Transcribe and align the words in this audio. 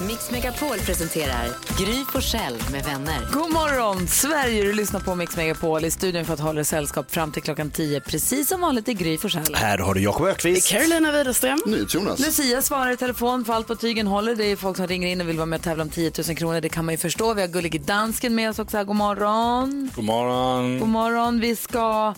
Mix 0.00 0.30
Megapol 0.30 0.78
presenterar 0.78 1.48
Gry 1.78 2.04
Forssell 2.12 2.62
med 2.72 2.84
vänner. 2.84 3.28
God 3.32 3.52
morgon, 3.52 4.08
Sverige! 4.08 4.62
Du 4.64 4.72
lyssnar 4.72 5.00
på 5.00 5.14
Mix 5.14 5.36
Megapol 5.36 5.84
i 5.84 5.90
studion 5.90 6.24
för 6.24 6.34
att 6.34 6.40
hålla 6.40 6.64
sällskap 6.64 7.10
fram 7.10 7.32
till 7.32 7.42
klockan 7.42 7.70
10. 7.70 8.00
Precis 8.00 8.48
som 8.48 8.60
vanligt 8.60 8.88
i 8.88 8.94
Gry 8.94 9.18
Forssell. 9.18 9.54
Här 9.54 9.78
har 9.78 9.94
du 9.94 10.00
Jakob 10.00 10.26
Ökvist. 10.26 10.70
Carolina 10.70 11.12
Widerström. 11.12 11.62
Jonas. 11.88 12.18
Lucia 12.18 12.62
svarar 12.62 12.90
i 12.90 12.96
telefon 12.96 13.44
för 13.44 13.52
allt 13.52 13.66
på 13.66 13.76
tygen 13.76 14.06
håller. 14.06 14.34
Det 14.34 14.44
är 14.44 14.56
folk 14.56 14.76
som 14.76 14.86
ringer 14.86 15.08
in 15.08 15.20
och 15.20 15.28
vill 15.28 15.36
vara 15.36 15.46
med 15.46 15.56
och 15.56 15.64
tävla 15.64 15.82
om 15.82 15.90
10 15.90 16.12
000 16.28 16.36
kronor. 16.36 16.60
Det 16.60 16.68
kan 16.68 16.84
man 16.84 16.94
ju 16.94 16.98
förstå. 16.98 17.34
Vi 17.34 17.40
har 17.40 17.48
Gullige 17.48 17.78
Dansken 17.78 18.34
med 18.34 18.50
oss 18.50 18.58
också 18.58 18.76
här. 18.76 18.84
God 18.84 18.96
morgon. 18.96 19.90
God 19.94 20.04
morgon. 20.04 20.78
God 20.78 20.88
morgon. 20.88 21.40
Vi 21.40 21.56
ska... 21.56 22.14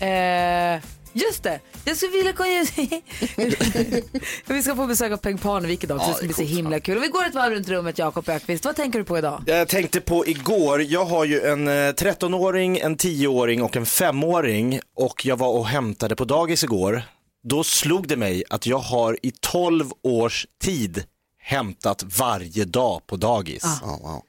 Eh, 0.00 0.80
just 1.18 1.42
det. 1.42 1.60
Jag 1.84 1.96
skulle 1.96 2.12
vilja... 2.12 2.32
vi 4.46 4.62
ska 4.62 4.76
få 4.76 4.86
besök 4.86 5.12
av 5.12 5.16
Peng 5.16 5.38
Parnevik 5.38 5.84
idag. 5.84 6.00
Så 6.00 6.08
det 6.08 6.14
ska 6.14 6.26
bli 6.26 6.34
så 6.34 6.42
himla 6.42 6.80
kul. 6.80 6.96
Och 6.96 7.02
vi 7.02 7.08
går 7.08 7.26
ett 7.26 7.34
varv 7.34 7.52
runt 7.52 7.68
rummet, 7.68 7.98
Jakob 7.98 8.28
Ökvist. 8.28 8.64
Vad 8.64 8.76
tänker 8.76 8.98
du 8.98 9.04
på 9.04 9.18
idag? 9.18 9.42
Jag 9.46 9.68
tänkte 9.68 10.00
på 10.00 10.26
igår, 10.26 10.82
jag 10.82 11.04
har 11.04 11.24
ju 11.24 11.40
en 11.40 11.68
eh, 11.68 11.72
13-åring, 11.72 12.78
en 12.78 12.96
10-åring 12.96 13.62
och 13.62 13.76
en 13.76 13.84
5-åring 13.84 14.80
och 14.96 15.26
jag 15.26 15.36
var 15.36 15.48
och 15.48 15.66
hämtade 15.66 16.16
på 16.16 16.24
dagis 16.24 16.64
igår. 16.64 17.02
Då 17.42 17.64
slog 17.64 18.08
det 18.08 18.16
mig 18.16 18.44
att 18.50 18.66
jag 18.66 18.78
har 18.78 19.18
i 19.22 19.32
12 19.40 19.90
års 20.02 20.46
tid 20.62 21.04
hämtat 21.38 22.04
varje 22.18 22.64
dag 22.64 23.06
på 23.06 23.16
dagis. 23.16 23.62
Ja, 23.82 23.98
wow. 24.02 24.22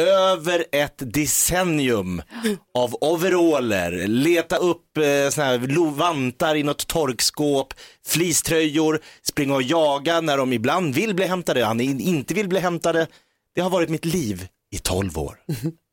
Över 0.00 0.64
ett 0.72 1.02
decennium 1.14 2.22
av 2.74 2.94
overaller, 3.00 4.06
leta 4.06 4.56
upp 4.56 4.96
eh, 4.96 5.30
såna 5.30 5.46
här 5.46 5.90
vantar 5.96 6.54
i 6.54 6.62
något 6.62 6.86
torkskåp, 6.86 7.74
fleecetröjor, 8.06 9.00
springa 9.22 9.54
och 9.54 9.62
jaga 9.62 10.20
när 10.20 10.36
de 10.36 10.52
ibland 10.52 10.94
vill 10.94 11.14
bli 11.14 11.24
hämtade, 11.26 11.64
han 11.64 11.80
inte 11.80 12.34
vill 12.34 12.48
bli 12.48 12.58
hämtade. 12.58 13.06
Det 13.54 13.60
har 13.60 13.70
varit 13.70 13.88
mitt 13.88 14.04
liv 14.04 14.48
i 14.70 14.78
12 14.78 15.18
år. 15.18 15.38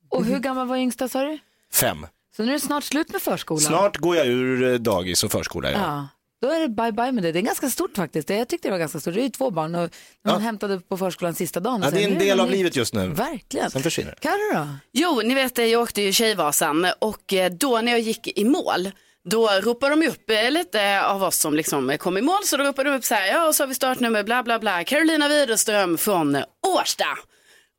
Och 0.09 0.25
hur 0.25 0.39
gammal 0.39 0.67
var 0.67 0.77
yngsta 0.77 1.07
sa 1.07 1.23
du? 1.23 1.39
Fem. 1.73 2.07
Så 2.35 2.43
nu 2.43 2.49
är 2.49 2.53
det 2.53 2.59
snart 2.59 2.83
slut 2.83 3.11
med 3.11 3.21
förskolan. 3.21 3.61
Snart 3.61 3.97
går 3.97 4.15
jag 4.15 4.27
ur 4.27 4.73
eh, 4.73 4.79
dagis 4.79 5.23
och 5.23 5.31
förskola. 5.31 5.71
Ja. 5.71 5.77
Ja. 5.77 6.07
Då 6.41 6.47
är 6.51 6.59
det 6.59 6.69
bye 6.69 6.91
bye 6.91 7.11
med 7.11 7.23
det. 7.23 7.31
Det 7.31 7.39
är 7.39 7.41
ganska 7.41 7.69
stort 7.69 7.95
faktiskt. 7.95 8.27
Det- 8.27 8.35
Jag 8.35 8.47
tyckte 8.47 8.67
det 8.67 8.71
var 8.71 8.79
ganska 8.79 8.99
stort. 8.99 9.13
Det 9.13 9.19
är 9.21 9.23
ju 9.23 9.29
två 9.29 9.51
barn 9.51 9.75
och 9.75 9.89
när 10.25 10.31
man 10.31 10.41
hämtade 10.41 10.79
på 10.79 10.97
förskolan 10.97 11.35
sista 11.35 11.59
dagen. 11.59 11.81
Ja, 11.83 11.91
det 11.91 12.03
är 12.03 12.07
en 12.11 12.19
del 12.19 12.37
de 12.37 12.43
av 12.43 12.51
livet 12.51 12.75
just 12.75 12.93
nu. 12.93 13.07
Verkligen. 13.07 13.71
Sen 13.71 13.83
försvinner 13.83 14.11
det. 14.11 14.17
Carro 14.21 14.53
då? 14.53 14.67
Jo, 14.93 15.21
ni 15.23 15.33
vet 15.35 15.57
jag 15.57 15.81
åkte 15.81 16.01
ju 16.01 16.11
Tjejvasan 16.13 16.87
och 16.99 17.33
eh, 17.33 17.51
då 17.51 17.81
när 17.81 17.91
jag 17.91 18.01
gick 18.01 18.37
i 18.39 18.45
mål 18.45 18.91
då 19.29 19.47
ropade 19.49 19.95
de 19.95 20.07
upp 20.07 20.29
eh, 20.29 20.51
lite 20.51 21.05
av 21.05 21.23
oss 21.23 21.37
som 21.37 21.53
liksom 21.53 21.97
kom 21.99 22.17
i 22.17 22.21
mål 22.21 22.43
så 22.43 22.57
då 22.57 22.63
ropade 22.63 22.89
de 22.89 22.95
upp 22.97 23.03
så 23.05 23.15
här, 23.15 23.27
ja 23.27 23.47
och 23.47 23.55
så 23.55 23.63
har 23.63 23.67
vi 23.67 23.75
startnummer 23.75 24.23
bla 24.23 24.43
bla 24.43 24.59
bla, 24.59 24.83
Carolina 24.83 25.27
Widerström 25.27 25.97
från 25.97 26.37
Årsta. 26.67 27.05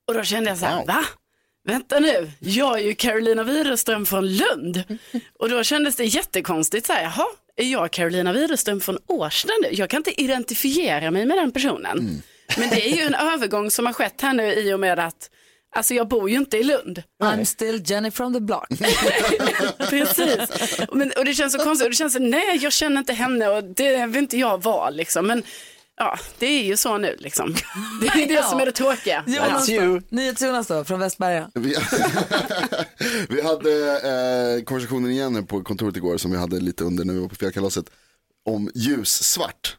Och 0.08 0.14
då 0.14 0.22
kände 0.24 0.50
jag 0.50 0.58
så 0.58 0.64
här, 0.66 0.86
va? 0.86 1.04
Vänta 1.68 1.98
nu, 2.00 2.30
jag 2.38 2.78
är 2.78 2.82
ju 2.84 2.94
Carolina 2.94 3.42
Widerström 3.42 4.06
från 4.06 4.36
Lund. 4.36 4.82
Och 5.38 5.48
då 5.50 5.62
kändes 5.64 5.96
det 5.96 6.04
jättekonstigt 6.04 6.86
så 6.86 6.92
här, 6.92 7.02
jaha, 7.02 7.26
är 7.60 7.72
jag 7.72 7.90
Carolina 7.90 8.32
Widerström 8.32 8.80
från 8.80 8.98
Årsta 9.06 9.52
nu? 9.62 9.68
Jag 9.72 9.90
kan 9.90 9.98
inte 9.98 10.22
identifiera 10.22 11.10
mig 11.10 11.26
med 11.26 11.38
den 11.38 11.52
personen. 11.52 12.22
Men 12.58 12.70
det 12.70 12.90
är 12.90 12.96
ju 12.96 13.02
en 13.02 13.14
övergång 13.14 13.70
som 13.70 13.86
har 13.86 13.92
skett 13.92 14.20
här 14.22 14.32
nu 14.32 14.52
i 14.52 14.72
och 14.72 14.80
med 14.80 14.98
att 14.98 15.30
Alltså 15.76 15.94
jag 15.94 16.08
bor 16.08 16.30
ju 16.30 16.36
inte 16.36 16.58
i 16.58 16.62
Lund. 16.62 17.02
I'm 17.22 17.44
still 17.44 17.82
Jenny 17.86 18.10
from 18.10 18.34
the 18.34 18.40
block. 18.40 18.68
Precis. 19.78 20.78
Men, 20.92 21.12
och 21.16 21.24
det 21.24 21.34
känns 21.34 21.52
så 21.52 21.58
konstigt. 21.58 21.84
Och 21.84 21.90
det 21.90 21.96
känns 21.96 22.12
så, 22.12 22.18
nej 22.18 22.58
jag 22.62 22.72
känner 22.72 22.98
inte 22.98 23.12
henne 23.12 23.48
och 23.48 23.64
det 23.64 24.06
vill 24.06 24.22
inte 24.22 24.38
jag 24.38 24.62
vara 24.62 24.90
liksom. 24.90 25.26
Men 25.26 25.42
ja, 26.00 26.18
det 26.38 26.46
är 26.46 26.62
ju 26.62 26.76
så 26.76 26.98
nu 26.98 27.16
liksom. 27.18 27.54
Det 28.00 28.06
är 28.06 28.28
det 28.28 28.44
som 28.44 28.60
är 28.60 28.66
det 28.66 28.72
tråkiga. 28.72 29.24
Jonas 29.26 29.66
då? 29.66 30.00
NyhetsJonas 30.08 30.66
då, 30.66 30.84
från 30.84 31.00
Västberga. 31.00 31.50
Vi, 31.54 31.76
vi 33.28 33.42
hade 33.42 33.72
eh, 34.58 34.64
konversationen 34.64 35.10
igen 35.10 35.34
här 35.34 35.42
på 35.42 35.62
kontoret 35.62 35.96
igår 35.96 36.16
som 36.18 36.30
vi 36.30 36.36
hade 36.38 36.60
lite 36.60 36.84
under 36.84 37.04
när 37.04 37.14
vi 37.14 37.20
var 37.20 37.28
på 37.28 37.34
fjällkalaset. 37.34 37.84
Om 38.48 38.70
ljussvart. 38.74 39.76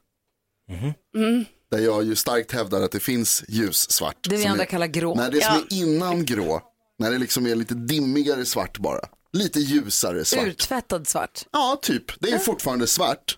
Där 1.71 1.79
jag 1.79 2.03
ju 2.03 2.15
starkt 2.15 2.51
hävdar 2.51 2.81
att 2.81 2.91
det 2.91 2.99
finns 2.99 3.43
ljussvart. 3.47 4.17
Det 4.29 4.35
vi 4.35 4.41
som 4.41 4.51
andra 4.51 4.63
är- 4.63 4.67
kallar 4.67 4.87
grå. 4.87 5.15
Nej, 5.15 5.29
det 5.31 5.43
som 5.43 5.55
Ja. 5.55 5.61
är 5.77 5.81
innan 5.81 6.25
grå. 6.25 6.61
När 6.99 7.11
det 7.11 7.17
liksom 7.17 7.47
är 7.47 7.55
lite 7.55 7.73
dimmigare 7.73 8.45
svart 8.45 8.77
bara. 8.79 8.99
Lite 9.33 9.59
ljusare 9.59 10.25
svart. 10.25 10.47
Urtvättad 10.47 11.07
svart. 11.07 11.45
Ja, 11.51 11.79
typ. 11.81 12.03
Det 12.19 12.29
är 12.29 12.37
fortfarande 12.39 12.87
svart. 12.87 13.37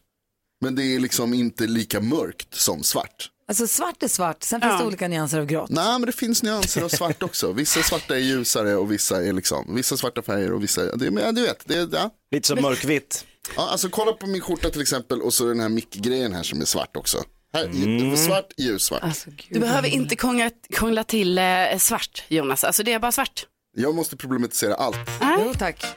Men 0.64 0.76
det 0.76 0.84
är 0.96 1.00
liksom 1.00 1.34
inte 1.34 1.68
lika 1.68 2.00
mörkt 2.02 2.56
som 2.56 2.84
svart. 2.84 3.30
Alltså 3.48 3.68
svart 3.68 4.04
är 4.04 4.08
svart, 4.08 4.44
sen 4.44 4.62
finns 4.62 4.72
Ja. 4.74 4.78
det 4.80 4.86
olika 4.86 5.08
nyanser 5.08 5.40
av 5.40 5.46
grått. 5.46 5.70
Nej, 5.70 5.92
men 6.00 6.02
det 6.02 6.12
finns 6.12 6.44
nyanser 6.44 6.82
av 6.82 6.90
svart 6.90 7.24
också. 7.30 7.52
Vissa 7.52 7.84
svarta 7.84 8.16
är 8.16 8.20
ljusare 8.20 8.76
och 8.76 8.92
vissa 8.92 9.24
är 9.26 9.34
liksom, 9.34 9.76
vissa 9.76 9.98
svarta 9.98 10.22
färger 10.22 10.52
och 10.54 10.64
vissa, 10.64 10.96
det, 10.96 11.12
men, 11.12 11.24
ja, 11.24 11.32
du 11.32 11.42
vet, 11.42 11.64
det, 11.68 11.90
ja. 11.92 12.10
Lite 12.32 12.48
som 12.48 12.62
mörkvitt. 12.62 13.26
Ja, 13.56 13.70
alltså 13.70 13.90
kolla 13.90 14.12
på 14.14 14.28
min 14.28 14.42
skjorta 14.42 14.70
till 14.70 14.82
exempel 14.82 15.22
och 15.22 15.34
så 15.34 15.46
den 15.46 15.60
här 15.60 15.70
mickgrejen 15.70 16.34
här 16.34 16.44
som 16.44 16.62
är 16.62 16.66
svart 16.66 16.98
också. 16.98 17.24
Här, 17.54 17.66
Mm. 17.66 18.18
svart, 18.18 18.52
ljussvart. 18.58 19.04
Alltså. 19.04 19.30
Du 19.50 19.60
behöver 19.60 19.88
inte 19.88 20.16
krångla, 20.16 20.50
krångla 20.74 21.04
till 21.04 21.38
eh, 21.38 21.44
svart 21.80 22.24
Jonas. 22.28 22.64
Alltså 22.64 22.84
det 22.84 22.94
är 22.94 23.00
bara 23.00 23.12
svart. 23.12 23.46
Jag 23.78 23.96
måste 23.96 24.18
problematisera 24.18 24.76
allt. 24.76 24.98
Jo 25.40 25.54
tack. 25.60 25.86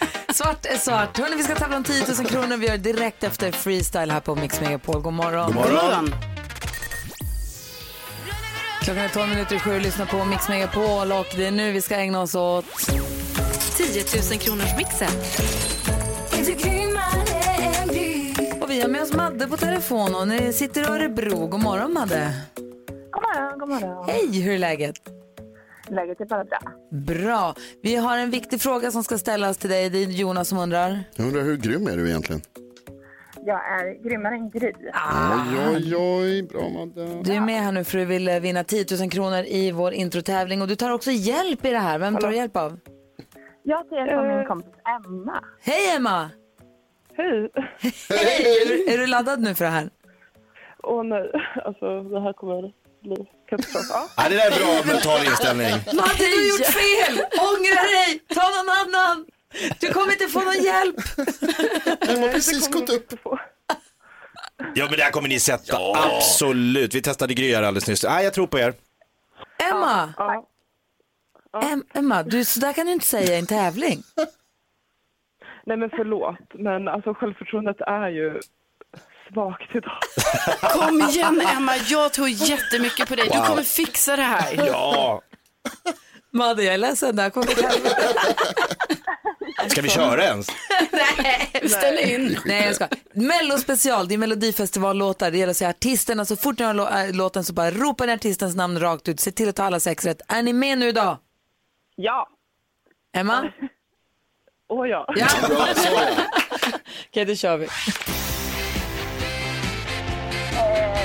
svart 0.34 0.66
är 0.66 0.76
svart. 0.76 1.18
Hörrni, 1.18 1.36
vi 1.36 1.42
ska 1.42 1.54
tävla 1.54 1.76
om 1.76 1.84
10 1.84 2.04
000 2.18 2.26
kronor. 2.26 2.56
Vi 2.56 2.66
gör 2.66 2.76
det 2.76 2.92
direkt 2.92 3.24
efter 3.24 3.52
freestyle 3.52 4.10
här 4.10 4.20
på 4.20 4.34
Mix 4.34 4.60
Megapol. 4.60 5.00
God 5.00 5.12
morgon. 5.12 5.52
God 5.52 5.62
God 5.62 5.72
morgon. 5.72 6.14
Klockan 8.80 9.04
är 9.04 9.08
12 9.08 9.28
minuter 9.28 9.56
i 9.56 9.58
sju 9.58 9.74
och 9.74 9.80
lyssnar 9.80 10.06
på 10.06 10.24
Mix 10.24 10.48
Megapol 10.48 11.12
och 11.12 11.26
det 11.36 11.46
är 11.46 11.50
nu 11.50 11.72
vi 11.72 11.80
ska 11.80 11.96
ägna 11.96 12.20
oss 12.20 12.34
åt 12.34 12.64
10 13.76 14.04
000 14.30 14.38
kronors 14.38 14.76
mixen. 14.76 15.10
Och 18.60 18.70
vi 18.70 18.80
har 18.80 18.88
med 18.88 19.02
oss 19.02 19.12
Madde 19.12 19.46
på 19.46 19.56
telefon 19.56 20.14
och 20.14 20.28
ni 20.28 20.52
sitter 20.52 20.80
i 20.80 20.84
Örebro. 20.84 21.46
God 21.46 21.62
morgon 21.62 21.92
Madde. 21.92 22.32
God 23.10 23.22
morgon, 23.22 23.58
god 23.58 23.68
morgon. 23.68 24.08
Hej, 24.08 24.40
hur 24.40 24.54
är 24.54 24.58
läget? 24.58 25.19
Läget 25.90 26.20
är 26.20 26.24
bara 26.24 26.44
bra. 26.44 26.58
Bra. 26.90 27.54
Vi 27.82 27.96
har 27.96 28.18
en 28.18 28.30
viktig 28.30 28.60
fråga 28.60 28.90
som 28.90 29.02
ska 29.04 29.18
ställas 29.18 29.58
till 29.58 29.70
dig. 29.70 29.90
Det 29.90 29.98
är 29.98 30.06
Jonas 30.06 30.48
som 30.48 30.58
undrar. 30.58 31.00
Jag 31.16 31.26
undrar 31.26 31.42
hur 31.42 31.56
grym 31.56 31.86
är 31.86 31.96
du 31.96 32.08
egentligen? 32.08 32.42
Jag 33.46 33.80
är 33.80 34.02
grymmare 34.02 34.34
än 34.34 34.50
Gry. 34.50 34.72
Oj, 34.74 35.58
oj, 35.74 35.96
oj, 35.96 36.42
bra 36.42 36.68
Madde. 36.68 37.22
Du 37.22 37.32
är 37.32 37.40
med 37.40 37.60
här 37.62 37.72
nu 37.72 37.84
för 37.84 37.98
du 37.98 38.04
vill 38.04 38.28
eh, 38.28 38.40
vinna 38.40 38.64
10 38.64 38.84
000 39.00 39.10
kronor 39.10 39.44
i 39.46 39.72
vår 39.72 39.92
introtävling 39.92 40.62
och 40.62 40.68
du 40.68 40.76
tar 40.76 40.90
också 40.90 41.10
hjälp 41.10 41.64
i 41.64 41.70
det 41.70 41.78
här. 41.78 41.98
Vem 41.98 42.16
tar 42.16 42.28
du 42.28 42.36
hjälp 42.36 42.56
av? 42.56 42.78
Jag 43.62 43.88
tar 43.88 43.96
hjälp 43.96 44.12
av 44.18 44.26
min 44.36 44.46
kompis 44.46 44.72
Emma. 45.06 45.44
Hej 45.60 45.96
Emma! 45.96 46.30
Hej! 47.16 47.50
Är 48.10 48.68
du, 48.68 48.92
är 48.92 48.98
du 48.98 49.06
laddad 49.06 49.40
nu 49.40 49.54
för 49.54 49.64
det 49.64 49.70
här? 49.70 49.90
Åh 50.82 51.04
nej, 51.04 51.30
alltså 51.64 52.02
det 52.02 52.20
här 52.20 52.32
kommer 52.32 52.72
bli 53.02 53.30
Ja. 53.50 54.08
Ja, 54.16 54.28
det 54.28 54.34
där 54.34 54.50
är 54.50 54.58
bra 54.58 54.92
mental 54.92 55.26
inställning. 55.26 55.66
Madde, 55.86 56.14
du 56.18 56.24
har 56.24 56.48
gjort 56.48 56.66
fel! 56.66 57.14
Ångra 57.18 57.82
dig! 57.82 58.22
Ta 58.34 58.42
någon 58.42 58.68
annan! 58.68 59.26
Du 59.80 59.92
kommer 59.92 60.12
inte 60.12 60.26
få 60.26 60.40
någon 60.40 60.62
hjälp! 60.62 60.96
Jag 62.00 62.18
har 62.20 62.28
precis 62.32 62.68
gått 62.68 62.90
upp. 62.90 63.12
Ja, 64.74 64.86
men 64.88 64.96
det 64.98 65.02
här 65.02 65.10
kommer 65.10 65.28
ni 65.28 65.40
sätta. 65.40 65.76
Absolut. 65.94 66.94
Vi 66.94 67.02
testade 67.02 67.34
Gry 67.34 67.54
här 67.54 67.62
alldeles 67.62 67.88
nyss. 67.88 68.04
Nej, 68.04 68.24
jag 68.24 68.34
tror 68.34 68.46
på 68.46 68.58
er. 68.58 68.74
Emma! 69.70 70.14
Ja. 70.16 70.46
Em, 71.62 71.84
Emma, 71.94 72.22
du, 72.22 72.44
så 72.44 72.60
där 72.60 72.72
kan 72.72 72.86
du 72.86 72.92
inte 72.92 73.06
säga 73.06 73.34
i 73.36 73.38
en 73.38 73.46
tävling. 73.46 74.02
Nej 75.66 75.76
men 75.76 75.90
förlåt, 75.90 76.38
men 76.54 76.88
alltså 76.88 77.14
självförtroendet 77.14 77.80
är 77.80 78.08
ju 78.08 78.40
svagt 79.32 79.74
idag. 79.74 79.98
Kom 80.72 81.02
igen 81.02 81.40
Emma, 81.56 81.76
jag 81.76 82.12
tror 82.12 82.28
jättemycket 82.28 83.08
på 83.08 83.14
dig. 83.14 83.28
Du 83.32 83.38
Wow. 83.38 83.46
kommer 83.46 83.62
fixa 83.62 84.16
det 84.16 84.22
här. 84.22 84.66
Ja. 84.66 85.22
Madde, 86.32 86.62
jag 86.64 86.74
är 86.74 86.78
ledsen. 86.78 87.16
Det 87.16 87.22
här 87.22 87.30
kommer 87.30 87.50
inte 87.50 87.70
Ska 89.68 89.82
vi 89.82 89.88
köra 89.88 90.24
ens? 90.24 90.46
Ställ 91.72 91.98
in. 91.98 92.38
Nej, 92.44 92.66
jag 92.66 92.74
ska. 92.74 92.88
Mello 93.14 93.58
special, 93.58 94.08
det 94.08 94.14
är 94.14 94.18
melodifestivallåtar. 94.18 95.30
Det 95.30 95.38
gäller 95.38 95.50
att 95.50 95.56
säga 95.56 95.70
artisterna. 95.70 96.24
Så 96.24 96.36
fort 96.36 96.58
ni 96.58 96.64
lå- 96.64 97.04
äh, 97.08 97.14
låten 97.14 97.44
så 97.44 97.52
bara 97.52 97.70
ropa 97.70 98.06
den 98.06 98.14
artistens 98.14 98.56
namn 98.56 98.80
rakt 98.80 99.08
ut. 99.08 99.20
Se 99.20 99.32
till 99.32 99.48
att 99.48 99.56
ta 99.56 99.64
alla 99.64 99.80
sex 99.80 100.04
rätt. 100.04 100.20
Är 100.28 100.42
ni 100.42 100.52
med 100.52 100.78
nu 100.78 100.88
idag? 100.88 101.18
Ja, 101.96 102.28
Emma? 103.16 103.52
åh 104.68 104.88
ja. 104.88 105.06
Ja. 105.16 105.26
Okej, 107.10 107.24
då 107.24 107.34
kör 107.34 107.56
vi. 107.56 107.68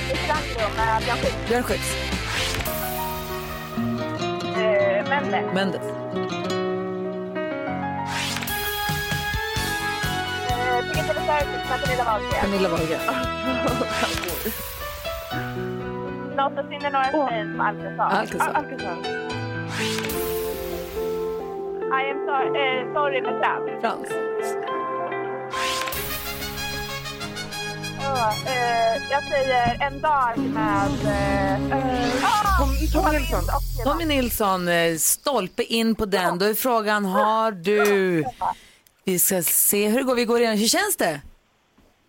Restaurangrum 0.09 0.71
med 0.77 1.03
Björn 1.03 1.17
Skifs. 1.17 1.47
Björn 1.47 1.63
Skifs. 1.63 1.95
Eh, 4.57 5.09
Mendes. 5.09 5.53
Mendes. 5.53 5.81
Secret 10.93 11.15
Service 11.25 11.69
med 11.69 11.79
Pernilla 11.83 12.03
Wahlgren. 12.03 12.41
Camilla 12.41 12.69
Wahlgren. 12.69 13.01
Något 16.35 16.59
att 16.59 16.69
sinne 16.69 16.89
några 16.89 17.11
som 17.11 17.61
Alcazar. 17.61 18.09
Alcazar. 18.09 18.53
Alcazar. 18.53 18.97
I 21.91 22.09
am 22.11 22.25
sorry, 22.27 22.47
eh, 22.61 22.93
sorry 22.93 23.21
med 23.21 23.41
Frans. 23.41 23.81
Frans. 23.81 24.34
Eh, 28.15 29.11
jag 29.11 29.23
säger 29.23 29.77
en 29.87 30.01
dag 30.01 30.37
med... 30.37 30.91
Eh, 31.71 32.25
ah, 32.25 32.57
Tom- 32.59 33.01
Tommy 33.03 33.17
Nilsson. 33.19 33.43
Tommy 33.83 34.05
Nilsson, 34.05 34.67
eh, 34.67 34.95
stolpe 34.97 35.63
in 35.63 35.95
på 35.95 36.05
den. 36.05 36.39
Då 36.39 36.45
är 36.45 36.53
frågan, 36.53 37.05
har 37.05 37.51
du... 37.51 38.23
Vi 39.03 39.19
ska 39.19 39.43
se 39.43 39.87
hur 39.87 39.97
det 39.97 40.03
går. 40.03 40.15
Vi 40.15 40.25
går 40.25 40.39
igenom. 40.39 40.57
Hur 40.59 40.67
känns 40.67 40.95
det? 40.97 41.21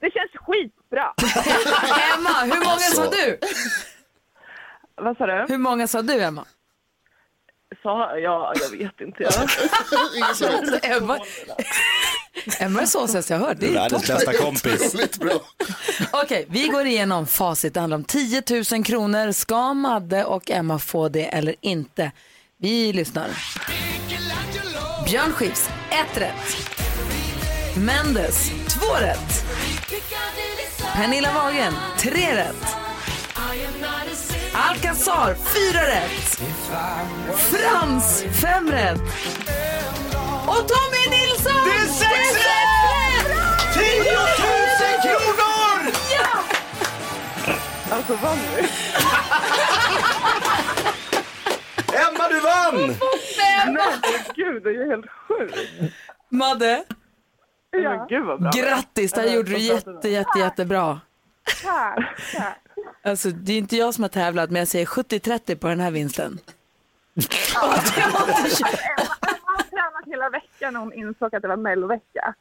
Det 0.01 0.11
känns 0.13 0.31
skitbra. 0.47 1.15
Emma, 2.15 2.55
hur 2.55 2.61
många 2.65 2.79
sa 2.79 3.11
du? 3.11 3.39
Vad 4.97 5.17
sa 5.17 5.27
du? 5.27 5.45
Hur 5.49 5.59
många 5.59 5.87
sa 5.89 6.03
du, 6.03 6.23
Emma? 6.23 6.45
Sa 7.87 8.19
Ja, 8.19 8.53
jag 8.61 8.79
vet 8.79 9.01
inte. 9.01 9.25
Emma, 10.83 11.19
Emma 12.61 12.81
är 12.83 12.87
såsast 12.87 13.31
jag 13.31 13.39
hört. 13.39 13.57
Det 13.61 13.67
är 13.67 13.73
Världens 13.73 14.07
bästa 14.07 14.33
kompis. 14.33 14.97
Okej, 16.11 16.47
vi 16.49 16.69
går 16.69 16.87
igenom 16.87 17.27
facit. 17.27 17.75
Det 17.75 17.81
handlar 17.81 17.97
om 17.97 18.05
10 18.05 18.43
000 18.73 18.85
kronor. 18.85 19.33
Ska 19.33 19.75
Madde 19.75 20.25
och 20.25 20.51
Emma 20.51 20.79
få 20.79 21.09
det 21.09 21.25
eller 21.25 21.55
inte? 21.61 22.13
Vi 22.59 22.93
lyssnar. 22.93 23.29
Björn 25.07 25.33
Skifs, 25.33 25.71
ett 25.91 26.21
rätt. 26.21 26.57
Mendes, 27.77 28.51
två 28.69 28.95
rätt. 29.01 29.45
Pernilla 30.95 31.33
Wahlgren, 31.35 31.75
tre 31.99 32.37
rätt. 32.37 32.77
Alcazar, 34.53 35.35
fyra 35.35 35.81
rätt. 35.81 36.41
Frans, 37.37 38.25
fem 38.43 38.71
rätt. 38.71 39.01
Och 40.47 40.69
Tommy 40.69 41.11
Nilsson! 41.11 41.53
Det 41.65 41.71
är 41.75 41.87
sex 41.87 42.35
rätt! 42.35 43.75
10 43.75 44.13
000 44.13 44.13
kronor! 45.03 45.93
Ja! 46.19 46.43
Alltså 47.97 48.15
vann 48.15 48.39
vi? 48.57 48.63
Emma, 51.97 52.29
du 52.29 52.41
vann! 52.41 52.97
Nej, 53.67 54.25
gud, 54.35 54.63
det 54.63 54.69
är 54.69 54.73
ju 54.73 54.91
helt 54.91 55.07
sjukt. 55.29 55.57
Madde, 56.29 56.85
Men 57.73 58.07
gud 58.09 58.25
vad 58.25 58.41
bra. 58.43 58.51
grattis. 58.51 59.13
Det 59.13 59.21
här 59.21 59.29
gjorde 59.29 59.51
du 59.51 59.59
jätte, 59.59 60.09
jätte, 60.09 60.39
jättebra. 60.39 61.01
Tack, 61.63 61.99
tack. 62.37 62.59
Alltså, 63.07 63.31
det 63.31 63.53
är 63.53 63.59
inte 63.59 63.77
jag 63.77 63.95
som 63.95 64.05
har 64.05 64.09
tävlat, 64.09 64.51
men 64.51 64.59
jag 64.59 64.69
säger 64.69 64.87
70-30 64.87 65.55
på 65.55 65.69
den 65.69 65.81
här 65.81 65.91
vinsten. 65.91 66.39
Har 67.55 67.77
tränat 69.71 70.07
hela 70.07 70.31
veckan 70.31 70.73
när 70.73 70.81
hon 70.81 70.93
insåg 70.93 71.35
att 71.35 71.43
det 71.43 71.49
var 71.49 71.57
mellovecka. 71.57 72.35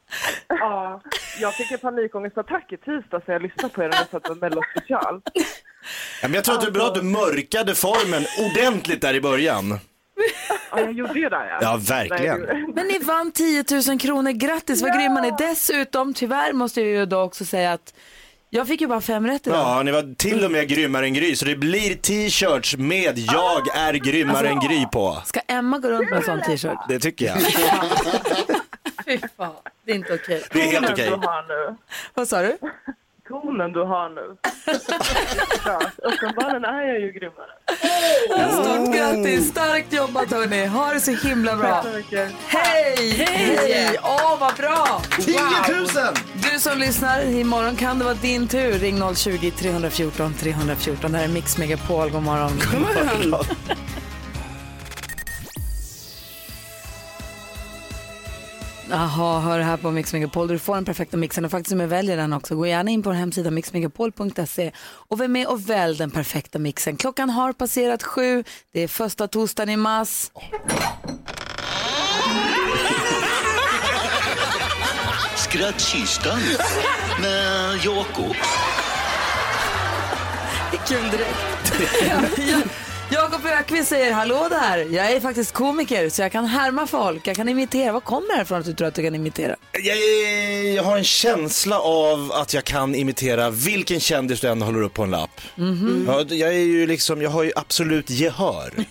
Ja, 0.48 1.00
jag 1.40 1.54
fick 1.54 1.70
en 1.70 1.78
panikångestattack 1.78 2.72
i 2.72 2.76
tisdag 2.76 3.22
så 3.26 3.32
jag 3.32 3.42
lyssnade 3.42 3.74
på 3.74 3.82
er 3.82 3.88
när 3.88 3.96
jag 3.96 4.08
satt 4.08 4.22
på 4.22 4.34
Mello 4.34 4.62
special. 4.76 5.20
Ja, 6.22 6.28
men 6.28 6.34
jag 6.34 6.44
tror 6.44 6.54
att 6.54 6.60
det 6.60 6.66
är 6.66 6.70
bra 6.70 6.86
att 6.86 6.94
du 6.94 7.02
mörkade 7.02 7.74
formen 7.74 8.24
ordentligt 8.50 9.00
där 9.00 9.14
i 9.14 9.20
början. 9.20 9.78
Ja, 10.70 10.80
jag 10.80 10.92
gjorde 10.92 11.18
ju 11.20 11.28
det. 11.28 11.48
Ja, 11.50 11.58
Ja, 11.60 11.80
verkligen. 11.88 12.40
Men 12.74 12.86
ni 12.86 12.98
vann 12.98 13.32
10 13.32 13.64
000 13.88 13.98
kronor. 13.98 14.30
Grattis, 14.30 14.82
vad 14.82 14.94
grymma 14.98 15.20
ni 15.20 15.28
är. 15.28 15.38
Dessutom, 15.38 16.14
tyvärr 16.14 16.52
måste 16.52 16.80
jag 16.80 16.90
ju 16.90 17.06
då 17.06 17.20
också 17.20 17.44
säga 17.44 17.72
att 17.72 17.94
jag 18.56 18.68
fick 18.68 18.80
ju 18.80 18.86
bara 18.86 19.00
fem 19.00 19.26
rätt 19.26 19.46
idag. 19.46 19.58
Ja, 19.58 19.82
ni 19.82 19.90
var 19.90 20.14
till 20.14 20.44
och 20.44 20.50
med 20.50 20.68
grymmare 20.68 21.06
än 21.06 21.14
Gry, 21.14 21.36
så 21.36 21.44
det 21.44 21.56
blir 21.56 21.94
t-shirts 21.94 22.76
med 22.76 23.18
jag 23.18 23.76
är 23.76 23.94
grymmare 23.94 24.48
än 24.48 24.60
Gry 24.60 24.86
på. 24.92 25.22
Ska 25.24 25.40
Emma 25.40 25.78
gå 25.78 25.88
runt 25.88 26.10
med 26.10 26.18
en 26.18 26.24
sån 26.24 26.40
t-shirt? 26.42 26.78
Det 26.88 26.98
tycker 26.98 27.26
jag. 27.26 27.40
Fy 29.04 29.18
fan, 29.36 29.54
det 29.84 29.92
är 29.92 29.96
inte 29.96 30.14
okej. 30.14 30.44
Det 30.52 30.62
är 30.62 30.72
helt 30.72 30.90
okej. 30.90 31.10
Vad 32.14 32.28
sa 32.28 32.42
du? 32.42 32.58
Tonen 33.28 33.72
du 33.72 33.80
har 33.84 34.08
nu. 34.08 34.20
Uppenbarligen 36.02 36.64
är 36.64 36.82
jag 36.82 37.00
ju 37.00 37.12
grymmare. 37.12 37.50
Stort 38.52 38.96
grattis, 38.96 39.48
starkt 39.48 39.92
jobbat 39.92 40.30
hörni. 40.32 40.66
Ha 40.66 40.92
det 40.92 41.00
så 41.00 41.10
himla 41.10 41.56
bra. 41.56 41.68
Tack 41.68 41.84
så 41.84 41.98
mycket. 41.98 42.32
Hej! 42.46 43.10
Hej! 43.10 43.98
Åh, 44.02 44.38
vad 44.40 44.54
bra! 44.54 45.02
10 45.20 45.38
000! 45.38 45.86
Du 46.52 46.60
som 46.60 46.78
lyssnar, 46.78 47.22
imorgon 47.22 47.76
kan 47.76 47.98
det 47.98 48.04
vara 48.04 48.14
din 48.14 48.48
tur. 48.48 48.72
Ring 48.72 49.02
020-314 49.02 50.32
314. 50.32 51.12
Det 51.12 51.18
här 51.18 51.24
är 51.24 51.28
Mix 51.28 51.58
Megapol. 51.58 52.10
God 52.10 52.22
morgon. 52.22 52.50
Jaha, 58.90 59.40
hör 59.40 59.60
här 59.60 59.76
på 59.76 59.90
Mix 59.90 60.12
Megapol. 60.12 60.48
Du 60.48 60.58
får 60.58 60.74
den 60.74 60.84
perfekta 60.84 61.16
mixen 61.16 61.44
och 61.44 61.50
faktiskt 61.50 61.72
om 61.72 61.80
jag 61.80 61.88
väljer 61.88 62.16
den 62.16 62.32
också. 62.32 62.56
Gå 62.56 62.66
gärna 62.66 62.90
in 62.90 63.02
på 63.02 63.08
vår 63.08 63.14
hemsida 63.14 63.50
mixmegapol.se 63.50 64.72
och 64.78 65.18
var 65.18 65.28
med 65.28 65.46
och 65.46 65.70
välj 65.70 65.98
den 65.98 66.10
perfekta 66.10 66.58
mixen. 66.58 66.96
Klockan 66.96 67.30
har 67.30 67.52
passerat 67.52 68.02
sju. 68.02 68.44
Det 68.72 68.80
är 68.80 68.88
första 68.88 69.28
torsdagen 69.28 69.70
i 69.70 69.76
mars. 69.76 70.30
Skrattkistan 75.36 76.40
med 77.20 77.76
Jakob. 77.84 78.36
Det 80.70 80.76
är 80.76 80.86
kul 80.86 81.10
direkt. 81.10 82.72
Ja, 83.10 83.22
Jakob 83.22 83.46
Ökvist 83.46 83.88
säger 83.88 84.12
hallå 84.12 84.46
där. 84.50 84.78
Jag 84.78 85.12
är 85.12 85.20
faktiskt 85.20 85.52
komiker 85.52 86.08
så 86.08 86.22
jag 86.22 86.32
kan 86.32 86.44
härma 86.46 86.86
folk. 86.86 87.26
Jag 87.26 87.36
kan 87.36 87.48
imitera. 87.48 87.92
Var 87.92 88.00
kommer 88.00 88.36
det 88.36 88.42
ifrån 88.42 88.58
att 88.58 88.64
du 88.64 88.72
tror 88.74 88.88
att 88.88 88.94
du 88.94 89.02
kan 89.02 89.14
imitera? 89.14 89.56
Jag, 89.82 89.96
jag 90.74 90.82
har 90.82 90.96
en 90.96 91.04
känsla 91.04 91.80
av 91.80 92.32
att 92.32 92.54
jag 92.54 92.64
kan 92.64 92.94
imitera 92.94 93.50
vilken 93.50 94.00
kändis 94.00 94.40
du 94.40 94.48
än 94.48 94.62
håller 94.62 94.82
upp 94.82 94.94
på 94.94 95.02
en 95.02 95.10
lapp. 95.10 95.40
ja, 96.06 96.24
jag, 96.28 96.48
är 96.48 96.58
ju 96.58 96.86
liksom, 96.86 97.22
jag 97.22 97.30
har 97.30 97.42
ju 97.42 97.52
absolut 97.56 98.10
gehör. 98.10 98.72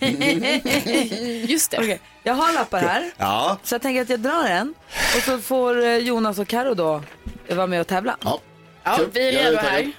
Just 1.46 1.70
det. 1.70 1.78
Okej, 1.78 2.00
jag 2.22 2.34
har 2.34 2.52
lappar 2.52 2.80
här. 2.80 3.10
Ja, 3.16 3.58
Så 3.62 3.74
jag 3.74 3.82
tänker 3.82 4.02
att 4.02 4.08
jag 4.10 4.20
drar 4.20 4.44
en. 4.44 4.74
Och 5.16 5.22
så 5.22 5.38
får 5.38 5.84
eh, 5.84 5.96
Jonas 5.96 6.38
och 6.38 6.48
Karo 6.48 6.74
då 6.74 7.02
vara 7.50 7.66
med 7.66 7.80
och 7.80 7.86
tävla. 7.86 8.16
Ja. 8.24 8.40
Ja, 8.84 8.98
vi 9.12 9.28
är 9.28 9.32
Jag 9.32 9.52
redo 9.52 9.56
här. 9.58 9.92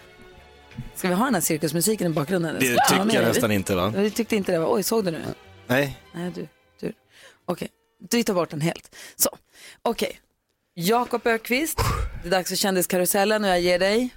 Ska 0.96 1.08
vi 1.08 1.14
ha 1.14 1.26
den 1.26 1.34
här 1.34 1.42
cirkusmusiken 1.42 2.12
i 2.12 2.14
bakgrunden? 2.14 2.56
det 2.60 2.60
tycker 2.60 3.14
jag 3.14 3.24
nästan 3.24 3.52
inte 3.52 3.76
va? 3.76 3.94
Du 3.96 4.10
tyckte 4.10 4.36
inte 4.36 4.52
det 4.52 4.60
var, 4.60 4.76
oj 4.76 4.84
såg 4.84 5.06
du 5.06 5.12
nu? 5.12 5.22
Nej. 5.68 5.98
Nej 6.14 6.32
du, 6.36 6.48
du. 6.80 6.94
Okej, 7.46 7.68
du 8.10 8.24
tar 8.24 8.34
bort 8.34 8.50
den 8.50 8.62
helt. 8.62 8.96
Så, 9.16 9.30
okej. 9.82 10.20
Jakob 10.74 11.28
Ökvist, 11.28 11.78
det 12.24 12.28
är 12.28 12.32
dags 12.32 12.50
för 12.50 12.56
kändiskarusellen 12.56 13.44
och 13.44 13.50
jag 13.50 13.62
ger 13.62 13.80
dig. 13.80 14.10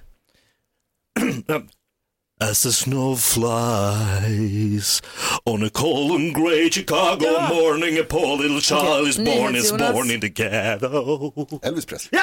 As 2.39 2.63
the 2.63 2.71
snow 2.71 3.15
flies 3.15 5.03
on 5.45 5.63
a 5.65 5.69
cold 5.73 6.11
and 6.11 6.33
grey 6.35 6.69
Chicago 6.71 7.41
morning 7.49 7.99
a 7.99 8.03
poor 8.09 8.37
little 8.37 8.61
child 8.61 9.07
is 9.07 9.17
born 9.17 9.55
is 9.55 9.71
born 9.71 10.11
in 10.11 10.21
the 10.21 10.29
ghetto. 10.29 11.33
Elvis 11.63 11.85
Presley. 11.85 12.21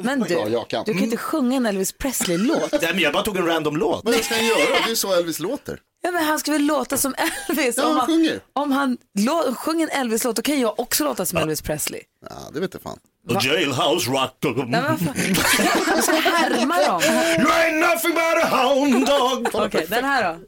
Men 0.00 0.20
du, 0.20 0.34
Ja, 0.34 0.48
jag 0.48 0.68
kan. 0.68 0.84
du 0.84 0.92
kan 0.92 1.02
inte 1.04 1.16
sjunga 1.16 1.56
en 1.56 1.66
Elvis 1.66 1.92
Presley-låt. 1.92 2.72
Nej, 2.72 2.90
men 2.92 2.98
jag 3.00 3.12
bara 3.12 3.22
tog 3.22 3.36
en 3.36 3.46
random 3.46 3.76
låt. 3.76 4.04
Men 4.04 4.12
vad 4.12 4.24
ska 4.24 4.34
han 4.34 4.46
göra? 4.46 4.58
Det 4.86 4.90
är 4.90 4.94
så 4.94 5.12
Elvis 5.14 5.38
låter. 5.38 5.78
Ja, 6.02 6.10
men 6.12 6.24
han 6.24 6.38
ska 6.38 6.52
väl 6.52 6.62
låta 6.66 6.96
som 6.96 7.14
Elvis? 7.48 7.74
Ja, 7.76 7.86
om 7.86 7.96
han 7.96 8.06
sjunger. 8.06 8.40
Om 8.52 8.72
han 8.72 8.98
lå- 9.18 9.54
sjunger 9.54 9.88
en 9.92 10.00
Elvis-låt, 10.00 10.36
då 10.36 10.42
kan 10.42 10.60
jag 10.60 10.80
också 10.80 11.04
låta 11.04 11.26
som 11.26 11.38
Elvis 11.38 11.62
Presley. 11.62 12.00
Ja, 12.30 12.36
det 12.54 12.60
vet 12.60 12.74
jag 12.74 12.82
fan. 12.82 12.98
A 13.30 13.40
jailhouse 13.42 14.10
rock. 14.10 14.36
Nej, 14.42 14.64
men. 14.66 14.98
Du 15.96 16.02
ska 16.02 16.12
härma 16.12 16.76
dem. 16.86 17.02
You 17.02 17.50
ain't 17.50 17.80
nothing 17.94 18.10
but 18.14 18.44
a 18.44 18.46
hound 18.56 19.06
dog. 19.06 19.48
Okej, 19.66 19.86
den 19.88 20.04
här 20.04 20.22
då? 20.34 20.38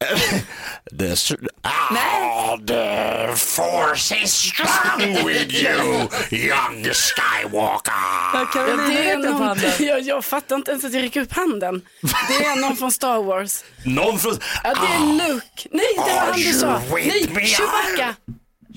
The, 0.00 1.36
ah, 1.62 2.56
the 2.64 3.32
force 3.36 4.12
is 4.12 4.32
strong 4.32 5.24
with 5.24 5.52
you, 5.52 6.08
young 6.30 6.84
Skywalker. 6.84 7.92
Ja, 8.32 8.46
Det 8.54 9.10
är 9.10 9.18
någon, 9.18 9.58
jag, 9.86 10.00
jag 10.00 10.24
fattar 10.24 10.56
inte 10.56 10.70
ens 10.70 10.84
att 10.84 10.92
jag 10.94 11.02
räcker 11.02 11.20
upp 11.20 11.32
handen. 11.32 11.82
Det 12.28 12.44
är 12.44 12.56
någon 12.60 12.76
från 12.76 12.92
Star 12.92 13.22
Wars. 13.22 13.64
Någon 13.84 14.18
från... 14.18 14.38
Ja, 14.64 14.74
det 14.74 14.86
är 14.86 15.28
Luke. 15.28 15.68
Nej, 15.70 15.86
det 15.96 16.00
var 16.14 16.20
han 16.20 16.40
du 16.40 16.52
sa. 16.52 16.82
Nej, 16.92 17.46
Chewbacca. 17.46 18.14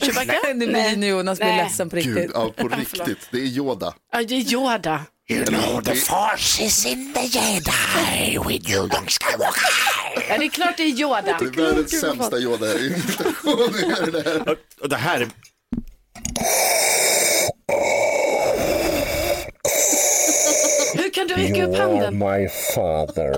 Chewbacca? 0.01 0.53
Nu 0.55 0.67
blir 0.67 0.95
nu 0.97 1.07
Jonas 1.07 1.39
blir 1.39 1.47
Nej. 1.49 1.63
ledsen 1.63 1.89
på 1.89 1.95
Gud, 1.95 2.05
riktigt. 2.17 2.31
ja, 2.33 2.49
på 2.57 2.67
riktigt. 2.67 3.27
Det 3.31 3.37
är 3.37 3.45
Yoda. 3.45 3.93
Ja, 4.11 4.23
det 4.23 4.35
är 4.35 4.53
Yoda. 4.53 5.01
You 5.29 5.45
know, 5.45 5.81
the 5.83 5.95
Force 5.95 6.63
is 6.63 6.85
in 6.85 7.13
the 7.13 7.21
Jedi 7.21 8.37
with 8.47 8.71
you, 8.71 8.81
Luke 8.83 9.07
Skywalker. 9.07 9.63
Ja, 10.29 10.37
det 10.37 10.45
är 10.45 10.49
klart 10.49 10.77
det 10.77 10.83
är 10.83 10.87
Yoda. 10.87 11.21
Det 11.21 11.45
är 11.45 11.63
världens 11.65 11.99
sämsta 12.01 12.37
Yoda-imitation. 12.39 13.75
är 13.75 14.11
det 14.81 14.87
det 14.87 14.95
här, 14.95 15.19
Hur 15.19 15.29
kan 21.13 21.27
du 21.27 21.33
räcka 21.33 21.65
upp 21.65 21.77
handen? 21.77 22.17
my 22.17 22.47
father. 22.75 23.33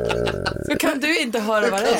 Så 0.70 0.78
kan 0.78 1.00
du 1.00 1.20
inte 1.20 1.40
höra 1.40 1.70
vad 1.70 1.82
det 1.82 1.88
är? 1.88 1.98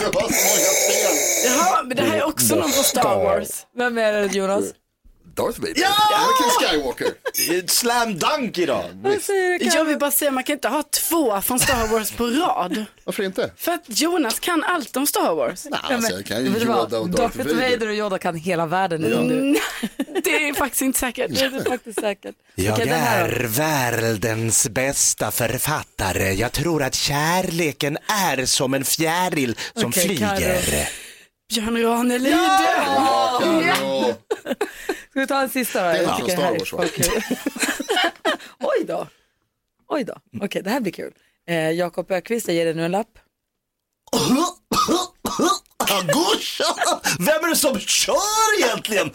Jaha, 1.46 1.84
men 1.84 1.98
det 1.98 2.04
här 2.04 2.18
är 2.18 2.24
också 2.28 2.56
någon 2.56 2.70
från 2.70 2.84
Star 2.84 3.24
Wars. 3.24 3.66
Vem 3.78 3.98
är 3.98 4.14
det 4.14 4.26
Jonas? 4.36 4.66
Darth 5.36 5.60
Vader. 5.60 5.86
Anakin 6.14 6.50
Skywalker. 6.60 7.68
Slam 7.68 8.20
dunk 8.20 8.58
idag. 8.58 8.86
Jag 9.60 9.86
vill 9.86 9.98
bara 9.98 10.12
säga, 10.12 10.32
man 10.32 10.44
kan 10.44 10.54
inte 10.54 10.68
ha 10.68 10.84
två 10.84 11.42
från 11.42 11.60
Star 11.60 11.88
Wars 11.88 12.12
på 12.12 12.28
rad. 12.28 12.86
Varför 13.04 13.24
inte? 13.24 13.52
För 13.58 13.72
att 13.72 13.84
Jonas 13.88 14.40
kan 14.40 14.64
allt 14.64 14.98
om 14.98 15.08
Star 15.08 15.36
Wars. 15.36 15.66
Nej, 15.66 15.80
alltså, 15.84 16.14
jag 16.14 16.26
kan 16.26 16.46
ju? 16.46 16.52
Yoda 16.52 17.00
och 17.00 17.10
Darth 17.10 17.38
Darth 17.38 17.38
Vader. 17.38 17.70
Vader 17.70 17.88
och 17.88 17.96
Yoda 17.96 18.18
kan 18.18 18.36
hela 18.36 18.66
världen. 18.66 19.06
Ja. 19.10 19.60
Det 20.24 20.50
är 20.50 20.54
faktiskt 20.54 20.82
inte 20.82 21.00
säkert. 21.00 21.32
Det 21.36 21.42
är 21.46 21.70
faktiskt 21.70 22.00
säkert. 22.00 22.36
Jag 22.56 22.78
då. 22.78 22.84
är 22.90 23.48
världens 23.48 24.70
bästa 24.70 25.32
författare. 25.32 26.34
Jag 26.34 26.52
tror 26.52 26.84
att 26.84 26.96
kärleken 26.96 27.98
är 28.08 28.46
som 28.46 28.74
en 28.74 28.86
fjäril 28.86 29.58
som 29.74 29.90
Okej, 29.90 30.06
flyger. 30.06 30.62
Karo. 30.62 31.05
Björn 31.50 31.84
Ranelid. 31.84 32.32
Ja, 32.34 33.40
Karo. 33.42 34.14
Ska 35.10 35.20
vi 35.20 35.28
ta 35.28 35.42
en 35.42 35.50
sista 35.50 35.84
då? 35.84 35.90
Det 35.90 35.98
är 35.98 36.04
Jag 36.04 36.32
Star 36.32 36.42
här 36.42 36.54
är 36.54 36.60
Wars, 36.60 36.74
va? 36.74 36.84
Oj 38.60 38.86
då. 38.88 39.08
Oj 39.88 40.04
då. 40.04 40.16
Okej, 40.42 40.62
det 40.64 40.70
här 40.70 40.80
blir 40.80 40.92
kul. 40.94 41.14
Eh, 41.48 41.72
Jakob 41.72 42.12
Ökvist, 42.12 42.48
jag 42.48 42.56
ger 42.56 42.66
dig 42.66 42.74
nu 42.74 42.86
en 42.86 42.92
lapp. 42.92 43.20
Agusha! 45.78 47.00
Vem 47.20 47.44
är 47.44 47.50
det 47.50 47.56
som 47.56 47.80
kör 47.80 48.60
egentligen? 48.60 49.12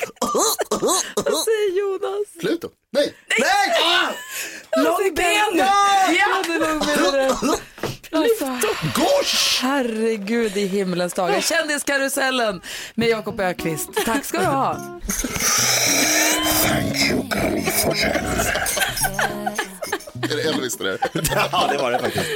Vad 1.17 1.39
säger 1.45 1.79
Jonas? 1.79 2.27
Pluto. 2.41 2.69
Nej. 2.93 3.15
Nej! 3.39 4.15
Långben. 4.85 5.57
Ja, 5.57 6.43
det 6.47 6.59
låg 6.59 6.87
med 6.87 7.13
det. 7.13 7.37
Alltså, 8.12 8.45
Gosh! 8.95 9.62
herregud 9.62 10.57
i 10.57 10.67
himlens 10.67 11.12
dagar. 11.14 11.40
Kändiskarusellen 11.40 12.61
med 12.95 13.09
Jakob 13.09 13.40
Ökvist. 13.40 13.88
Tack 14.05 14.25
ska 14.25 14.38
du 14.38 14.45
ha. 14.47 15.00
Är 20.23 20.37
det 20.37 20.43
Elvis 20.43 20.76
det 20.76 20.85
där? 20.85 20.99
Ja, 21.52 21.69
det 21.73 21.79
var 21.79 21.93
det 21.93 21.99
faktiskt. 21.99 22.26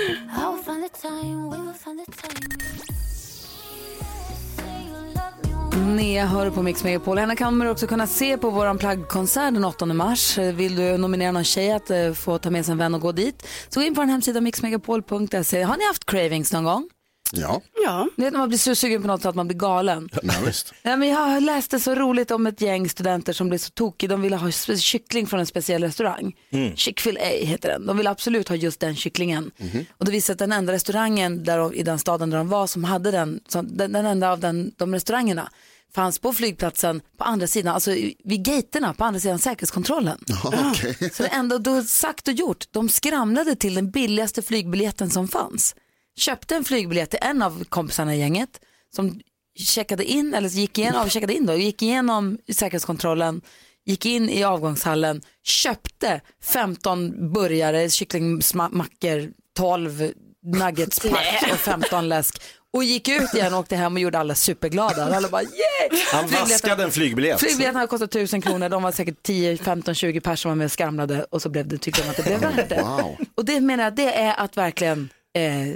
Nea 5.77 6.27
hör 6.27 6.51
på 6.51 6.63
Mix 6.63 6.85
Megapol. 6.85 7.19
Henne 7.19 7.37
kommer 7.37 7.65
du 7.65 7.71
också 7.71 7.87
kunna 7.87 8.07
se 8.07 8.39
på 8.39 8.51
vår 8.51 8.79
plaggkonsert 8.79 9.55
den 9.55 9.65
8 9.65 9.87
mars. 9.87 10.39
Vill 10.39 10.77
du 10.77 10.99
nominera 10.99 11.33
någon 11.33 11.45
tjej 11.45 11.73
att 11.73 11.91
eh, 11.91 12.13
få 12.13 12.39
ta 12.39 12.51
med 12.51 12.65
sig 12.65 12.73
en 12.73 12.79
vän 12.79 12.95
och 12.95 13.01
gå 13.01 13.13
dit 13.13 13.49
så 13.69 13.81
gå 13.81 13.87
in 13.87 13.95
på 13.95 14.01
vår 14.01 14.07
hemsida 14.07 14.41
mixmegapol.se. 14.41 15.63
Har 15.63 15.77
ni 15.77 15.87
haft 15.87 16.05
cravings 16.05 16.53
någon 16.53 16.65
gång? 16.65 16.89
Ja, 17.33 17.61
Ja. 17.85 18.09
Ni 18.17 18.25
vet 18.25 18.33
när 18.33 18.41
man 18.41 18.49
blir 18.49 18.59
så 18.59 18.75
sugen 18.75 19.03
på 19.03 19.09
något 19.09 19.23
så 19.23 19.29
att 19.29 19.35
man 19.35 19.47
blir 19.49 19.59
galen. 19.59 20.09
ja 20.23 20.35
visst. 20.47 20.75
Ja, 20.83 20.97
men 20.97 21.09
jag 21.09 21.43
läste 21.43 21.81
så 21.81 21.95
roligt 21.95 22.31
om 22.31 22.47
ett 22.47 22.61
gäng 22.61 22.89
studenter 22.89 23.33
som 23.33 23.49
blev 23.49 23.59
så 23.59 23.71
tokiga. 23.71 24.11
De 24.11 24.23
ville 24.23 24.37
ha 24.37 24.51
kyckling 24.51 25.27
från 25.27 25.41
en 25.41 25.47
speciell 25.47 25.83
restaurang. 25.85 26.37
Chick-fil-A 26.77 27.47
heter 27.47 27.69
den. 27.69 27.87
De 27.87 27.97
ville 27.97 28.11
absolut 28.11 28.49
ha 28.49 28.57
just 28.57 28.81
den 28.81 28.97
kycklingen. 28.97 29.51
Och 29.99 30.05
det 30.05 30.13
visade 30.13 30.27
sig 30.27 30.33
att 30.33 30.39
den 30.39 30.53
enda 30.53 30.73
restaurangen 30.73 31.45
där 31.45 31.59
de, 31.59 31.75
i 31.75 31.83
den 31.83 31.99
staden 31.99 32.31
där 32.31 32.39
de 32.39 32.49
var 32.49 32.67
som 32.67 32.85
hade 32.85 33.11
den, 33.11 33.41
som, 33.49 33.77
den, 33.77 33.93
den 33.93 34.07
enda 34.07 34.33
av 34.33 34.41
den, 34.41 34.73
de 34.77 34.95
restaurangerna 34.95 35.51
fanns 35.95 36.19
på 36.19 36.33
flygplatsen 36.33 37.01
på 37.19 37.25
andra 37.25 37.47
sidan, 37.47 37.75
alltså 37.75 37.91
vid 38.25 38.45
gaterna 38.45 38.95
på 38.95 39.05
andra 39.05 39.21
sidan 39.21 39.39
säkerhetskontrollen. 39.39 40.19
Ja, 40.27 40.53
Okej. 40.71 41.11
Så 41.13 41.23
det 41.23 41.29
enda 41.29 41.59
då 41.59 41.83
sagt 41.83 42.29
och 42.29 42.35
gjort, 42.35 42.65
de 42.71 42.89
skramlade 42.89 43.57
till 43.57 43.75
den 43.75 43.91
billigaste 43.91 44.43
flygbiljetten 44.43 45.11
som 45.11 45.29
fanns. 45.29 45.75
Köpte 46.17 46.57
en 46.57 46.65
flygbiljett 46.65 47.11
till 47.11 47.19
en 47.23 47.43
av 47.43 47.65
kompisarna 47.65 48.15
i 48.15 48.19
gänget 48.19 48.61
som 48.97 49.21
checkade 49.59 50.05
in, 50.05 50.35
eller 50.35 50.49
gick 50.49 50.79
igenom, 50.79 51.11
checkade 51.11 51.35
in 51.35 51.47
då, 51.47 51.55
gick 51.55 51.83
igenom 51.83 52.39
säkerhetskontrollen, 52.53 53.41
gick 53.85 54.07
in 54.07 54.31
i 54.31 54.45
avgångshallen, 54.45 55.23
köpte 55.43 56.21
15 56.43 57.33
burgare, 57.33 57.91
kycklingmackor, 57.91 59.31
12 59.57 60.13
nuggetspack 60.45 61.53
och 61.53 61.59
15 61.59 62.09
läsk 62.09 62.43
och 62.73 62.85
gick 62.85 63.09
ut 63.09 63.35
igen 63.35 63.55
och 63.55 63.61
åkte 63.61 63.77
hem 63.77 63.93
och 63.93 64.01
gjorde 64.01 64.19
alla 64.19 64.35
superglada. 64.35 65.17
Alla 65.17 65.29
bara 65.29 65.43
yeah! 65.43 66.03
Han 66.13 66.29
vaskade 66.29 66.83
en 66.83 66.91
flygbiljett. 66.91 67.41
Flygbiljetten 67.41 67.77
hade 67.77 67.87
kostat 67.87 68.11
1000 68.11 68.43
kronor, 68.43 68.69
de 68.69 68.83
var 68.83 68.93
säkert 68.93 69.23
10, 69.23 69.57
15, 69.57 69.95
20 69.95 70.21
personer 70.21 70.37
som 70.37 70.49
var 70.49 70.57
med 70.57 70.65
och 70.65 70.73
skramlade 70.73 71.25
och 71.31 71.43
så 71.43 71.49
blev 71.49 71.69
det, 71.69 71.79
tyckte 71.79 72.03
de 72.03 72.09
att 72.09 72.17
det 72.17 72.23
blev 72.23 72.41
värt 72.41 72.69
det. 72.69 72.83
Wow. 72.83 73.17
Och 73.35 73.45
det 73.45 73.61
menar 73.61 73.85
jag, 73.85 73.95
det 73.95 74.15
är 74.15 74.35
att 74.35 74.57
verkligen 74.57 75.09
eh, 75.37 75.75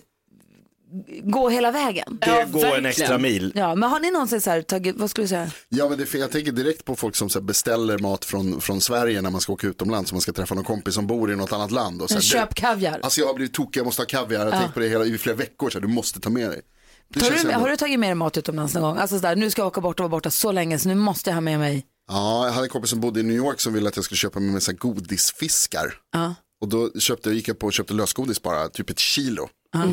gå 1.22 1.48
hela 1.48 1.70
vägen. 1.70 2.18
Det 2.20 2.46
går 2.52 2.78
en 2.78 2.86
extra 2.86 3.18
mil. 3.18 3.52
Ja, 3.54 3.74
men 3.74 3.90
har 3.90 4.00
ni 4.00 4.10
någonsin 4.10 4.40
så 4.40 4.50
här, 4.50 4.62
tagit, 4.62 4.96
vad 4.96 5.10
skulle 5.10 5.24
du 5.24 5.28
säga? 5.28 5.50
Ja, 5.68 5.88
men 5.88 5.98
det, 5.98 6.14
jag 6.14 6.30
tänker 6.30 6.52
direkt 6.52 6.84
på 6.84 6.96
folk 6.96 7.16
som 7.16 7.30
så 7.30 7.40
beställer 7.40 7.98
mat 7.98 8.24
från, 8.24 8.60
från 8.60 8.80
Sverige 8.80 9.22
när 9.22 9.30
man 9.30 9.40
ska 9.40 9.52
åka 9.52 9.66
utomlands. 9.66 10.08
Så 10.08 10.14
man 10.14 10.20
ska 10.22 10.32
träffa 10.32 10.54
någon 10.54 10.64
kompis 10.64 10.94
som 10.94 11.06
bor 11.06 11.32
i 11.32 11.36
något 11.36 11.52
annat 11.52 11.70
land. 11.70 12.02
Och 12.02 12.08
så 12.08 12.14
Men 12.14 12.22
här, 12.22 12.28
köp 12.28 12.48
det- 12.48 12.60
kaviar. 12.60 13.00
Alltså 13.02 13.20
jag 13.20 13.26
har 13.26 13.34
blivit 13.34 13.54
tokig, 13.54 13.80
jag 13.80 13.84
måste 13.84 14.02
ha 14.02 14.06
kaviar. 14.06 14.40
Jag 14.46 14.52
har 14.52 14.60
tänkt 14.60 14.74
på 14.74 14.80
det 14.80 14.88
hela, 14.88 15.04
i 15.04 15.18
flera 15.18 15.36
veckor, 15.36 15.70
så 15.70 15.78
här, 15.78 15.86
du 15.86 15.92
måste 15.94 16.20
ta 16.20 16.30
med 16.30 16.50
dig. 16.50 16.60
Du, 17.08 17.26
ändå- 17.26 17.52
har 17.52 17.68
du 17.68 17.76
tagit 17.76 17.98
med 18.00 18.08
dig 18.08 18.14
mat 18.14 18.36
utomlands 18.36 18.74
någon 18.74 18.82
gång? 18.82 18.96
Alltså 18.98 19.16
så 19.16 19.22
där, 19.22 19.36
nu 19.36 19.50
ska 19.50 19.60
jag 19.62 19.66
åka 19.66 19.80
bort 19.80 20.00
och 20.00 20.04
vara 20.04 20.10
borta 20.10 20.30
så 20.30 20.52
länge 20.52 20.78
så 20.78 20.88
nu 20.88 20.94
måste 20.94 21.30
jag 21.30 21.34
ha 21.34 21.40
med 21.40 21.58
mig. 21.58 21.84
Ja, 22.10 22.44
jag 22.46 22.52
hade 22.52 22.66
en 22.66 22.70
kompis 22.70 22.90
som 22.90 23.00
bodde 23.00 23.20
i 23.20 23.22
New 23.22 23.36
York 23.36 23.60
som 23.60 23.72
ville 23.72 23.88
att 23.88 23.96
jag 23.96 24.04
skulle 24.04 24.18
köpa 24.18 24.40
med 24.40 24.52
mig 24.52 24.60
så 24.60 24.70
här 24.70 24.78
godisfiskar. 24.78 25.94
Ja. 26.12 26.34
Och 26.60 26.68
då 26.68 26.90
köpte, 26.98 27.30
gick 27.30 27.48
jag 27.48 27.58
på 27.58 27.66
och 27.66 27.72
köpte 27.72 27.94
lösgodis 27.94 28.42
bara, 28.42 28.68
typ 28.68 28.90
ett 28.90 28.98
kilo. 28.98 29.48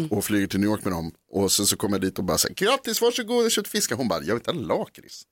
Och 0.09 0.25
flyger 0.25 0.47
till 0.47 0.59
New 0.59 0.69
York 0.69 0.83
med 0.83 0.93
dem. 0.93 1.11
Och 1.31 1.51
sen 1.51 1.65
så 1.65 1.77
kom 1.77 1.91
jag 1.91 2.01
dit 2.01 2.17
och 2.17 2.23
bara 2.23 2.37
här, 2.37 2.49
grattis 2.55 3.01
varsågod, 3.01 3.45
jag 3.45 3.51
köpte 3.51 3.69
fiskar. 3.69 3.95
Hon 3.95 4.07
bara, 4.07 4.19
jag 4.19 4.25
vill 4.25 4.35
inte 4.35 4.51
ha 4.51 4.77
lakrits. 4.77 5.23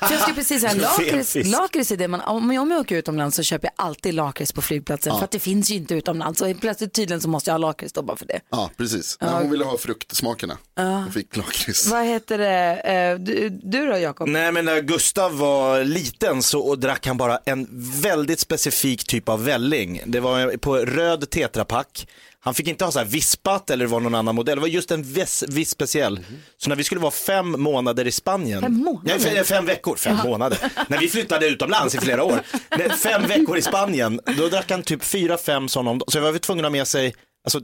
Jag 0.00 0.20
skulle 0.20 0.34
precis 0.34 0.60
säga, 0.60 0.74
lakrits, 0.98 1.36
lakrits 1.44 1.90
är 1.90 1.96
det 1.96 2.08
man, 2.08 2.20
om 2.20 2.52
jag 2.52 2.62
om 2.62 2.70
jag 2.70 2.80
åker 2.80 2.96
utomlands 2.96 3.36
så 3.36 3.42
köper 3.42 3.68
jag 3.76 3.86
alltid 3.86 4.14
lakrits 4.14 4.52
på 4.52 4.62
flygplatsen 4.62 5.18
för 5.18 5.24
att 5.24 5.30
det 5.30 5.38
finns 5.38 5.70
ju 5.70 5.74
inte 5.74 5.94
utomlands. 5.94 6.40
Och 6.40 6.60
plötsligt 6.60 6.92
tydligen 6.92 7.20
så 7.20 7.28
måste 7.28 7.50
jag 7.50 7.54
ha 7.54 7.58
lakrits 7.58 7.92
då 7.92 8.02
bara 8.02 8.16
för 8.16 8.26
det. 8.26 8.40
Ja, 8.50 8.70
precis. 8.76 9.16
Men 9.20 9.34
hon 9.34 9.50
ville 9.50 9.64
ha 9.64 9.78
fruktsmakerna. 9.78 10.58
Hon 10.76 11.12
fick 11.12 11.36
lakrits. 11.36 11.86
Vad 11.86 12.04
heter 12.04 12.38
det, 12.38 12.80
eh, 12.80 13.18
du, 13.18 13.48
du 13.48 13.86
då 13.86 13.98
Jakob? 13.98 14.28
Nej 14.28 14.52
men 14.52 14.64
när 14.64 14.80
Gustav 14.80 15.38
var 15.38 15.84
liten 15.84 16.42
så 16.42 16.60
och 16.60 16.78
drack 16.78 17.06
han 17.06 17.16
bara 17.16 17.38
en 17.44 17.68
väldigt 18.02 18.40
specifik 18.40 19.04
typ 19.04 19.28
av 19.28 19.44
välling. 19.44 20.02
Det 20.06 20.20
var 20.20 20.56
på 20.56 20.76
röd 20.76 21.30
tetrapack. 21.30 22.06
Han 22.46 22.54
fick 22.54 22.68
inte 22.68 22.84
ha 22.84 22.92
så 22.92 22.98
här 22.98 23.06
vispat 23.06 23.70
eller 23.70 23.84
det 23.84 23.90
var 23.90 24.00
någon 24.00 24.14
annan 24.14 24.34
modell. 24.34 24.56
Det 24.56 24.60
var 24.60 24.68
just 24.68 24.90
en 24.90 25.02
viss, 25.02 25.44
viss 25.48 25.70
speciell. 25.70 26.20
Så 26.56 26.68
när 26.68 26.76
vi 26.76 26.84
skulle 26.84 27.00
vara 27.00 27.10
fem 27.10 27.62
månader 27.62 28.06
i 28.06 28.12
Spanien. 28.12 28.62
Fem 28.62 28.74
månader? 28.74 29.18
Nej, 29.24 29.34
fem, 29.34 29.44
fem 29.44 29.66
veckor, 29.66 29.96
fem 29.96 30.16
månader. 30.24 30.58
När 30.88 30.98
vi 30.98 31.08
flyttade 31.08 31.46
utomlands 31.46 31.94
i 31.94 31.98
flera 31.98 32.24
år. 32.24 32.40
Nej, 32.78 32.90
Fem 32.90 33.22
veckor 33.22 33.58
i 33.58 33.62
Spanien, 33.62 34.20
då 34.36 34.48
drack 34.48 34.70
han 34.70 34.82
typ 34.82 35.04
fyra, 35.04 35.36
fem 35.38 35.68
sådana 35.68 35.90
om. 35.90 36.00
Så 36.08 36.18
jag 36.18 36.32
var 36.32 36.38
tvungen 36.38 36.64
att 36.64 36.70
ha 36.70 36.78
med 36.78 36.86
sig 36.86 37.14
alltså, 37.44 37.60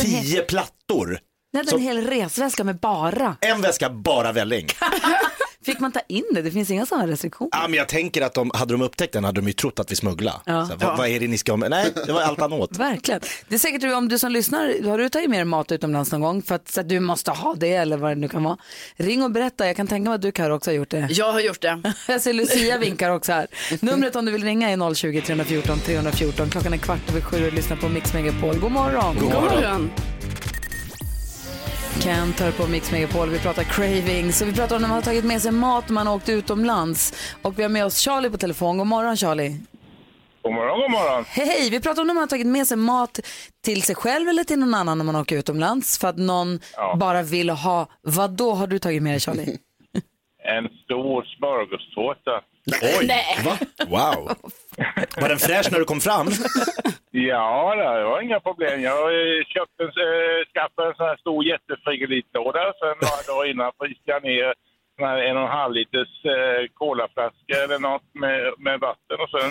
tio 0.00 0.42
plattor. 0.42 1.18
Jag 1.50 1.58
hade 1.58 1.76
en 1.76 1.82
hel 1.82 2.06
resväska 2.06 2.64
med 2.64 2.76
bara. 2.76 3.36
En 3.40 3.60
väska 3.60 3.90
bara 3.90 4.32
välling. 4.32 4.66
Fick 5.64 5.80
man 5.80 5.92
ta 5.92 6.00
in 6.08 6.24
det? 6.34 6.42
Det 6.42 6.50
finns 6.50 6.70
inga 6.70 6.86
sådana 6.86 7.06
restriktioner. 7.06 7.50
Ja, 7.52 7.68
men 7.68 7.74
jag 7.74 7.88
tänker 7.88 8.22
att 8.22 8.34
de, 8.34 8.50
hade 8.54 8.74
de 8.74 8.82
upptäckt 8.82 9.12
den 9.12 9.24
hade 9.24 9.40
de 9.40 9.46
ju 9.46 9.52
trott 9.52 9.78
att 9.80 9.92
vi 9.92 9.96
smugglade. 9.96 10.38
Ja. 10.44 10.66
Så, 10.66 10.76
vad, 10.76 10.98
vad 10.98 11.08
är 11.08 11.20
det 11.20 11.28
ni 11.28 11.38
ska 11.38 11.52
ha 11.52 11.56
med? 11.56 11.70
Nej, 11.70 11.92
det 12.06 12.12
var 12.12 12.22
allt 12.22 12.40
han 12.40 12.52
åt. 12.52 12.76
Verkligen. 12.78 13.20
Det 13.48 13.54
är 13.54 13.58
säkert 13.58 13.94
om 13.94 14.08
du 14.08 14.18
som 14.18 14.32
lyssnar, 14.32 14.88
har 14.88 14.98
du 14.98 15.08
tagit 15.08 15.30
med 15.30 15.38
dig 15.38 15.44
mat 15.44 15.72
utomlands 15.72 16.12
någon 16.12 16.20
gång 16.20 16.42
för 16.42 16.54
att, 16.54 16.68
så 16.70 16.80
att 16.80 16.88
du 16.88 17.00
måste 17.00 17.30
ha 17.30 17.54
det 17.54 17.72
eller 17.74 17.96
vad 17.96 18.10
det 18.10 18.14
nu 18.14 18.28
kan 18.28 18.44
vara. 18.44 18.56
Ring 18.96 19.22
och 19.22 19.30
berätta, 19.30 19.66
jag 19.66 19.76
kan 19.76 19.86
tänka 19.86 20.10
mig 20.10 20.14
att 20.14 20.22
du 20.22 20.32
Karo 20.32 20.54
också 20.54 20.70
har 20.70 20.76
gjort 20.76 20.90
det. 20.90 21.08
Jag 21.10 21.32
har 21.32 21.40
gjort 21.40 21.60
det. 21.60 21.82
Jag 22.08 22.20
ser 22.20 22.32
Lucia 22.32 22.78
vinkar 22.78 23.10
också 23.10 23.32
här. 23.32 23.46
Numret 23.80 24.16
om 24.16 24.24
du 24.24 24.32
vill 24.32 24.44
ringa 24.44 24.70
är 24.70 24.76
020-314 24.76 25.76
314. 25.78 26.50
Klockan 26.50 26.72
är 26.72 26.78
kvart 26.78 27.10
över 27.10 27.20
sju 27.20 27.46
och 27.46 27.52
lyssnar 27.52 27.76
på 27.76 27.88
Mix 27.88 28.14
Megapol. 28.14 28.58
God 28.58 28.72
morgon. 28.72 29.16
God 29.20 29.32
God 29.32 29.42
morgon. 29.42 29.90
Kent 32.02 32.40
hör 32.40 32.52
på 32.52 32.66
Mix 32.66 32.92
Megapol. 32.92 33.28
Vi 33.30 33.38
pratar 33.38 33.62
cravings 33.62 34.42
och 34.42 34.48
vi 34.48 34.52
pratar 34.52 34.76
om 34.76 34.82
när 34.82 34.88
man 34.88 34.94
har 34.94 35.02
tagit 35.02 35.24
med 35.24 35.42
sig 35.42 35.52
mat 35.52 35.88
när 35.88 35.94
man 35.94 36.06
har 36.06 36.14
åkt 36.14 36.28
utomlands. 36.28 37.14
Och 37.42 37.58
vi 37.58 37.62
har 37.62 37.70
med 37.70 37.84
oss 37.84 37.98
Charlie 37.98 38.30
på 38.30 38.36
telefon. 38.38 38.78
God 38.78 38.86
morgon 38.86 39.16
Charlie. 39.16 39.56
God 40.42 40.52
morgon, 40.52 40.80
god 40.80 40.90
morgon. 40.90 41.24
Hej, 41.28 41.70
vi 41.70 41.80
pratar 41.80 42.00
om 42.02 42.06
när 42.06 42.14
man 42.14 42.22
har 42.22 42.28
tagit 42.28 42.46
med 42.46 42.66
sig 42.66 42.76
mat 42.76 43.20
till 43.64 43.82
sig 43.82 43.94
själv 43.94 44.28
eller 44.28 44.44
till 44.44 44.58
någon 44.58 44.74
annan 44.74 44.98
när 44.98 45.04
man 45.04 45.16
åker 45.16 45.36
utomlands 45.36 45.98
för 45.98 46.08
att 46.08 46.16
någon 46.18 46.60
Ja. 46.76 46.96
bara 47.00 47.22
vill 47.22 47.50
ha. 47.50 47.86
Vad 48.02 48.30
då 48.30 48.52
har 48.54 48.66
du 48.66 48.78
tagit 48.78 49.02
med 49.02 49.12
dig 49.12 49.20
Charlie? 49.20 49.58
En 50.46 50.68
stor 50.84 51.24
smörgåstårta 51.36 52.40
Oj, 53.00 53.08
va? 53.44 53.58
Wow. 53.88 54.34
Var 55.20 55.28
den 55.28 55.38
fräsch 55.38 55.68
när 55.72 55.78
du 55.78 55.84
kom 55.84 56.00
fram? 56.00 56.26
Ja, 57.10 57.74
det 57.74 58.04
var 58.04 58.20
inga 58.20 58.40
problem. 58.40 58.82
Jag 58.82 59.02
eh, 59.20 59.44
köpte, 59.54 59.82
äh, 59.84 60.40
skaffade 60.52 60.88
en 60.88 60.94
sån 60.94 61.06
här 61.06 61.16
stor 61.16 61.44
jättefrigolitlåda. 61.44 62.72
Sen 62.80 62.94
några 63.02 63.22
dagar 63.28 63.50
innan 63.50 63.72
fryste 63.80 64.02
jag 64.14 64.22
ner 64.22 64.54
en 65.28 65.36
och 65.36 65.42
en 65.42 65.56
halv 65.60 65.72
liters 65.74 66.24
äh, 66.24 66.66
colaflaska 66.74 67.54
eller 67.64 67.78
något 67.78 68.02
med, 68.12 68.54
med 68.58 68.80
vatten 68.80 69.18
och 69.24 69.30
sen 69.40 69.50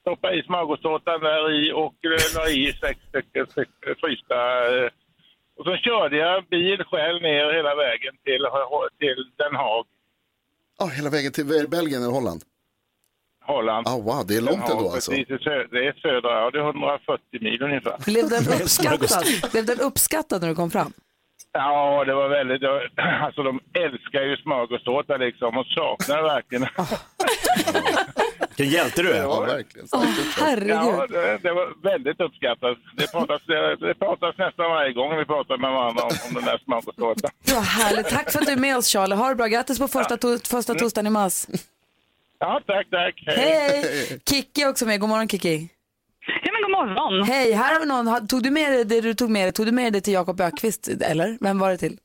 stoppade 0.00 0.34
i 0.38 0.42
smörgåstårtan 0.42 1.20
där 1.20 1.50
i 1.58 1.72
och 1.72 1.94
äh, 2.04 2.36
la 2.36 2.48
i 2.48 2.72
sex 2.82 2.96
stycken 3.08 3.46
styck- 3.46 3.94
frysta. 4.00 4.38
Äh, 4.84 4.90
och 5.56 5.64
sen 5.64 5.78
körde 5.78 6.16
jag 6.16 6.44
bil 6.46 6.84
själv 6.90 7.22
ner 7.22 7.52
hela 7.56 7.74
vägen 7.74 8.14
till, 8.24 8.42
till 8.98 9.20
Den 9.36 9.54
Haag, 9.56 9.86
Ja, 10.78 10.86
hela 10.86 11.10
vägen 11.10 11.32
till 11.32 11.46
Belgien 11.76 12.02
eller 12.02 12.12
Holland? 12.12 12.42
Holland. 13.46 13.88
Ah, 13.88 13.96
wow, 13.96 14.26
det 14.26 14.36
är 14.36 14.40
långt 14.40 14.68
ändå 14.70 14.90
alltså. 14.90 15.10
det 15.10 15.18
är 15.88 16.00
södra, 16.02 16.30
ja 16.40 16.50
det 16.50 16.58
är 16.58 16.62
140 16.62 17.18
mil 17.40 17.62
ungefär. 17.62 17.96
Blev 18.04 18.28
den 18.28 18.44
uppskattad? 18.62 19.24
Blev 19.52 19.66
den 19.66 19.80
uppskattad 19.80 20.40
när 20.42 20.48
du 20.48 20.54
kom 20.54 20.70
fram? 20.70 20.92
Ja, 21.52 22.04
det 22.04 22.14
var 22.14 22.28
väldigt... 22.28 22.60
det 22.60 22.68
var- 22.68 22.88
Alltså 23.26 23.42
de 23.42 23.60
älskar 23.74 24.20
ju 24.22 24.36
smörgåstårta 24.36 25.16
liksom 25.16 25.58
och 25.58 25.66
saknar 25.66 26.22
verkligen. 26.22 26.66
Vilken 28.56 28.74
hjälte 28.74 29.02
du 29.02 29.10
är. 29.12 29.22
Ja, 29.22 29.40
verkligen. 29.40 29.88
Ja, 29.92 30.04
herregud. 30.40 31.10
det, 31.10 31.38
det 31.42 31.52
var 31.52 31.82
väldigt 31.82 32.20
uppskattat. 32.20 32.78
Det 32.96 33.12
pratas, 33.12 33.42
det, 33.46 33.76
det 33.76 33.94
pratas 33.94 34.34
nästan 34.38 34.70
varje 34.70 34.92
gång 34.92 35.16
vi 35.16 35.24
pratar 35.24 35.56
med 35.56 35.70
varandra 35.72 36.02
om, 36.02 36.10
om 36.28 36.34
den 36.34 36.44
där 36.44 36.58
smörgåstårtan. 36.64 37.30
Var 37.54 37.60
härligt. 37.60 38.08
Tack 38.08 38.32
för 38.32 38.38
att 38.38 38.46
du 38.46 38.52
är 38.52 38.56
med 38.56 38.76
oss 38.76 38.86
Charlie. 38.88 39.14
Ha 39.14 39.28
det 39.28 39.34
bra. 39.34 39.46
Grattis 39.46 39.78
på 39.78 39.88
första, 39.88 40.16
to- 40.16 40.48
första 40.48 40.74
torsdagen 40.74 41.06
i 41.06 41.10
mars. 41.10 41.46
Ja, 42.42 42.60
tack, 42.66 42.86
tack. 42.90 43.14
Hej! 43.26 43.82
Kikki 44.30 44.62
är 44.62 44.68
också 44.68 44.86
med. 44.86 45.00
God 45.00 45.08
morgon 45.08 45.28
Kikki. 45.28 45.68
Ja, 46.44 46.50
men 46.52 46.62
god 46.62 46.70
morgon. 46.70 47.22
Hej, 47.28 47.52
här 47.52 47.72
har 47.72 47.80
vi 47.80 47.86
någon. 47.86 48.06
Ha- 48.06 48.20
Tog 48.20 48.42
du 48.42 48.50
med 48.50 48.72
dig 48.72 48.84
det 48.84 49.00
du 49.00 49.14
tog 49.14 49.30
med 49.30 49.44
dig? 49.44 49.52
Tog 49.52 49.66
du 49.66 49.72
med 49.72 49.84
dig 49.84 49.90
det 49.90 50.00
till 50.00 50.14
Jakob 50.14 50.40
Ökvist 50.40 50.88
eller? 50.88 51.38
Vem 51.40 51.58
var 51.58 51.70
det 51.70 51.76
till? 51.78 51.98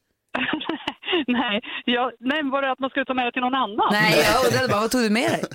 nej, 1.28 1.62
jag, 1.86 2.12
nej, 2.20 2.44
var 2.44 2.62
det 2.62 2.72
att 2.72 2.80
man 2.80 2.90
skulle 2.90 3.06
ta 3.06 3.14
med 3.14 3.26
det 3.26 3.32
till 3.32 3.42
någon 3.42 3.56
annan? 3.56 3.88
Nej, 3.92 4.26
jag 4.34 4.46
undrade 4.46 4.68
bara 4.68 4.80
vad 4.82 4.92
tog 4.92 5.02
du 5.02 5.10
med 5.10 5.32
dig? 5.32 5.44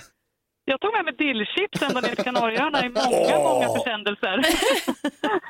Jag 0.64 0.80
tog 0.80 0.92
med 0.92 1.04
mig 1.04 1.14
dillchips 1.18 1.82
ända 1.82 2.00
ner 2.00 2.08
till 2.14 2.24
Kanarieöarna 2.24 2.84
i 2.86 2.88
många, 2.88 3.38
många 3.38 3.68
försändelser. 3.78 4.42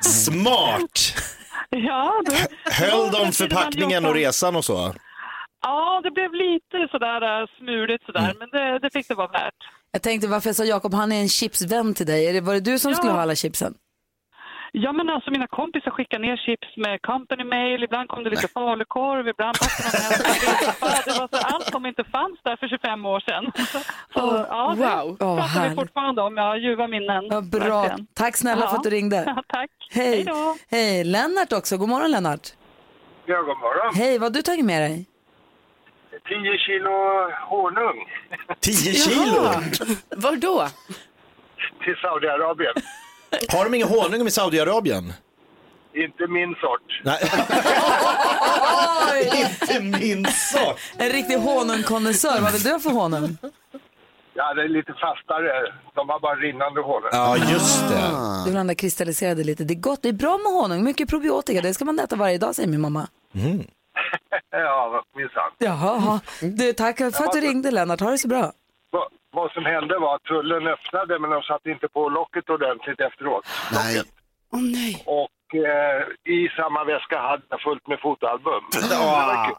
Smart! 0.03 1.13
ja, 1.69 2.21
då, 2.25 2.31
Höll 2.71 2.89
då 2.91 3.03
de 3.05 3.09
skulle 3.11 3.23
man 3.23 3.31
förpackningen 3.33 4.03
jobba- 4.03 4.09
och 4.09 4.15
resan 4.15 4.55
och 4.55 4.65
så? 4.65 4.93
Ja, 5.63 6.01
det 6.03 6.11
blev 6.11 6.33
lite 6.33 6.87
sådär 6.91 7.41
äh, 7.41 7.47
smuligt 7.59 8.05
sådär, 8.05 8.19
Mm. 8.25 8.35
men 8.39 8.49
det, 8.49 8.79
det 8.79 8.89
fick 8.93 9.07
det 9.07 9.15
vara 9.15 9.27
värt. 9.27 9.59
Jag 9.91 10.01
tänkte 10.01 10.27
varför 10.27 10.49
jag 10.49 10.55
sa 10.55 10.63
Jakob, 10.63 10.93
han 10.93 11.11
är 11.11 11.21
en 11.21 11.29
chipsvän 11.29 11.93
till 11.93 12.05
dig. 12.05 12.27
Är 12.27 12.33
det, 12.33 12.41
var 12.41 12.53
det 12.53 12.59
du 12.59 12.79
som 12.79 12.91
Ja. 12.91 12.95
skulle 12.97 13.11
ha 13.13 13.21
alla 13.21 13.35
chipsen? 13.35 13.73
Ja, 14.75 14.91
men 14.91 15.09
alltså 15.09 15.31
mina 15.31 15.47
kompisar 15.47 15.91
skickar 15.91 16.19
ner 16.19 16.37
chips 16.37 16.67
med 16.77 17.01
company 17.01 17.43
mail. 17.43 17.83
Ibland 17.83 18.09
kom 18.09 18.23
det 18.23 18.29
lite 18.29 18.47
falukorv, 18.47 19.27
ibland 19.27 19.55
det 19.61 19.67
någon 20.79 21.01
Det 21.05 21.19
var 21.19 21.27
så 21.39 21.55
allt 21.55 21.65
som 21.71 21.85
inte 21.85 22.03
fanns 22.03 22.39
där 22.43 22.55
för 22.57 22.67
25 22.67 23.05
år 23.05 23.19
sedan. 23.19 23.51
Så, 24.13 24.45
ja, 24.49 24.73
det 24.77 24.81
wow. 24.81 25.17
Åh, 25.19 25.35
pratar 25.37 25.53
vi 25.53 25.59
härligt. 25.59 25.79
fortfarande 25.79 26.21
om. 26.21 26.37
Jag 26.37 26.43
har 26.43 26.55
ljuva 26.55 26.87
minnen. 26.87 27.23
Ja, 27.29 27.41
bra. 27.41 27.81
verkligen. 27.81 28.07
Tack 28.13 28.37
snälla 28.37 28.61
Ja. 28.61 28.67
för 28.69 28.77
att 28.77 28.83
du 28.83 28.89
ringde. 28.89 29.23
Ja, 29.27 29.43
tack. 29.47 29.69
Hej. 29.91 30.05
Hej 30.15 30.23
då. 30.23 30.55
Hej, 30.71 31.03
Lennart 31.03 31.51
också. 31.53 31.77
God 31.77 31.89
morgon 31.89 32.11
Lennart. 32.11 32.47
Ja, 33.25 33.37
god 33.37 33.57
morgon. 33.57 33.95
Hej, 33.95 34.17
vad 34.19 34.29
har 34.29 34.33
du 34.33 34.41
tagit 34.41 34.65
med 34.65 34.81
dig? 34.81 35.05
10 36.27 36.57
kilo 36.57 36.91
honung 37.49 37.97
10 38.59 38.93
kilo? 38.93 39.41
Var 40.15 40.35
då? 40.35 40.67
till 41.83 41.95
Saudiarabien. 42.01 42.73
Har 43.49 43.63
de 43.63 43.73
ingen 43.73 43.87
honung 43.87 44.27
i 44.27 44.31
Saudiarabien? 44.31 45.13
Inte 45.95 46.27
min 46.27 46.55
sort. 46.55 47.01
Nej. 47.03 47.19
Inte 49.43 49.79
min 49.97 50.25
sak. 50.25 50.79
En 50.97 51.09
riktig 51.09 51.37
honungkonnässör. 51.37 52.41
Vad 52.41 52.51
vill 52.51 52.63
du 52.63 52.71
ha 52.71 52.79
för 52.79 52.89
honung? 52.89 53.37
Ja, 54.33 54.53
det 54.53 54.61
är 54.63 54.67
lite 54.67 54.93
fastare. 54.93 55.73
De 55.95 56.09
har 56.09 56.19
bara 56.19 56.35
rinnande 56.35 56.81
honung. 56.81 57.09
Ja, 57.11 57.37
just 57.37 57.89
det. 57.89 57.95
Du 57.95 58.43
vill 58.45 58.53
ha 58.53 58.59
den 58.59 58.67
där 58.67 58.73
kristalliserade 58.73 59.43
lite. 59.43 59.63
Det 59.63 59.73
är 59.73 59.79
gott, 59.79 60.01
det 60.01 60.09
är 60.09 60.13
bra 60.13 60.37
med 60.37 60.51
honung. 60.51 60.83
Mycket 60.83 61.09
probiotika. 61.09 61.61
Det 61.61 61.73
ska 61.73 61.85
man 61.85 61.99
äta 61.99 62.15
varje 62.15 62.37
dag 62.37 62.55
säger 62.55 62.69
min 62.69 62.81
mamma. 62.81 63.07
Ja, 64.51 65.03
minsann. 65.15 65.51
Jaha. 65.57 66.19
Du, 66.41 66.73
tack 66.73 66.97
för 66.97 67.05
att 67.05 67.31
du 67.33 67.39
ringde 67.41 67.71
Lennart. 67.71 67.99
Ha 67.99 68.11
det 68.11 68.17
så 68.17 68.27
bra. 68.27 68.51
Va- 68.91 69.09
Vad 69.31 69.51
som 69.51 69.65
hände 69.65 69.99
var 69.99 70.15
att 70.15 70.23
tullen 70.23 70.67
öppnade 70.67 71.19
men 71.19 71.29
de 71.29 71.41
satte 71.41 71.69
inte 71.69 71.87
på 71.87 72.09
locket 72.09 72.49
ordentligt 72.49 72.99
efteråt. 72.99 73.45
Nej, 73.73 74.01
Åh 74.51 74.61
nej. 74.61 75.03
Och 75.05 75.55
eh, 75.55 76.33
i 76.35 76.49
samma 76.55 76.83
väska 76.83 77.19
hade 77.21 77.43
jag 77.49 77.61
fullt 77.61 77.87
med 77.87 77.99
fotoalbum. 77.99 78.63
Ah. 78.93 79.49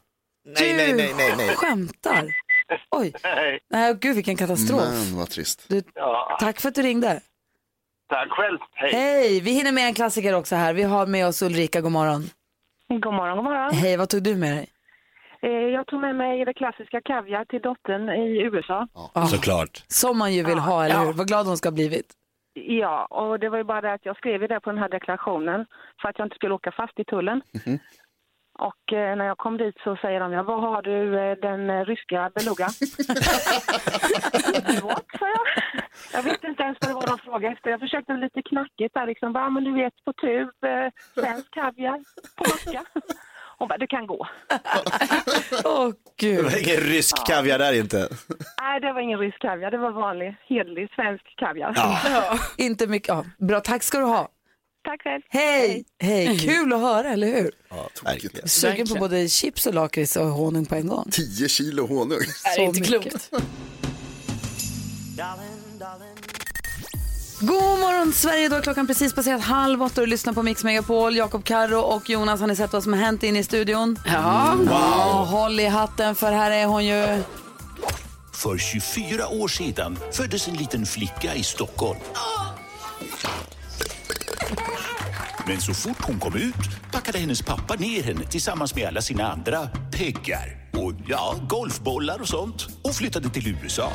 Nej, 0.47 0.75
nej, 0.77 0.93
nej, 0.95 1.15
nej, 1.17 1.35
nej. 1.37 1.49
Skämtar? 1.57 2.25
Oj. 2.91 3.13
Nej, 3.23 3.59
Nej, 3.71 3.95
gud 4.01 4.15
vilken 4.17 4.37
katastrof. 4.37 4.81
men 4.83 5.17
vad 5.19 5.31
trist. 5.31 5.65
Du, 5.69 5.83
ja, 5.95 6.37
tack 6.41 6.61
för 6.61 6.69
att 6.69 6.75
du 6.75 6.83
ringde. 6.83 7.21
tack 8.09 8.29
själv. 8.31 8.59
Hej. 8.75 8.93
Hej, 8.93 9.41
vi 9.41 9.51
hinner 9.51 9.73
med 9.73 9.87
en 9.87 9.95
klassiker 9.95 10.35
också 10.35 10.55
här. 10.57 10.73
Vi 10.75 10.83
har 10.83 11.07
med 11.07 11.27
oss 11.27 11.43
Ulrika, 11.43 11.81
god 11.81 11.93
morgon. 11.93 12.31
God 13.01 13.15
morgon, 13.15 13.37
god 13.37 13.45
morgon. 13.45 13.75
Hej, 13.75 13.97
vad 13.97 14.09
tog 14.09 14.23
du 14.23 14.37
med 14.37 14.57
dig? 14.57 14.69
Eh, 15.43 15.51
Jag 15.51 15.87
tog 15.87 16.01
med 16.01 16.17
mig 16.17 16.45
det 16.45 16.55
klassiska 16.55 17.01
kaviar 17.01 17.45
till 17.45 17.61
dottern 17.61 18.09
i 18.09 18.43
USA. 18.43 18.89
Ah, 19.15 19.27
Såklart. 19.27 19.85
Som 19.89 20.19
man 20.19 20.33
ju 20.35 20.43
vill 20.45 20.59
ha, 20.59 20.85
eller 20.85 20.99
hur? 21.05 21.13
Vad 21.13 21.29
glad 21.29 21.47
hon 21.47 21.57
ska 21.57 21.69
ha 21.69 21.75
blivit. 21.75 22.07
Ja, 22.55 23.05
och 23.07 23.41
det 23.41 23.49
var 23.49 23.59
ju 23.59 23.65
bara 23.65 23.81
det 23.81 23.93
att 23.93 24.05
jag 24.07 24.17
skrev 24.17 24.49
det 24.49 24.61
på 24.61 24.71
den 24.71 24.79
här 24.79 24.89
deklarationen 24.89 25.67
för 26.03 26.09
att 26.09 26.19
jag 26.19 26.27
inte 26.27 26.37
skulle 26.37 26.55
åka 26.55 26.73
fast 26.73 26.99
i 27.01 27.05
tullen. 27.05 27.43
Och 28.59 28.93
eh, 28.93 29.17
när 29.17 29.25
jag 29.25 29.39
kom 29.39 29.57
dit 29.57 29.75
så 29.85 29.97
säger 29.97 30.21
de, 30.21 30.33
ja, 30.33 30.43
var 30.43 30.61
har 30.61 30.83
du 30.83 31.19
eh, 31.19 31.37
den 31.37 31.71
eh, 31.71 31.85
ryska 31.85 32.31
beluga? 32.35 32.67
What, 34.83 35.05
sa 35.19 35.27
jag. 35.29 35.47
Jag 36.13 36.23
visste 36.23 36.47
inte 36.47 36.63
ens 36.63 36.79
vad 36.81 36.91
det 36.91 36.95
var 36.95 37.07
de 37.07 37.19
frågade 37.19 37.53
efter. 37.55 37.71
Jag 37.71 37.81
försökte 37.81 38.13
lite 38.13 38.43
knackigt 38.43 38.95
där 38.95 39.07
liksom, 39.07 39.33
bara, 39.33 39.51
men 39.51 39.65
du 39.65 39.73
vet 39.75 40.05
på 40.05 40.13
tub, 40.13 40.65
eh, 40.65 40.89
svensk 41.15 41.51
kaviar 41.55 42.01
macka. 42.41 42.85
Hon 43.59 43.69
bara, 43.69 43.79
det 43.79 43.87
kan 43.87 44.07
gå. 44.07 44.27
Åh 45.65 45.89
Det 45.89 46.27
gud. 46.27 46.45
var 46.45 46.69
ingen 46.69 46.81
rysk 46.81 47.27
kaviar 47.27 47.59
där 47.59 47.73
inte. 47.81 48.09
Nej, 48.63 48.81
det 48.81 48.93
var 48.93 49.01
ingen 49.01 49.19
rysk 49.19 49.39
kaviar, 49.39 49.71
det 49.71 49.79
var 49.79 49.91
vanlig, 49.91 50.37
hederlig 50.49 50.91
svensk 50.95 51.37
kaviar. 51.37 51.73
Ja. 51.77 52.39
Inte 52.59 52.87
mycket. 52.87 53.09
Ja, 53.09 53.25
bra, 53.39 53.61
tack 53.61 53.83
ska 53.83 53.99
du 53.99 54.05
ha. 54.05 54.29
Tack 54.85 55.03
själv. 55.03 55.23
Hej, 55.29 55.85
hej. 56.03 56.39
Kul 56.39 56.73
att 56.73 56.81
höra, 56.81 57.09
eller 57.09 57.27
hur? 57.27 57.51
Ja, 57.69 57.89
verkligen. 58.05 58.49
Sugen 58.49 58.87
på 58.87 58.95
både 58.95 59.29
chips 59.29 59.67
och 59.67 59.75
lakrits 59.75 60.17
och 60.17 60.27
honung 60.27 60.67
på 60.67 60.75
en 60.75 60.87
gång. 60.87 61.09
10 61.11 61.49
kilo 61.49 61.87
honung. 61.87 62.19
Det 62.57 62.63
är 62.63 62.65
inte 62.65 62.81
klokt. 62.81 63.31
God 67.41 67.79
morgon 67.81 68.13
Sverige, 68.13 68.49
då 68.49 68.57
är 68.57 68.63
klockan 68.63 68.87
precis 68.87 69.15
passerat 69.15 69.41
halv 69.43 69.83
åtta 69.83 70.01
och 70.01 70.07
du 70.07 70.11
lyssnar 70.11 70.33
på 70.33 70.43
Mix 70.43 70.65
Megapol. 70.65 71.17
Jakob 71.17 71.45
Karro 71.45 71.79
och 71.81 72.11
Jonas, 72.11 72.41
har 72.41 72.47
ni 72.47 72.57
sett 72.57 72.73
vad 72.73 72.83
som 72.83 72.93
har 72.93 73.01
hänt 73.01 73.23
inne 73.23 73.39
i 73.39 73.45
studion? 73.45 73.99
Ja. 74.07 74.57
Ja, 74.67 75.27
håll 75.31 75.61
i 75.61 75.67
hatten 75.67 76.15
för 76.15 76.33
här 76.33 76.51
är 76.51 76.67
hon 76.67 76.85
ju. 76.87 77.23
För 78.33 78.59
24 78.59 79.29
år 79.29 79.49
sedan 79.49 79.99
föddes 80.13 80.49
en 80.49 80.55
liten 80.55 80.87
flicka 80.87 81.35
i 81.35 81.43
Stockholm. 81.43 82.01
Men 85.47 85.61
så 85.61 85.75
fort 85.75 86.03
hon 86.03 86.19
kom 86.19 86.37
ut 86.37 86.93
packade 86.93 87.19
hennes 87.19 87.43
pappa 87.43 87.75
ner 87.75 88.03
henne 88.03 88.25
tillsammans 88.25 88.75
med 88.75 88.89
alla 88.89 89.01
sina 89.01 89.33
andra 89.33 89.69
peggar. 89.93 90.57
Och 90.73 90.93
ja, 91.07 91.35
golfbollar 91.49 92.21
och 92.21 92.29
sånt. 92.29 92.69
Och 92.83 92.95
flyttade 92.95 93.29
till 93.29 93.47
USA. 93.47 93.93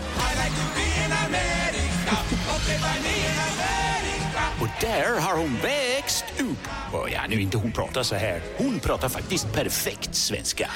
Och 4.61 4.67
där 4.81 5.19
har 5.19 5.37
hon 5.37 5.57
växt 5.61 6.25
upp. 6.39 6.93
Och 6.93 7.09
ja, 7.09 7.21
nu 7.29 7.41
inte 7.41 7.57
hon 7.57 7.71
pratar 7.71 8.03
så 8.03 8.15
här. 8.15 8.41
Hon 8.57 8.79
pratar 8.79 9.09
faktiskt 9.09 9.53
perfekt 9.53 10.15
svenska. 10.15 10.69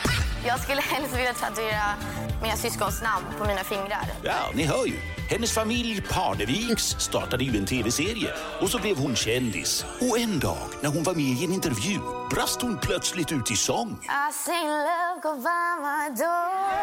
Jag 0.48 0.60
skulle 0.60 0.82
helst 0.82 1.17
vilja 1.17 1.34
tatuera 1.34 1.93
mina 2.41 2.56
syskons 2.56 3.02
namn 3.02 3.26
på 3.39 3.46
mina 3.48 3.63
fingrar. 3.63 4.06
Ja, 4.24 4.52
ni 4.54 4.63
hör 4.63 4.86
ju. 4.86 5.00
Hennes 5.30 5.54
familj 5.54 6.02
Parneviks 6.02 6.84
startade 6.84 7.43
ju 7.43 7.58
en 7.58 7.65
tv-serie 7.65 8.34
och 8.62 8.69
så 8.69 8.80
blev 8.80 8.98
hon 8.98 9.15
kändis. 9.15 9.86
Och 10.02 10.19
en 10.19 10.39
dag 10.39 10.67
när 10.82 10.89
hon 10.89 11.04
var 11.04 11.13
med 11.13 11.26
i 11.41 11.46
en 11.46 11.54
intervju 11.54 12.00
brast 12.30 12.62
hon 12.62 12.78
plötsligt 12.78 13.32
ut 13.32 13.52
i 13.52 13.56
sång. 13.56 14.00
I 14.04 14.34
seen 14.34 14.67
love 14.67 15.19
go 15.24 15.36
by 15.36 15.82
my 15.82 16.10
door 16.24 16.74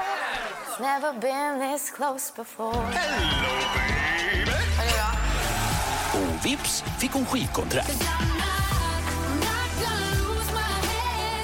It's 0.67 0.81
never 0.81 1.21
been 1.21 1.73
this 1.73 1.91
close 1.91 2.33
before 2.37 2.87
det 2.93 4.47
bra? 4.47 5.00
Och 6.15 6.47
vips 6.47 6.85
fick 6.99 7.11
hon 7.11 7.27
skivkontrakt. 7.27 8.05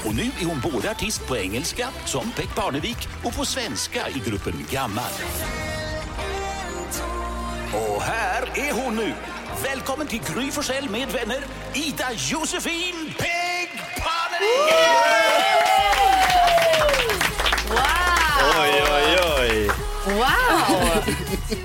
Och 0.05 0.15
nu 0.15 0.23
är 0.41 0.45
hon 0.45 0.61
både 0.73 0.91
artist 0.91 1.27
på 1.29 1.37
engelska, 1.37 1.89
som 2.05 2.31
Peck 2.31 2.55
Parnevik, 2.55 3.09
och 3.25 3.35
på 3.35 3.45
svenska 3.45 4.09
i 4.09 4.31
gruppen 4.31 4.67
Gammal. 4.71 5.11
här 8.01 8.43
är 8.55 8.73
hon 8.73 8.97
nu. 8.97 9.15
Välkommen 9.63 10.07
till 10.07 10.21
Gry 10.35 10.51
Forssell 10.51 10.91
med 10.91 11.09
vänner, 11.09 11.45
Ida 11.75 12.09
Josefin 12.13 13.13
Pegg 13.19 13.47
Oj, 18.61 18.83
oj, 18.93 19.19
oj. 19.41 19.71
Wow! 20.07 21.15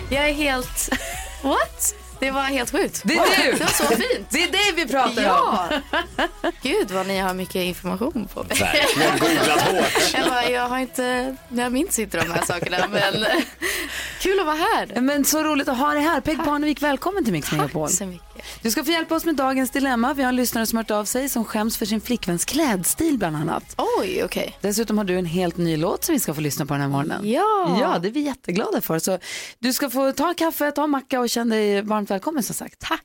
Jag 0.10 0.30
är 0.30 0.34
helt... 0.34 0.90
What? 1.42 2.01
Det 2.22 2.32
var 2.32 2.42
helt 2.42 2.72
sjukt. 2.72 3.02
Det 3.06 3.14
är 3.16 3.46
du! 3.46 3.52
Det 3.52 3.60
var 3.60 3.68
så 3.72 3.84
fint. 3.84 4.28
Det 4.30 4.44
är 4.44 4.52
dig 4.52 4.72
vi 4.76 4.88
pratar 4.88 5.30
om. 5.30 5.58
Ja! 6.42 6.52
Gud 6.62 6.92
vad 6.92 7.08
ni 7.08 7.20
har 7.20 7.34
mycket 7.34 7.56
information 7.56 8.28
på 8.34 8.44
mig. 8.44 8.58
Verkligen 8.60 9.20
googlat 9.20 9.62
hårt. 9.62 10.14
Jag, 10.14 10.30
bara, 10.30 10.50
jag 10.50 10.70
har 10.70 10.80
inte, 10.80 11.36
jag 11.50 11.72
minns 11.72 12.00
inte 12.00 12.18
de 12.18 12.32
här 12.32 12.46
sakerna 12.46 12.88
men 12.92 13.26
kul 14.20 14.40
att 14.40 14.46
vara 14.46 14.56
här. 14.56 15.02
Men 15.02 15.26
så 15.26 15.44
roligt 15.44 15.68
att 15.68 15.78
ha 15.78 15.94
dig 15.94 16.04
här. 16.04 16.22
Peg 16.22 16.38
Parnevik, 16.44 16.82
välkommen 16.82 17.24
till 17.24 17.34
Mix 17.34 17.52
Megapol. 17.52 17.88
Tack 17.90 17.98
så 17.98 18.06
mycket. 18.06 18.31
Du 18.62 18.72
ska 18.72 18.84
få 18.84 18.92
hjälpa 18.92 19.16
oss 19.16 19.26
med 19.26 19.36
dagens 19.36 19.70
dilemma. 19.70 20.14
Vi 20.14 20.24
har 20.24 20.30
en 20.30 20.36
lyssnare 20.36 20.66
som 20.66 20.78
har 20.78 20.84
hört 20.84 20.92
av 20.92 21.06
sig 21.06 21.30
som 21.30 21.46
skäms 21.46 21.78
för 21.78 21.86
sin 21.86 22.02
flickväns 22.02 22.46
klädstil 22.46 23.18
bland 23.18 23.36
annat. 23.36 23.76
Oj, 24.00 24.24
okej. 24.24 24.58
Dessutom 24.62 24.98
har 24.98 25.06
du 25.06 25.18
en 25.18 25.26
helt 25.26 25.58
ny 25.58 25.78
låt 25.78 26.04
som 26.04 26.14
vi 26.14 26.20
ska 26.20 26.34
få 26.34 26.42
lyssna 26.42 26.66
på 26.66 26.74
den 26.74 26.82
här 26.82 26.90
morgonen. 26.90 27.30
Ja. 27.30 27.78
Ja, 27.82 28.00
det 28.00 28.08
är 28.08 28.12
vi 28.12 28.20
jätteglada 28.20 28.82
för. 28.82 29.00
Så 29.00 29.20
du 29.60 29.74
ska 29.74 29.90
få 29.90 30.12
ta 30.12 30.34
kaffe, 30.34 30.72
ta 30.72 30.88
macka 30.88 31.20
och 31.20 31.30
känna 31.30 31.56
dig 31.56 31.82
varmt 31.82 32.12
välkommen 32.12 32.44
som 32.44 32.56
sagt. 32.56 32.80
Tack. 32.80 33.04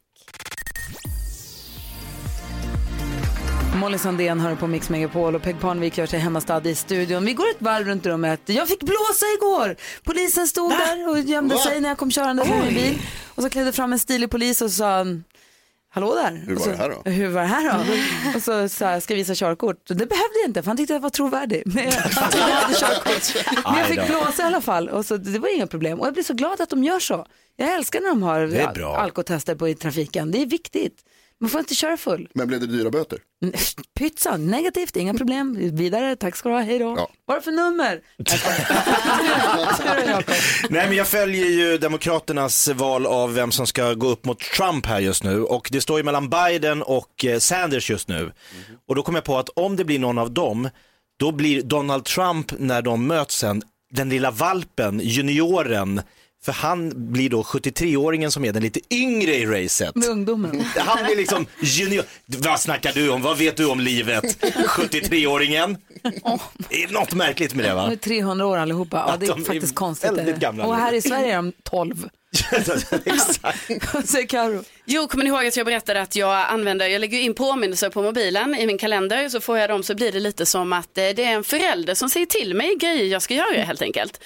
Molly 3.77 3.99
Sandén 3.99 4.41
hör 4.41 4.55
på 4.55 4.67
Mix 4.67 4.91
Megapol 4.91 5.35
och 5.35 5.43
Peg 5.43 5.61
Parnevik 5.61 5.99
gör 5.99 6.07
sig 6.07 6.19
hemmastad 6.19 6.69
i 6.69 6.75
studion. 6.75 7.25
Vi 7.25 7.33
går 7.33 7.51
ett 7.51 7.63
varv 7.63 7.87
runt 7.87 8.07
rummet. 8.07 8.41
Jag 8.47 8.69
fick 8.69 8.83
blåsa 8.83 9.27
igår. 9.37 9.77
Polisen 10.03 10.47
stod 10.47 10.71
där 10.71 11.11
och 11.11 11.19
gömde 11.19 11.55
Va? 11.55 11.61
sig 11.61 11.81
när 11.81 11.89
jag 11.89 11.99
kom 11.99 12.11
körande 12.11 12.45
med 12.45 12.65
min 12.65 12.75
bil. 12.75 12.99
Och 13.35 13.43
så 13.43 13.51
klev 13.51 13.65
det 13.65 13.73
fram 13.73 13.93
en 13.93 13.99
stilig 13.99 14.31
polis 14.31 14.63
och 14.63 14.71
sa 14.71 15.07
Hallå 15.89 16.15
där. 16.15 16.43
Hur 16.47 16.55
var 16.55 16.63
så, 16.63 16.71
det 16.71 16.77
här 16.77 16.91
då? 17.05 17.11
Hur 17.11 17.29
var 17.29 17.41
det 17.41 17.47
här 17.47 17.75
då? 17.75 18.37
Och 18.37 18.43
så 18.43 18.69
sa 18.69 18.91
jag, 18.91 19.03
ska 19.03 19.15
jag 19.15 19.19
visa 19.19 19.35
körkort? 19.35 19.77
Det 19.87 19.95
behövde 19.95 20.39
jag 20.43 20.49
inte 20.49 20.63
för 20.63 20.67
han 20.67 20.77
tyckte 20.77 20.93
jag 20.93 21.01
var 21.01 21.11
trovärdig. 21.11 21.63
Men 21.67 21.93
han 21.93 22.31
trodde 22.31 22.49
jag 22.49 22.57
hade 22.57 22.75
körkort. 22.75 23.65
Men 23.65 23.79
jag 23.79 23.87
fick 23.87 24.07
blåsa 24.07 24.43
i 24.43 24.47
alla 24.47 24.61
fall 24.61 24.89
och 24.89 25.07
så, 25.07 25.17
det 25.17 25.39
var 25.39 25.57
inga 25.57 25.67
problem. 25.67 26.01
Och 26.01 26.07
jag 26.07 26.15
blir 26.15 26.25
så 26.25 26.35
glad 26.35 26.61
att 26.61 26.71
de 26.71 26.85
gör 26.85 26.99
så. 26.99 27.27
Jag 27.57 27.75
älskar 27.75 28.01
när 28.01 28.09
de 28.09 28.23
har 28.23 28.97
alkotester 28.97 29.55
på 29.55 29.69
i 29.69 29.75
trafiken. 29.75 30.31
Det 30.31 30.43
är 30.43 30.47
viktigt. 30.47 31.03
Man 31.41 31.51
får 31.51 31.61
inte 31.61 31.75
köra 31.75 31.97
full. 31.97 32.29
Men 32.35 32.49
blev 32.49 32.61
det 32.61 32.67
dyra 32.67 32.91
böter? 32.91 33.19
Pytsa, 33.99 34.37
negativt, 34.37 34.97
inga 34.97 35.15
problem. 35.15 35.57
Vidare, 35.77 36.17
tack 36.17 36.37
ska 36.37 36.49
du 36.49 36.55
ha, 36.55 36.63
hej 36.63 36.79
då. 36.79 36.95
Ja. 36.97 37.11
Vad 37.25 37.37
är 37.37 37.41
det 37.41 37.45
för 37.45 37.53
nummer? 37.53 38.01
Nej 40.71 40.89
men 40.89 40.97
jag 40.97 41.09
följer 41.09 41.47
ju 41.47 41.79
Demokraternas 41.79 42.69
val 42.69 43.07
av 43.07 43.35
vem 43.35 43.53
som 43.53 43.67
ska 43.67 43.95
gå 43.95 44.09
upp 44.09 44.25
mot 44.25 44.41
Trump 44.41 44.87
här 44.87 45.01
just 45.01 45.25
nu 45.25 45.43
och 45.43 45.69
det 45.73 45.81
står 45.81 45.99
ju 45.99 46.05
mellan 46.05 46.31
Biden 46.31 46.83
och 46.83 47.25
eh, 47.25 47.39
Sanders 47.39 47.91
just 47.91 48.09
nu. 48.09 48.33
Och 48.89 48.95
då 48.95 49.03
kom 49.03 49.15
jag 49.15 49.25
på 49.25 49.39
att 49.39 49.49
om 49.49 49.77
det 49.77 49.85
blir 49.85 49.99
någon 49.99 50.19
av 50.19 50.31
dem, 50.31 50.69
då 51.19 51.33
blir 51.33 51.63
Donald 51.63 52.05
Trump 52.05 52.53
när 52.59 52.83
de 52.83 53.07
möts 53.07 53.37
sen, 53.39 53.63
den 53.91 54.09
lilla 54.09 54.31
valpen, 54.31 55.01
junioren, 55.05 56.01
för 56.47 56.53
han 56.53 57.13
blir 57.13 57.31
då 57.31 57.43
73-åringen 57.43 58.31
som 58.31 58.45
är 58.45 58.53
den 58.53 58.63
lite 58.63 58.81
yngre 58.91 59.35
i 59.35 59.47
racet. 59.47 59.95
Med 59.95 60.09
ungdomen. 60.09 60.65
Han 60.77 61.05
blir 61.05 61.17
liksom 61.17 61.47
junior. 61.61 62.05
Vad 62.27 62.61
snackar 62.61 62.93
du 62.93 63.11
om? 63.11 63.23
Vad 63.23 63.39
vet 63.39 63.57
du 63.57 63.67
om 63.67 63.81
livet? 63.81 64.25
73-åringen? 64.69 65.77
Det 66.69 66.83
är 66.83 66.93
något 66.93 67.15
märkligt 67.15 67.55
med 67.55 67.65
det 67.65 67.75
va? 67.75 67.87
De 67.87 67.93
är 67.93 67.97
300 67.97 68.47
år 68.47 68.57
allihopa. 68.57 69.05
Ja, 69.09 69.17
det 69.21 69.27
är 69.27 69.29
de 69.29 69.41
är 69.41 69.45
faktiskt 69.45 69.75
konstigt. 69.75 70.11
väldigt 70.11 70.39
gamla 70.39 70.67
Och 70.67 70.77
här 70.77 70.93
i 70.93 71.03
Sverige 71.03 71.33
är 71.33 71.37
de 71.37 71.53
12. 71.63 72.09
Exakt. 73.05 73.95
Vad 73.95 74.09
säger 74.09 74.27
Karo? 74.27 74.65
Jo, 74.85 75.09
kommer 75.09 75.25
ni 75.25 75.31
ihåg 75.31 75.47
att 75.47 75.57
jag 75.57 75.67
berättade 75.67 76.01
att 76.03 76.17
jag 76.17 76.47
använder, 76.49 76.87
jag 76.89 77.01
lägger 77.01 77.19
in 77.19 77.35
påminnelser 77.35 77.91
på 77.91 78.03
mobilen 78.03 78.55
i 78.55 78.67
min 78.67 78.79
kalender 78.79 79.29
så 79.29 79.41
får 79.41 79.59
jag 79.59 79.71
dem 79.71 79.83
så 79.83 79.95
blir 79.95 80.13
det 80.13 80.21
lite 80.21 80.47
som 80.47 80.73
att 80.73 80.99
eh, 80.99 81.05
det 81.05 81.25
är 81.25 81.33
en 81.33 81.45
förälder 81.45 81.95
som 81.95 82.11
säger 82.11 82.27
till 82.27 82.55
mig 82.55 82.77
grejer 82.81 83.05
jag 83.05 83.23
ska 83.23 83.35
göra 83.35 83.63
helt 83.63 83.83
enkelt. 83.83 84.21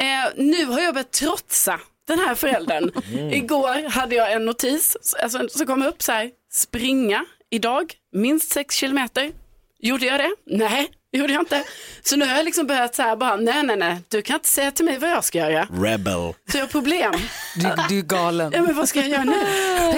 Eh, 0.00 0.32
nu 0.36 0.64
har 0.64 0.80
jag 0.80 0.94
börjat 0.94 1.12
trotsa 1.12 1.80
den 2.08 2.18
här 2.18 2.34
föräldern. 2.34 2.90
Igår 3.32 3.88
hade 3.88 4.14
jag 4.14 4.32
en 4.32 4.44
notis 4.44 4.96
alltså, 5.22 5.48
som 5.48 5.66
kom 5.66 5.82
upp 5.82 6.02
så 6.02 6.12
här, 6.12 6.30
springa 6.52 7.24
idag 7.50 7.94
minst 8.12 8.52
6 8.52 8.74
kilometer. 8.74 9.32
Gjorde 9.78 10.06
jag 10.06 10.20
det? 10.20 10.34
Nej, 10.46 10.88
gjorde 11.12 11.32
jag 11.32 11.42
inte. 11.42 11.64
Så 12.02 12.16
nu 12.16 12.26
har 12.26 12.36
jag 12.36 12.44
liksom 12.44 12.66
börjat 12.66 12.94
så 12.94 13.02
här 13.02 13.16
bara, 13.16 13.36
nej, 13.36 13.62
nej, 13.62 13.76
nej, 13.76 13.98
du 14.08 14.22
kan 14.22 14.34
inte 14.36 14.48
säga 14.48 14.70
till 14.70 14.84
mig 14.84 14.98
vad 14.98 15.10
jag 15.10 15.24
ska 15.24 15.38
göra. 15.38 15.68
Rebel. 15.72 16.34
Så 16.52 16.58
jag 16.58 16.62
har 16.62 16.68
problem. 16.68 17.12
Du, 17.56 17.74
du 17.88 17.98
är 17.98 18.02
galen. 18.02 18.52
Ja, 18.54 18.62
men 18.62 18.76
vad 18.76 18.88
ska 18.88 19.00
jag 19.00 19.08
göra 19.08 19.24
nu? 19.24 19.44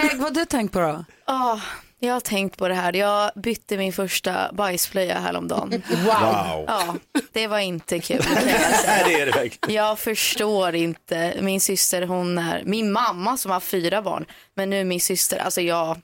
Peg, 0.01 0.11
vad 0.19 0.23
har 0.23 0.31
du 0.31 0.45
tänkt 0.45 0.73
på 0.73 0.81
då? 0.81 1.05
Ja, 1.27 1.61
jag 2.01 2.13
har 2.13 2.21
tänkt 2.21 2.57
på 2.57 2.69
det 2.69 2.75
här. 2.75 2.97
Jag 2.97 3.31
bytte 3.35 3.77
min 3.77 3.93
första 3.93 4.53
bajsblöja 4.53 5.19
häromdagen. 5.19 5.83
Wow. 5.91 6.65
Ja, 6.67 6.97
det 7.33 7.47
var 7.47 7.59
inte 7.59 7.99
kul. 7.99 8.25
Nej, 8.35 9.03
det 9.07 9.21
är 9.21 9.27
det 9.27 9.33
verkligen. 9.33 9.77
Jag 9.77 9.99
förstår 9.99 10.75
inte. 10.75 11.35
Min 11.41 11.61
syster, 11.61 12.03
hon 12.03 12.39
är 12.39 12.63
min 12.65 12.93
mamma 12.93 13.37
som 13.37 13.51
har 13.51 13.61
fyra 13.61 14.03
barn. 14.03 14.27
Men 14.55 14.71
nu 14.71 14.85
min 14.85 15.01
syster, 15.01 15.39
alltså 15.39 15.61
jag... 15.61 16.01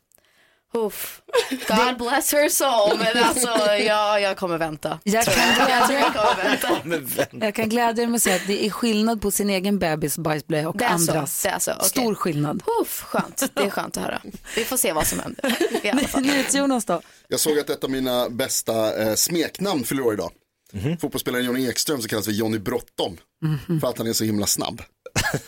Uff. 0.74 1.20
God 1.68 1.98
bless 1.98 2.32
her 2.32 2.48
soul. 2.48 2.98
Men 2.98 3.24
alltså, 3.24 3.48
ja, 3.87 4.20
jag 4.20 4.37
kommer 4.37 4.58
vänta. 4.58 4.98
Jag 5.04 5.24
kan, 5.24 5.68
Jag 5.68 5.87
tror 5.88 5.98
jag 6.00 6.14
kommer 6.14 6.44
vänta. 6.44 6.68
Men 6.84 7.06
vem- 7.06 7.42
jag 7.42 7.54
kan 7.54 7.68
glädja 7.68 7.92
dig 7.92 8.06
med 8.06 8.16
att 8.16 8.22
säga 8.22 8.37
att 8.37 8.46
det 8.46 8.66
är 8.66 8.70
skillnad 8.70 9.22
på 9.22 9.30
sin 9.30 9.50
egen 9.50 9.78
bebis 9.78 10.18
bajsblöja 10.18 10.68
och 10.68 10.76
Det 10.76 10.84
är 10.84 10.88
så, 10.98 11.12
andras. 11.12 11.42
det 11.42 11.48
är 11.48 11.58
så, 11.58 11.72
okej. 11.72 11.88
Stor 11.88 12.14
skillnad. 12.14 12.62
Uff, 12.82 13.00
skönt. 13.06 13.42
Det 13.54 13.62
är 13.62 13.70
skönt 13.70 13.96
att 13.96 14.02
höra. 14.02 14.20
Vi 14.56 14.64
får 14.64 14.76
se 14.76 14.92
vad 14.92 15.06
som 15.06 15.18
händer. 15.18 16.56
Jonas 16.56 16.84
då? 16.84 17.00
Jag 17.28 17.40
såg 17.40 17.58
att 17.58 17.70
ett 17.70 17.84
av 17.84 17.90
mina 17.90 18.28
bästa 18.30 19.02
eh, 19.02 19.14
smeknamn 19.14 19.84
fyller 19.84 20.02
år 20.02 20.14
idag. 20.14 20.30
Fotbollsspelaren 21.00 21.44
Johnny 21.44 21.68
Ekström 21.68 22.00
som 22.00 22.08
kallas 22.08 22.24
för 22.24 22.32
Johnny 22.32 22.58
Bråttom. 22.58 23.16
För 23.80 23.88
att 23.88 23.98
han 23.98 24.06
är 24.06 24.12
så 24.12 24.24
himla 24.24 24.46
snabb. 24.46 24.82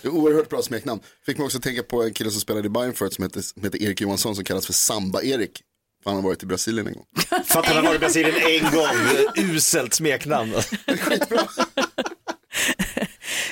Det 0.02 0.08
är 0.08 0.12
oerhört 0.12 0.48
bra 0.48 0.62
smeknamn. 0.62 1.00
Fick 1.26 1.38
mig 1.38 1.44
också 1.44 1.60
tänka 1.60 1.82
på 1.82 2.02
en 2.02 2.12
kille 2.12 2.30
som 2.30 2.40
spelade 2.40 2.66
i 2.66 2.70
Bayern 2.70 2.94
förut 2.94 3.14
som 3.14 3.24
heter, 3.24 3.40
som 3.40 3.62
heter 3.62 3.82
Erik 3.82 4.00
Johansson 4.00 4.34
som 4.34 4.44
kallas 4.44 4.66
för 4.66 4.72
Samba-Erik. 4.72 5.60
Han 6.04 6.14
har 6.14 6.22
varit 6.22 6.42
i 6.42 6.46
Brasilien 6.46 6.86
en 6.86 6.94
gång. 6.94 7.04
För 7.44 7.60
att 7.60 7.66
han 7.66 7.76
har 7.76 7.82
varit 7.82 7.96
i 7.96 7.98
Brasilien 7.98 8.34
en 8.36 8.70
gång. 8.72 8.96
Uselt 9.36 9.94
smeknamn. 9.94 10.54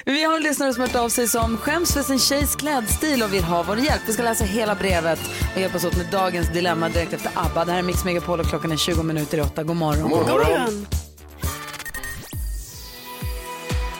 Vi 0.06 0.24
har 0.24 0.36
en 0.36 0.42
lyssnare 0.42 0.74
som 0.74 0.82
hört 0.82 0.94
av 0.94 1.08
sig 1.08 1.28
som 1.28 1.56
skäms 1.56 1.92
för 1.94 2.02
sin 2.02 2.18
tjejs 2.18 2.56
klädstil 2.56 3.22
och 3.22 3.34
vill 3.34 3.44
ha 3.44 3.62
vår 3.62 3.78
hjälp. 3.78 4.02
Vi 4.06 4.12
ska 4.12 4.22
läsa 4.22 4.44
hela 4.44 4.74
brevet 4.74 5.18
och 5.54 5.60
hjälpas 5.60 5.84
åt 5.84 5.96
med 5.96 6.06
dagens 6.12 6.48
dilemma 6.52 6.88
direkt 6.88 7.12
efter 7.12 7.30
ABBA. 7.34 7.64
Det 7.64 7.72
här 7.72 7.78
är 7.78 7.82
Mix 7.82 8.04
Megapol 8.04 8.40
och 8.40 8.46
klockan 8.46 8.72
är 8.72 8.76
20 8.76 9.02
minuter 9.02 9.38
i 9.38 9.40
åtta. 9.40 9.62
God 9.62 9.76
morgon. 9.76 10.10
God 10.10 10.28
morgon. 10.28 10.86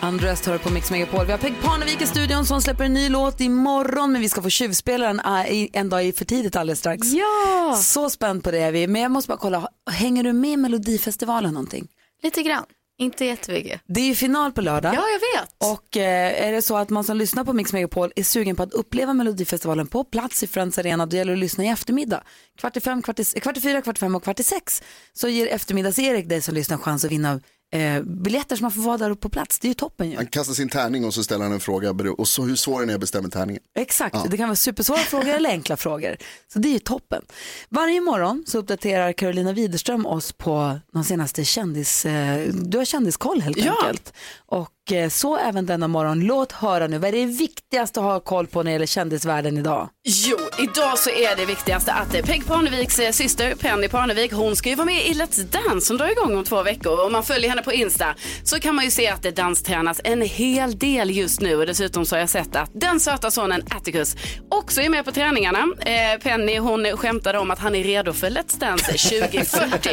Andröst 0.05 0.47
hör 0.47 0.59
på 0.59 0.71
Mix 0.73 0.91
Megapol. 0.91 1.27
Vi 1.27 1.33
har 1.33 1.39
Peg 1.39 1.55
Parnevik 1.63 2.03
i 2.03 2.07
studion 2.07 2.47
som 2.47 2.63
släpper 2.63 2.85
en 2.85 2.95
ny 2.95 3.09
låt 3.09 3.41
imorgon 3.41 4.13
men 4.13 4.21
vi 4.21 4.29
ska 4.29 4.43
få 4.43 4.49
tjuvspela 4.51 5.07
den 5.07 5.21
i- 5.49 5.71
en 5.73 5.89
dag 5.89 6.05
i 6.07 6.13
för 6.13 6.25
tidigt 6.25 6.57
alldeles 6.57 6.79
strax. 6.79 7.07
Ja, 7.13 7.77
Så 7.83 8.11
spänd 8.11 8.45
på 8.45 8.51
det 8.51 8.59
är 8.59 8.73
vi. 8.73 8.87
Men 8.87 9.03
jag 9.03 9.11
måste 9.11 9.29
bara 9.29 9.39
kolla, 9.39 9.69
hänger 9.91 10.25
du 10.25 10.33
med 10.33 10.51
i 10.51 10.57
Melodifestivalen 10.57 11.55
någonting? 11.55 11.89
lite 12.23 12.43
grann. 12.43 12.65
Inte 12.99 13.25
jättemycket. 13.25 13.81
Det 13.87 14.01
är 14.01 14.05
ju 14.05 14.15
final 14.15 14.53
på 14.53 14.61
lördag. 14.61 14.95
Ja, 14.95 15.03
jag 15.13 15.41
vet. 15.43 15.55
Och 15.73 15.97
eh, 15.97 16.47
är 16.49 16.53
det 16.53 16.63
så 16.63 16.77
att 16.77 16.91
man 16.91 17.05
som 17.05 17.17
lyssnar 17.17 17.45
på 17.45 17.53
Mix 17.53 17.73
Megapol 17.73 18.13
är 18.17 18.23
sugen 18.23 18.57
på 18.57 18.63
att 18.63 18.73
uppleva 18.73 19.15
Melodifestivalen 19.15 19.87
på 19.87 20.05
plats 20.05 20.43
i 20.43 20.47
Friends 20.47 20.79
Arena, 20.79 21.07
då 21.07 21.17
gäller 21.17 21.33
det 21.33 21.37
att 21.37 21.41
lyssna 21.41 21.65
i 21.65 21.69
eftermiddag. 21.69 22.23
Kvart 22.59 22.77
i, 22.77 22.81
fem, 22.81 23.03
kvart 23.03 23.19
i, 23.21 23.25
kvart 23.25 23.57
i 23.57 23.61
fyra, 23.61 23.83
kvart 23.83 23.97
i 23.97 24.01
fem 24.01 24.15
och 24.15 24.23
kvart 24.23 24.41
i 24.41 24.43
sex 24.45 24.83
så 25.13 25.29
ger 25.29 25.47
eftermiddags-Erik 25.47 26.29
dig 26.29 26.43
som 26.43 26.55
lyssnar 26.55 26.79
chans 26.79 27.05
att 27.05 27.11
vinna 27.11 27.41
eh, 27.75 28.03
biljetter 28.03 28.57
så 28.57 28.63
man 28.63 28.71
får 28.73 28.83
vara 28.83 28.99
där 28.99 29.11
uppe 29.11 29.21
på 29.23 29.29
plats. 29.29 29.59
Det 29.59 29.67
är 29.67 29.69
ju 29.69 29.75
toppen 29.75 30.11
ju. 30.11 30.17
Han 30.17 30.27
kastar 30.27 30.55
sin 30.55 30.69
tärning 30.69 31.05
och 31.05 31.15
så 31.15 31.25
ställer 31.25 31.45
han 31.45 31.53
en 31.53 31.61
fråga. 31.61 31.91
Och 32.19 32.29
så 32.29 32.43
hur 32.43 32.57
svår 32.57 32.81
den 32.81 32.91
är 32.91 32.99
bestämmer 32.99 33.29
tärningen. 33.29 33.63
Exakt, 33.79 34.17
det 34.31 34.37
kan 34.37 34.49
vara 34.49 34.57
supersvåra 34.57 34.99
frågor 34.99 35.29
eller 35.29 35.51
enkla 35.51 35.77
frågor. 35.77 36.17
Så 36.53 36.59
det 36.59 36.69
är 36.69 36.73
ju 36.73 36.79
toppen. 36.79 37.23
Varje 37.69 38.01
morgon 38.01 38.45
så 38.47 38.59
uppdaterar 38.59 39.13
Carolina 39.13 39.53
Widerström 39.53 40.07
oss 40.07 40.33
på 40.33 40.81
de 40.93 41.05
senaste 41.05 41.45
kändis... 41.45 42.07
Eh, 42.07 42.49
du 42.53 42.79
har 42.79 42.85
kändiskoll 42.85 43.41
helt 43.41 43.57
Ja. 43.57 43.77
enkelt. 43.83 44.13
Och 44.47 44.84
eh, 44.93 45.09
så 45.09 45.37
även 45.37 45.67
denna 45.67 45.89
morgon. 45.89 46.21
Låt 46.21 46.53
höra 46.53 46.87
nu, 46.87 46.99
vad 46.99 47.09
är 47.09 47.13
det 47.13 47.27
viktigaste 47.27 48.01
att 48.01 48.07
ha 48.07 48.21
koll 48.21 48.47
på 48.47 48.59
när 48.63 48.65
det 48.65 48.73
gäller 48.73 48.87
kändisvärlden 48.87 49.57
idag? 49.59 49.89
Jo, 50.05 50.37
idag 50.59 50.99
så 50.99 51.11
är 51.11 51.37
det 51.37 51.45
viktigaste 51.47 51.93
att 51.93 52.15
eh, 52.15 52.23
Peg 52.23 52.47
Parneviks 52.47 52.99
eh, 52.99 53.11
syster 53.11 53.55
Penny 53.55 53.89
Parnevik, 53.89 54.33
hon 54.33 54.57
ska 54.57 54.69
ju 54.69 54.75
vara 54.75 54.87
med 54.87 55.07
i 55.07 55.13
Let's 55.15 55.43
Dance 55.43 55.87
som 55.87 55.97
drar 55.97 56.11
igång 56.11 56.37
om 56.39 56.45
två 56.45 56.63
veckor. 56.63 57.07
Om 57.07 57.13
man 57.13 57.25
följer 57.25 57.49
henne 57.51 57.63
på 57.63 57.73
Insta 57.73 58.15
så 58.45 58.61
kan 58.61 58.75
man 58.75 58.85
ju 58.85 58.91
se 58.91 59.09
att 59.09 59.23
det 59.23 59.31
danstränas 59.31 60.01
en 60.05 60.23
hel 60.23 60.79
del 60.79 61.11
just 61.11 61.41
nu 61.41 61.57
och 61.57 61.67
dessutom 61.67 62.07
så 62.07 62.15
har 62.15 62.21
jag 62.21 62.31
sett 62.31 62.57
att 62.57 62.71
den 62.75 63.01
söta 63.01 63.31
sonen 63.31 63.63
Atticus 63.71 64.17
också 64.49 64.81
är 64.81 64.89
med 64.89 65.05
på 65.05 65.13
träningarna. 65.13 65.69
Eh, 65.81 66.21
Penny 66.23 66.59
hon 66.59 66.85
skämtade 66.97 67.39
om 67.39 67.51
att 67.51 67.59
han 67.59 67.75
är 67.75 67.85
redo 67.85 68.13
för 68.13 68.31
Let's 68.31 68.59
Dance 68.61 68.93
2040. 68.93 69.91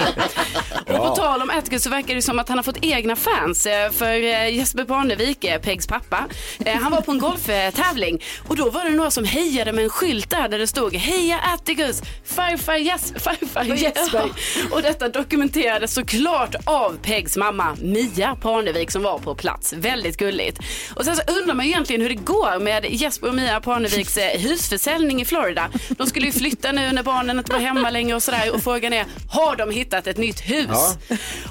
Och 1.00 1.08
på 1.08 1.16
tal 1.16 1.42
om 1.42 1.50
Atticus 1.50 1.84
så 1.84 1.90
verkar 1.90 2.16
det 2.16 2.22
som 2.22 2.40
att 2.40 2.50
han 2.50 2.58
har 2.58 2.64
fått 2.64 2.78
egna 2.86 3.16
fans 3.16 3.66
eh, 3.66 3.92
för 3.92 4.24
eh, 4.24 4.56
Jesper 4.56 4.86
Parnevik, 4.86 5.46
Pegs 5.62 5.88
pappa, 5.88 6.26
eh, 6.66 6.76
han 6.76 6.92
var 6.92 7.02
på 7.02 7.12
en 7.12 7.20
golftävling 7.20 8.22
och 8.48 8.56
då 8.56 8.70
var 8.70 8.84
det 8.84 8.90
några 8.90 9.12
som 9.12 9.26
hejade 9.26 9.72
med 9.72 9.84
en 9.84 9.90
skylt 9.90 10.30
där 10.30 10.48
där 10.50 10.60
det 10.60 10.68
stod 10.68 10.96
Heja 10.96 11.40
Atticus, 11.54 12.02
farfar, 12.26 12.78
yes, 12.78 13.14
farfar 13.18 13.64
Jesper. 13.64 14.30
Och 14.72 14.82
detta 14.82 15.10
dokumenterades 15.10 15.94
såklart 15.94 16.56
av 16.64 16.98
Pegs 17.02 17.38
mamma 17.38 17.78
Mia 17.82 18.36
Parnevik 18.36 18.92
som 18.92 19.04
var 19.04 19.20
på 19.20 19.36
plats. 19.36 19.74
Väldigt 19.74 20.18
gulligt. 20.18 20.60
Och 20.96 21.06
sen 21.06 21.16
så 21.16 21.22
undrar 21.28 21.54
man 21.54 21.66
ju 21.66 21.72
egentligen 21.72 22.02
hur 22.02 22.10
det 22.10 22.16
går 22.16 22.60
med 22.60 22.86
Jesper 22.90 23.28
och 23.28 23.36
Mia 23.36 23.62
Parneviks 23.62 24.18
husförsäljning 24.18 25.22
i 25.22 25.26
Florida. 25.26 25.70
De 25.90 26.08
skulle 26.08 26.26
ju 26.26 26.32
flytta 26.32 26.72
nu 26.72 26.92
när 26.92 27.04
barnen 27.04 27.38
inte 27.38 27.52
var 27.52 27.60
hemma 27.60 27.90
längre 27.90 28.16
och 28.16 28.24
sådär 28.24 28.54
och 28.54 28.64
frågan 28.64 28.94
är, 28.94 29.06
har 29.30 29.56
de 29.56 29.72
hittat 29.72 30.08
ett 30.08 30.18
nytt 30.18 30.40
hus? 30.50 30.70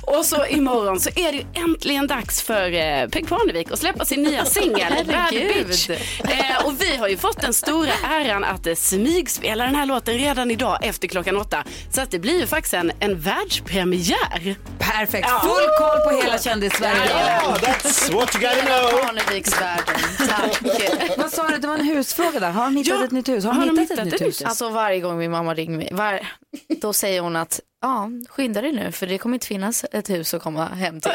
Och 0.03 0.25
så 0.25 0.47
imorgon 0.47 1.01
så 1.01 1.11
är 1.17 1.33
det 1.33 1.39
ju 1.39 1.45
äntligen 1.55 2.07
dags 2.07 2.43
för 2.43 2.73
eh, 2.73 3.09
Peg 3.09 3.29
Parnevik 3.29 3.73
att 3.73 3.79
släppa 3.79 4.05
sin 4.05 4.23
nya 4.23 4.45
singel 4.45 4.93
Bad. 5.07 5.31
Bitch. 5.31 5.91
Eh, 5.91 6.65
och 6.67 6.81
vi 6.83 6.97
har 6.97 7.09
ju 7.09 7.17
fått 7.17 7.41
den 7.41 7.53
stora 7.53 7.93
äran 8.05 8.45
att 8.45 8.67
eh, 8.67 8.75
smygspela 8.75 9.65
den 9.65 9.75
här 9.75 9.87
låten 9.87 10.15
redan 10.15 10.51
idag 10.51 10.79
efter 10.83 11.09
klockan 11.09 11.37
åtta. 11.37 11.65
Så 11.93 12.01
att 12.01 12.11
det 12.11 12.19
blir 12.19 12.41
ju 12.41 12.47
faktiskt 12.47 12.75
en, 12.75 12.93
en 13.01 13.21
världspremiär. 13.21 14.57
Perfekt, 14.79 15.29
full 15.31 15.69
koll 15.79 16.01
på 16.01 16.21
hela 16.23 16.39
kändis-Sverige. 16.39 17.11
Ja, 17.11 17.57
that's 17.61 18.13
what 18.15 18.35
you 18.37 18.45
gotta 18.45 18.67
know. 18.67 19.01
Parneviksvärlden. 19.03 19.95
Tack. 20.29 20.61
Vad 21.19 21.31
sa 21.31 21.49
du, 21.49 21.57
det 21.59 21.67
var 21.69 21.75
en 21.75 21.85
husfråga 21.85 22.41
där. 22.41 22.51
Har 22.51 22.65
de 22.65 22.77
hittat 22.77 22.99
Ja, 22.99 23.05
ett 23.05 23.11
nytt 23.11 23.29
hus? 23.29 23.45
Har, 23.45 23.53
har 23.53 23.67
de 23.67 23.75
de 23.77 23.81
hittat, 23.81 23.99
ett 23.99 24.05
nytt 24.05 24.21
hus? 24.21 24.43
Alltså 24.43 24.69
varje 24.69 25.01
gång 25.01 25.19
min 25.19 25.31
mamma 25.31 25.55
ringer 25.55 25.77
mig, 25.77 25.89
var, 25.93 26.21
då 26.81 26.93
säger 26.93 27.21
hon 27.21 27.37
att 27.37 27.61
ja, 27.81 28.11
skynda 28.29 28.61
dig 28.61 28.73
nu 28.73 28.93
för 28.93 29.07
det 29.07 29.19
kommer 29.19 29.37
inte 29.37 29.47
finnas 29.47 29.85
ett 29.93 30.11
hus 30.11 30.35
att 30.35 30.43
komma 30.43 30.65
hem 30.65 31.01
till. 31.01 31.13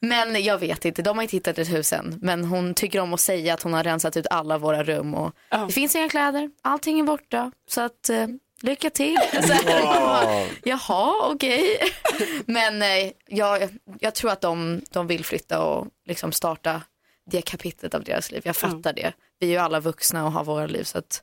Men 0.00 0.42
jag 0.42 0.58
vet 0.58 0.84
inte, 0.84 1.02
de 1.02 1.16
har 1.18 1.22
inte 1.22 1.36
hittat 1.36 1.58
ett 1.58 1.72
hus 1.72 1.92
än. 1.92 2.18
Men 2.22 2.44
hon 2.44 2.74
tycker 2.74 3.00
om 3.00 3.14
att 3.14 3.20
säga 3.20 3.54
att 3.54 3.62
hon 3.62 3.72
har 3.72 3.84
rensat 3.84 4.16
ut 4.16 4.26
alla 4.30 4.58
våra 4.58 4.84
rum 4.84 5.14
och 5.14 5.32
det 5.66 5.72
finns 5.72 5.96
inga 5.96 6.08
kläder, 6.08 6.50
allting 6.62 7.00
är 7.00 7.04
borta. 7.04 7.52
Så 7.68 7.80
att 7.80 8.08
eh, 8.08 8.26
lycka 8.62 8.90
till. 8.90 9.18
Så 9.42 9.52
här, 9.52 9.82
bara, 9.82 10.46
Jaha, 10.64 11.30
okej. 11.32 11.78
Men 12.46 12.82
eh, 12.82 13.12
jag, 13.26 13.68
jag 14.00 14.14
tror 14.14 14.30
att 14.30 14.40
de, 14.40 14.80
de 14.90 15.06
vill 15.06 15.24
flytta 15.24 15.64
och 15.64 15.86
liksom 16.06 16.32
starta 16.32 16.82
det 17.30 17.42
kapitlet 17.42 17.94
av 17.94 18.04
deras 18.04 18.30
liv. 18.30 18.42
Jag 18.44 18.56
fattar 18.56 18.92
det. 18.92 19.12
Vi 19.38 19.46
är 19.46 19.50
ju 19.50 19.56
alla 19.56 19.80
vuxna 19.80 20.24
och 20.24 20.32
har 20.32 20.44
våra 20.44 20.66
liv 20.66 20.84
så 20.84 20.98
att 20.98 21.22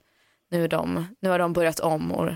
nu, 0.51 0.63
är 0.63 0.67
de, 0.67 1.15
nu 1.21 1.30
har 1.30 1.39
de 1.39 1.54
börjat 1.54 1.80
om 1.80 2.12
och 2.12 2.32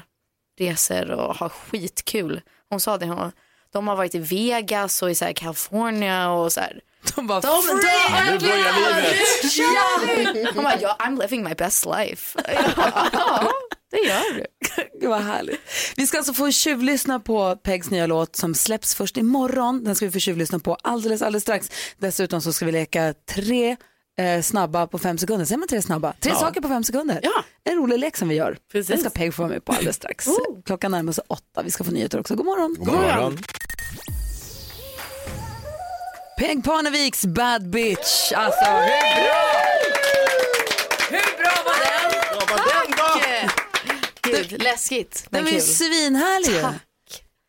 reser 0.59 1.11
och 1.11 1.35
har 1.35 1.49
skitkul. 1.49 2.41
Hon 2.69 2.79
sa 2.79 2.97
det, 2.97 3.05
hon, 3.05 3.31
de 3.73 3.87
har 3.87 3.95
varit 3.95 4.15
i 4.15 4.19
Vegas 4.19 5.01
och 5.01 5.11
i 5.11 5.15
så 5.15 5.25
här 5.25 5.33
California 5.33 6.29
och 6.29 6.53
så 6.53 6.59
här. 6.59 6.79
De 7.15 7.27
bara, 7.27 7.39
De, 7.39 7.47
de, 7.67 7.75
Nu 8.31 8.39
börjar 8.39 8.73
livet. 10.15 10.55
Hon 10.55 10.63
bara, 10.63 10.79
ja, 10.81 10.97
I'm 10.99 11.21
living 11.21 11.43
my 11.43 11.53
best 11.53 11.85
life. 11.85 12.39
Ja, 13.13 13.51
det 13.91 13.97
gör 13.97 14.33
du. 14.33 14.45
Gud 14.99 15.09
vad 15.09 15.21
härligt. 15.21 15.59
Vi 15.95 16.07
ska 16.07 16.17
alltså 16.17 16.33
få 16.33 16.51
tjuvlyssna 16.51 17.19
på 17.19 17.55
Pegs 17.55 17.89
nya 17.89 18.07
låt 18.07 18.35
som 18.35 18.55
släpps 18.55 18.95
först 18.95 19.17
imorgon. 19.17 19.83
Den 19.83 19.95
ska 19.95 20.05
vi 20.05 20.11
få 20.11 20.19
tjuvlyssna 20.19 20.59
på 20.59 20.75
alldeles, 20.75 21.21
alldeles 21.21 21.43
strax. 21.43 21.71
Dessutom 21.97 22.41
så 22.41 22.53
ska 22.53 22.65
vi 22.65 22.71
leka 22.71 23.13
tre 23.35 23.75
eh, 24.19 24.41
snabba 24.41 24.87
på 24.87 24.97
fem 24.99 25.17
sekunder. 25.17 25.45
Säger 25.45 25.57
man 25.59 25.67
tre 25.67 25.81
snabba? 25.81 26.13
Tre 26.19 26.35
saker 26.35 26.61
på 26.61 26.67
fem 26.67 26.83
sekunder. 26.83 27.19
Ja. 27.23 27.43
En 27.63 27.75
rolig 27.77 27.99
lek 27.99 28.17
som 28.17 28.27
vi 28.29 28.35
gör. 28.35 28.57
Precis. 28.71 28.87
Den 28.87 28.99
ska 28.99 29.09
Peg 29.09 29.33
få 29.33 29.41
vara 29.41 29.51
med 29.53 29.65
på 29.65 29.71
alldeles 29.71 29.95
strax. 29.95 30.27
Klockan 30.65 30.91
närmar 30.91 31.13
sig 31.13 31.23
åtta. 31.27 31.61
Vi 31.63 31.71
ska 31.71 31.83
få 31.83 31.91
nyheter 31.91 32.19
också. 32.19 32.35
God 32.35 32.45
morgon. 32.45 32.75
God 32.79 32.93
morgon. 32.93 33.37
Peg 36.37 36.63
Parneviks 36.63 37.25
Bad 37.25 37.69
Bitch. 37.69 38.31
Alltså 38.35 38.65
hur 38.65 39.23
bra? 39.23 39.43
Hur 41.09 41.37
bra 41.37 41.51
var 41.65 41.79
den? 41.85 42.21
Vad 42.39 42.49
var 42.49 42.57
den 42.57 42.91
då? 42.97 44.31
Gud, 44.31 44.63
läskigt. 44.63 45.25
Den 45.29 45.43
var 45.43 45.51
ju 45.51 45.61
svinhärlig. 45.61 46.65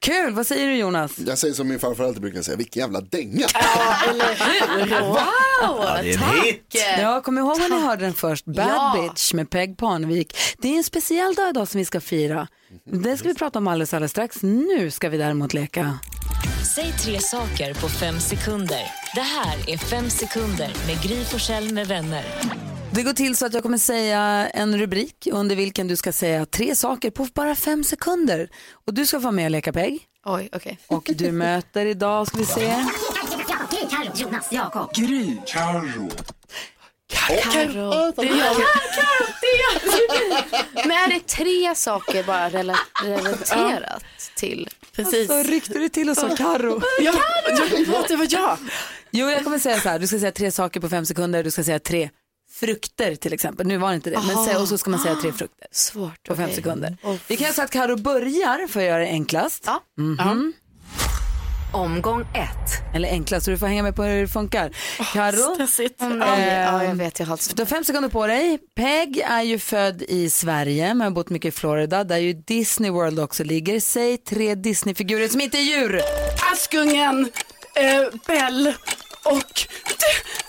Kul, 0.00 0.32
vad 0.34 0.46
säger 0.46 0.66
du 0.66 0.76
Jonas? 0.76 1.12
Jag 1.18 1.38
säger 1.38 1.54
som 1.54 1.68
min 1.68 1.78
farfar 1.78 2.04
alltid 2.04 2.22
brukar 2.22 2.42
säga, 2.42 2.56
vilken 2.56 2.80
jävla 2.80 3.00
dänga. 3.00 3.46
Wow, 5.62 5.84
det 6.02 6.10
är 6.10 6.12
en 6.14 6.18
tack. 6.18 6.44
hit. 6.44 6.74
Ja, 6.98 7.20
kom 7.22 7.38
ihåg 7.38 7.58
när 7.58 7.68
ni 7.68 7.80
hörde 7.86 8.04
den 8.04 8.14
först. 8.14 8.44
Bad 8.44 8.56
Ja. 8.56 8.96
Bitch 9.14 9.32
med 9.34 9.50
Peg 9.50 9.76
Parnevik. 9.76 10.36
Det 10.58 10.68
är 10.68 10.76
en 10.76 10.84
speciell 10.84 11.34
dag 11.34 11.48
idag 11.48 11.68
som 11.68 11.78
vi 11.78 11.84
ska 11.84 12.00
fira. 12.00 12.48
Det 12.84 13.16
ska 13.16 13.28
vi 13.28 13.34
prata 13.34 13.58
om 13.58 13.68
alldeles, 13.68 13.94
alldeles 13.94 14.10
strax. 14.10 14.42
Nu 14.42 14.90
ska 14.90 15.08
vi 15.08 15.18
däremot 15.18 15.54
leka. 15.54 15.98
Säg 16.74 16.92
tre 16.92 17.20
saker 17.20 17.74
på 17.74 17.88
fem 17.88 18.20
sekunder. 18.20 18.82
Det 19.14 19.20
här 19.20 19.56
är 19.70 19.78
Fem 19.78 20.10
sekunder 20.10 20.72
med 20.86 21.02
Gry 21.02 21.24
Forssell 21.24 21.72
med 21.74 21.86
vänner. 21.88 22.24
Det 22.94 23.02
går 23.02 23.12
till 23.12 23.36
så 23.36 23.46
att 23.46 23.54
jag 23.54 23.62
kommer 23.62 23.78
säga 23.78 24.20
en 24.54 24.78
rubrik 24.78 25.28
under 25.32 25.56
vilken 25.56 25.88
du 25.88 25.96
ska 25.96 26.12
säga 26.12 26.46
tre 26.46 26.76
saker 26.76 27.10
på 27.10 27.26
bara 27.34 27.54
fem 27.54 27.84
sekunder. 27.84 28.48
Och 28.86 28.94
du 28.94 29.06
ska 29.06 29.16
få 29.16 29.22
vara 29.22 29.32
med 29.32 29.44
och 29.44 29.50
leka 29.50 29.72
Peg. 29.72 30.02
Oj, 30.24 30.48
okej. 30.52 30.78
Och 30.86 31.10
du 31.14 31.32
möter 31.32 31.86
idag, 31.86 32.26
ska 32.26 32.36
vi 32.38 32.44
se. 32.46 32.84
Karo. 37.52 38.12
Det 38.16 38.28
är 38.28 38.36
jag. 38.36 38.56
Men 40.86 40.90
är 40.90 41.08
det 41.14 41.26
tre 41.26 41.74
saker 41.74 42.22
bara 42.24 42.48
rela- 42.50 42.76
relaterat 43.04 44.02
till? 44.36 44.68
Precis. 44.96 45.28
Så 45.28 45.42
ryckte 45.42 45.78
du 45.78 45.88
till 45.88 46.10
och 46.10 46.16
sa. 46.16 46.28
Ja, 47.00 47.14
ja, 47.48 48.04
det 48.08 48.16
var 48.16 48.26
jag. 48.30 48.58
Jo, 49.10 49.30
jag 49.30 49.44
kommer 49.44 49.58
säga 49.58 49.80
så 49.80 49.88
här. 49.88 49.98
Du 49.98 50.06
ska 50.06 50.18
säga 50.18 50.32
tre 50.32 50.50
saker 50.52 50.80
på 50.80 50.88
fem 50.88 51.06
sekunder. 51.06 51.44
Du 51.44 51.50
ska 51.50 51.64
säga 51.64 51.78
tre 51.78 52.10
frukter 52.52 53.14
till 53.14 53.32
exempel. 53.32 53.66
Nu 53.66 53.76
var 53.78 53.88
det 53.88 53.94
inte 53.94 54.10
det. 54.10 54.20
Men 54.26 54.44
säg, 54.44 54.56
och 54.56 54.68
så 54.68 54.78
ska 54.78 54.90
man 54.90 55.00
säga 55.00 55.14
tre 55.22 55.32
frukter 55.32 55.66
Svårt. 55.72 56.28
på 56.28 56.36
fem 56.36 56.44
okej. 56.44 56.56
sekunder. 56.56 56.96
Vi 57.28 57.36
kan 57.36 57.52
så 57.52 57.62
att 57.62 57.70
Karo 57.70 57.96
börjar 57.96 58.68
för 58.68 58.80
att 58.80 58.86
göra 58.86 58.98
det 58.98 59.08
enklast. 59.10 59.62
Ja. 59.66 59.82
Mhm. 59.98 60.52
Omgång 61.72 62.20
ett. 62.20 62.94
Eller 62.94 63.08
enklast, 63.08 63.44
så 63.44 63.50
du 63.50 63.58
får 63.58 63.66
hänga 63.66 63.82
med 63.82 63.96
på 63.96 64.02
hur 64.02 64.20
det 64.22 64.28
funkar. 64.28 64.76
Karo, 65.12 65.54
Stressigt. 65.54 66.00
Mm, 66.00 66.18
Ja, 66.20 66.84
jag 66.84 66.94
vet, 66.94 67.18
jag 67.20 67.26
har 67.26 67.38
du 67.56 67.62
har 67.62 67.66
fem 67.66 67.84
sekunder 67.84 68.08
på 68.08 68.26
dig. 68.26 68.58
Peg 68.76 69.18
är 69.18 69.42
ju 69.42 69.58
född 69.58 70.02
i 70.02 70.30
Sverige 70.30 70.94
men 70.94 71.00
har 71.00 71.10
bott 71.10 71.30
mycket 71.30 71.54
i 71.54 71.58
Florida 71.58 72.04
där 72.04 72.16
ju 72.18 72.32
Disney 72.32 72.90
World 72.90 73.20
också 73.20 73.44
ligger. 73.44 73.80
Säg 73.80 74.16
tre 74.16 74.54
Disney-figurer 74.54 75.28
som 75.28 75.40
inte 75.40 75.58
är 75.58 75.62
djur. 75.62 76.00
Askungen, 76.52 77.30
eh, 77.74 78.18
Bell 78.26 78.72
och... 79.24 79.60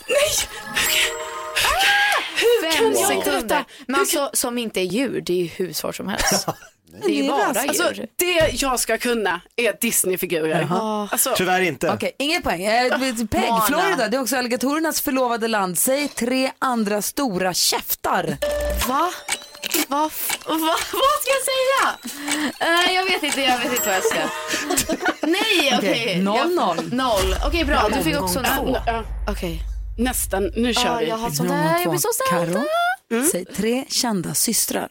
Nej! 0.08 0.48
Hur 2.36 2.72
Fem 2.72 2.94
kan 2.94 3.02
jag 3.02 3.12
inte 3.14 3.26
sekunder. 3.32 3.64
Men 3.88 4.00
alltså, 4.00 4.30
som 4.34 4.58
inte 4.58 4.80
är 4.80 4.84
djur, 4.84 5.22
det 5.26 5.34
är 5.34 5.38
ju 5.38 5.48
husvar 5.48 5.92
som 5.92 6.08
helst. 6.08 6.48
Det 7.06 7.06
är 7.20 7.24
ju 7.24 7.30
bara 7.30 7.46
Alltså, 7.46 7.94
djur. 7.94 8.08
det 8.16 8.50
jag 8.54 8.80
ska 8.80 8.98
kunna 8.98 9.42
är 9.56 9.78
Disneyfigurer. 9.82 10.68
Alltså, 11.12 11.34
Tyvärr 11.38 11.62
inte. 11.62 11.92
Okej, 11.92 12.12
inget 12.20 12.44
poäng. 12.44 12.66
Eh, 12.66 12.90
Peg, 13.32 13.42
Moana. 13.50 13.62
Florida, 13.66 14.08
det 14.08 14.18
är 14.18 14.22
också 14.22 14.38
alligatorernas 14.38 15.02
förlovade 15.02 15.48
land. 15.48 15.78
Säg 15.78 16.08
tre 16.08 16.52
andra 16.60 17.02
stora 17.02 17.54
käftar. 17.54 18.38
Va? 18.88 19.12
Va? 19.88 20.10
Va? 20.48 20.76
Vad 20.92 21.18
ska 21.22 21.32
jag 21.32 21.44
säga? 21.52 22.12
Eh, 22.60 22.94
jag 22.96 23.04
vet 23.06 23.24
inte, 23.24 23.42
jag 23.42 23.58
vet 23.58 23.72
inte 23.74 23.86
vad 23.88 23.96
jag 23.96 24.04
ska. 24.06 24.20
Nej, 25.28 25.74
okej. 25.78 25.90
Okej, 25.92 26.22
noll, 26.22 26.38
Jag- 26.38 26.52
noll. 26.52 26.90
Noll. 26.92 27.36
Okej, 27.48 27.66
bra. 27.66 27.90
Du 27.98 28.04
fick 28.04 28.22
också 28.22 28.44
ja, 28.86 29.04
Okej. 29.28 29.62
Nästan, 30.04 30.52
nu 30.56 30.74
kör 30.74 30.86
Ja, 30.86 30.98
vi. 30.98 31.06
jag 31.08 31.18
har 31.18 31.30
sånt 31.30 31.50
där. 31.50 31.80
Jag 31.80 31.90
blir 31.90 32.00
så 32.00 32.08
Karo, 32.30 32.50
stolt. 33.10 33.32
säg 33.32 33.46
tre 33.46 33.86
kända 33.90 34.34
systrar. 34.34 34.90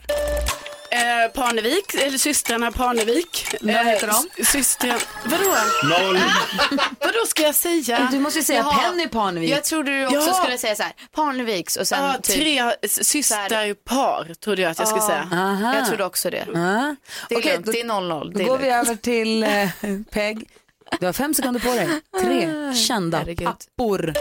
Eh, 0.93 1.31
Parnevik, 1.33 1.93
eller 1.93 2.17
systrarna 2.17 2.71
Parnevik. 2.71 3.47
Eh, 3.53 3.59
Vad 3.61 3.85
heter 3.85 4.07
de? 4.07 4.27
s- 4.41 4.49
Systern, 4.51 4.99
vadå? 5.25 5.55
Noll. 5.83 6.15
Vadå 6.99 7.25
ska 7.27 7.41
jag 7.43 7.55
säga? 7.55 8.07
Du 8.11 8.19
måste 8.19 8.39
ju 8.39 8.43
säga 8.45 8.59
Jaha. 8.59 8.79
Penny 8.89 9.07
Parnevik. 9.07 9.49
Jag 9.49 9.63
trodde 9.63 9.91
du 9.99 10.05
också 10.05 10.27
Ja. 10.29 10.33
skulle 10.33 10.57
säga 10.57 10.75
så 10.75 10.83
här, 10.83 10.93
Parneviks 11.15 11.75
och 11.75 11.87
sen 11.87 12.03
Ja, 12.03 12.13
typ. 12.23 12.35
tre 12.35 12.71
systerpar 12.87 14.33
trodde 14.33 14.61
jag 14.61 14.71
att 14.71 14.79
jag 14.79 14.87
skulle 14.87 15.01
säga. 15.03 15.29
Aha. 15.33 15.75
Jag 15.75 15.87
trodde 15.87 16.05
också 16.05 16.29
det. 16.29 16.41
Ah. 16.41 16.95
Det 17.29 17.35
är 17.35 17.39
Okej, 17.39 17.51
lugnt, 17.51 17.65
då, 17.65 17.71
det 17.71 17.81
är 17.81 17.85
0-0. 17.85 18.31
då 18.33 18.45
går 18.45 18.57
vi 18.57 18.69
över 18.69 18.95
till 18.95 19.43
eh, 19.43 19.69
Peg. 20.11 20.49
Du 20.99 21.05
har 21.05 21.13
fem 21.13 21.33
sekunder 21.33 21.59
på 21.59 21.67
dig. 21.75 21.89
Tre 22.21 22.73
kända 22.75 23.17
herregud. 23.17 23.47
pappor. 23.47 24.13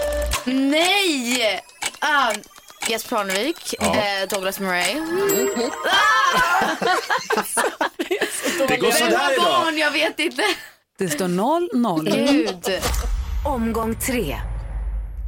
Nej! 0.46 1.60
Ah, 1.98 2.32
Jesper 2.88 3.16
Parnevik, 3.16 3.74
eh, 3.80 4.28
Douglas 4.30 4.60
Murray. 4.60 4.94
Det 8.68 8.76
går 8.76 8.90
sådär 8.90 9.32
idag. 9.32 9.44
barn? 9.44 9.78
Jag 9.78 9.90
vet 9.90 10.18
inte. 10.20 10.42
Det 10.98 11.08
står 11.08 11.28
0-0. 11.28 12.10
Gud. 12.32 12.80
Omgång 13.46 13.94
tre. 14.00 14.36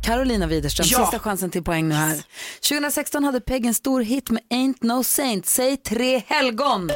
Carolina 0.05 0.47
Widerström, 0.47 0.87
Ja. 0.91 0.99
sista 0.99 1.19
chansen 1.19 1.51
till 1.51 1.65
poäng 1.65 1.89
nu 1.89 1.95
här. 1.95 2.23
2016 2.69 3.25
hade 3.25 3.41
Peg 3.41 3.67
en 3.67 3.75
stor 3.75 4.01
hit 4.01 4.31
med 4.31 4.43
Ain't 4.51 4.77
No 4.81 5.05
Saint. 5.05 5.47
Säg 5.47 5.77
tre 5.77 6.23
helgon. 6.27 6.91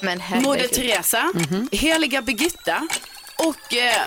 Men 0.00 0.22
Moder. 0.42 0.68
Teresa, 0.68 1.30
Mhm. 1.34 1.68
Heliga 1.72 2.22
Birgitta 2.22 2.88
Och 3.38 3.74
eh, 3.74 4.02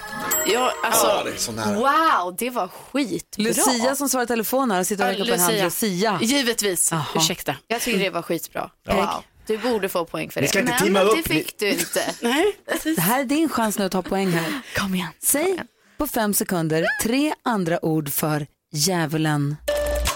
ja, 0.47 0.73
alltså. 0.83 1.07
Ja, 1.07 1.23
det 1.23 1.31
är 1.31 1.37
så 1.37 1.51
nära. 1.51 1.73
Wow, 1.75 2.35
det 2.37 2.49
var 2.49 2.67
skitbra. 2.67 3.43
Lucia 3.43 3.95
som 3.95 4.09
svarar 4.09 4.23
i 4.23 4.27
telefon 4.27 4.71
här 4.71 4.79
och 4.79 4.87
sitter 4.87 5.03
och 5.03 5.09
räcker 5.09 5.23
upp 5.23 5.29
en 5.33 5.39
hand. 5.39 5.57
Lucia. 5.57 6.19
Givetvis, 6.21 6.91
Jaha. 6.91 7.05
ursäkta. 7.15 7.55
Jag 7.67 7.81
tycker 7.81 7.99
det 7.99 8.09
var 8.09 8.21
skitbra. 8.21 8.69
Ja. 8.83 8.95
Wow. 8.95 9.23
Du 9.47 9.57
borde 9.57 9.89
få 9.89 10.05
poäng 10.05 10.29
för 10.31 10.41
Ni 10.41 10.45
det. 10.47 10.49
ska 10.49 10.59
inte 10.59 10.71
Men 10.71 10.79
teama 10.81 11.01
upp, 11.01 11.17
det 11.25 11.33
fick 11.33 11.59
du 11.59 11.69
inte. 11.69 12.13
Nej, 12.21 12.55
Det 12.83 12.99
här 13.01 13.19
är 13.19 13.25
din 13.25 13.49
chans 13.49 13.77
nu 13.77 13.85
att 13.85 13.91
ta 13.91 14.01
poäng 14.01 14.31
här. 14.31 14.61
Kom 14.75 14.95
igen. 14.95 15.07
Säg 15.23 15.61
på 15.97 16.07
fem 16.07 16.33
sekunder 16.33 16.85
tre 17.03 17.33
andra 17.43 17.85
ord 17.85 18.09
för 18.11 18.47
djävulen. 18.73 19.55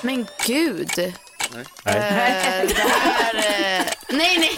Men 0.01 0.25
gud. 0.45 1.13
Nej. 1.53 1.65
Eh, 1.85 2.67
det 2.67 2.73
här... 2.79 3.35
eh, 3.35 3.85
nej, 4.09 4.37
nej. 4.39 4.49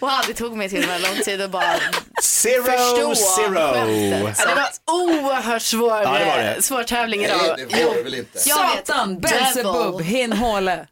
wow, 0.00 0.10
det 0.26 0.34
tog 0.34 0.56
mig 0.56 0.68
till 0.68 0.82
och 0.82 0.88
med 0.88 1.00
lång 1.00 1.16
tid 1.16 1.42
att 1.42 1.50
bara 1.50 1.74
Zero, 2.22 2.62
förstå 2.64 3.14
zero. 3.14 3.72
skämtet. 3.74 4.38
Ja, 4.38 4.46
det 4.48 4.54
var 4.54 4.94
oerhört 4.94 5.62
svår, 5.62 6.02
Ja, 6.02 6.18
det 6.18 6.24
var 6.24 6.36
det. 6.38 6.54
eh, 6.54 6.60
svår 6.60 6.82
tävling 6.82 7.24
idag. 7.24 7.38
Nej, 7.56 7.66
det 7.70 7.84
var 7.84 7.94
det 7.94 8.02
väl 8.02 8.14
inte. 8.14 8.38
Jag 8.46 8.56
vet. 8.76 8.86
Satan, 8.86 9.18
Belsebub, 9.20 10.00
Hinnhåle. 10.02 10.86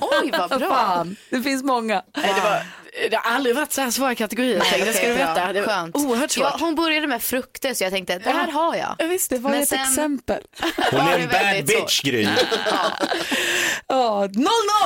Oj, 0.00 0.30
vad 0.38 0.58
bra. 0.60 0.68
Fan, 0.68 1.16
det 1.30 1.42
finns 1.42 1.62
många. 1.62 2.02
Nej, 2.16 2.32
det, 2.34 2.40
var, 2.40 2.62
det 3.10 3.16
har 3.22 3.34
aldrig 3.34 3.54
varit 3.56 3.72
så 3.72 3.80
här 3.80 3.90
svåra 3.90 4.14
kategorier. 4.14 4.58
Nej, 4.70 4.82
det 4.86 4.92
ska 4.92 5.06
du 5.08 5.12
veta. 5.14 5.52
Det 5.52 5.60
var 5.60 5.68
Skönt. 5.68 5.96
oerhört 5.96 6.30
svårt. 6.30 6.44
Ja, 6.44 6.56
hon 6.60 6.74
började 6.74 7.06
med 7.06 7.22
frukter 7.22 7.74
så 7.74 7.84
jag 7.84 7.92
tänkte 7.92 8.18
det 8.18 8.30
här 8.30 8.50
har 8.52 8.76
jag. 8.76 8.94
Ja, 8.98 9.06
visst. 9.06 9.30
Det 9.30 9.38
var 9.38 9.50
Men 9.50 9.60
ett 9.62 9.68
sen- 9.68 9.80
exempel. 9.80 10.42
Hon 10.90 11.00
är 11.00 11.18
en 11.18 11.28
bad 11.28 11.64
bitch, 11.66 12.02
Gry. 12.02 12.28
Ja, 13.86 14.28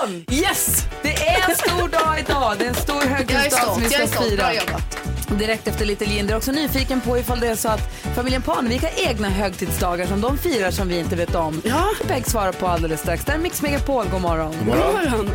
0-0! 0.07 0.25
Yes! 0.35 0.83
Det 1.03 1.15
är 1.29 1.51
en 1.51 1.57
stor 1.57 1.89
dag 1.89 2.19
idag. 2.21 2.55
Det 2.59 2.65
är 2.65 2.69
en 2.69 2.75
stor 2.75 3.01
högtidsdag 3.01 3.61
som 3.75 3.83
vi 3.83 3.89
ska 3.91 4.03
är 4.03 4.07
stolt. 4.07 4.29
fira. 4.31 4.37
Bra 4.43 4.55
jobbat. 4.55 4.99
Direkt 5.39 5.69
efter 5.69 5.85
Little 5.85 6.07
Jinder. 6.07 6.37
Också 6.37 6.53
nyfiken 6.53 7.01
på 7.01 7.19
ifall 7.19 7.41
det 7.41 7.47
är 7.49 7.55
så 7.57 7.69
att 7.69 7.81
familjen 8.17 8.43
Parnevik 8.43 8.83
har 8.83 8.91
egna 9.09 9.29
högtidsdagar 9.29 10.07
som 10.07 10.21
de 10.21 10.39
firar 10.39 10.71
som 10.71 10.89
vi 10.89 10.99
inte 10.99 11.17
vet 11.17 11.35
om. 11.35 11.63
Ja. 11.65 11.85
Peg 12.09 12.27
svarar 12.27 12.53
på 12.53 12.67
alldeles 12.67 13.01
strax. 13.01 13.25
Där 13.25 13.35
är 13.35 13.39
Mix 13.39 13.63
Megapol. 13.63 14.07
God 14.13 14.21
morgon. 14.21 14.55
God 14.59 14.67
morgon. 14.67 15.31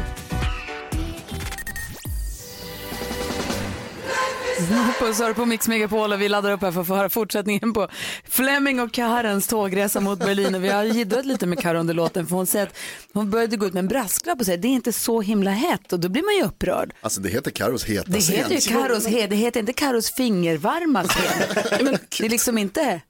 Pussar 4.99 5.33
på 5.33 5.45
Mix 5.45 5.67
Megapol 5.67 6.13
och 6.13 6.21
vi 6.21 6.29
laddar 6.29 6.51
upp 6.51 6.61
här 6.61 6.71
för 6.71 6.81
att 6.81 6.87
få 6.87 6.95
höra 6.95 7.09
fortsättningen 7.09 7.73
på 7.73 7.87
Fleming 8.29 8.79
och 8.79 8.91
Karens 8.91 9.47
tågresa 9.47 9.99
mot 9.99 10.19
Berlin. 10.19 10.55
Och 10.55 10.63
vi 10.63 10.69
har 10.69 10.83
jiddrat 10.83 11.25
lite 11.25 11.45
med 11.45 11.59
Karo 11.59 11.79
under 11.79 11.93
låten 11.93 12.27
för 12.27 12.35
hon 12.35 12.47
säger 12.47 12.65
att 12.65 12.77
hon 13.13 13.29
började 13.29 13.57
gå 13.57 13.65
ut 13.65 13.73
med 13.73 13.79
en 13.79 13.87
brasklapp 13.87 14.39
och 14.39 14.45
säga 14.45 14.57
det 14.57 14.67
är 14.67 14.69
inte 14.69 14.93
så 14.93 15.21
himla 15.21 15.51
hett 15.51 15.93
och 15.93 15.99
då 15.99 16.09
blir 16.09 16.23
man 16.23 16.35
ju 16.35 16.43
upprörd. 16.43 16.93
Alltså 17.01 17.21
det 17.21 17.29
heter 17.29 17.51
Carros 17.51 17.85
heta 17.85 18.11
Det 18.11 18.19
heter 18.19 18.55
ju. 18.55 18.61
Karos 18.61 19.07
he, 19.07 19.27
det 19.27 19.35
heter 19.35 19.59
inte 19.59 19.73
Karos 19.73 20.11
fingervarma 20.11 21.03
scen. 21.03 21.57
Det 22.17 22.25
är 22.25 22.29
liksom 22.29 22.57
inte... 22.57 23.01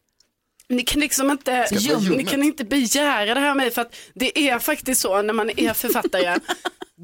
Ni 0.69 0.81
kan 0.83 0.99
liksom 0.99 1.31
inte, 1.31 1.67
ni 2.17 2.25
kan 2.25 2.43
inte 2.43 2.63
begära 2.63 3.33
det 3.33 3.39
här 3.39 3.55
med 3.55 3.73
för 3.73 3.81
att 3.81 3.95
det 4.13 4.49
är 4.49 4.59
faktiskt 4.59 5.01
så 5.01 5.21
när 5.21 5.33
man 5.33 5.49
är 5.57 5.73
författare 5.73 6.39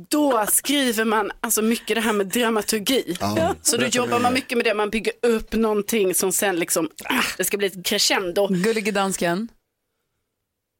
då 0.09 0.45
skriver 0.51 1.05
man 1.05 1.31
alltså 1.41 1.61
mycket 1.61 1.95
det 1.95 2.01
här 2.01 2.13
med 2.13 2.27
dramaturgi. 2.27 3.17
Ja, 3.19 3.55
så 3.61 3.77
då 3.77 3.85
jobbar 3.85 4.19
man 4.19 4.33
mycket 4.33 4.57
med 4.57 4.65
det, 4.65 4.73
man 4.73 4.89
bygger 4.89 5.13
upp 5.21 5.53
någonting 5.53 6.15
som 6.15 6.31
sen 6.31 6.55
liksom, 6.55 6.89
ah, 7.05 7.23
det 7.37 7.43
ska 7.43 7.57
bli 7.57 7.67
ett 7.67 7.85
crescendo. 7.85 8.47
Gullige 8.47 8.91
dansken, 8.91 9.47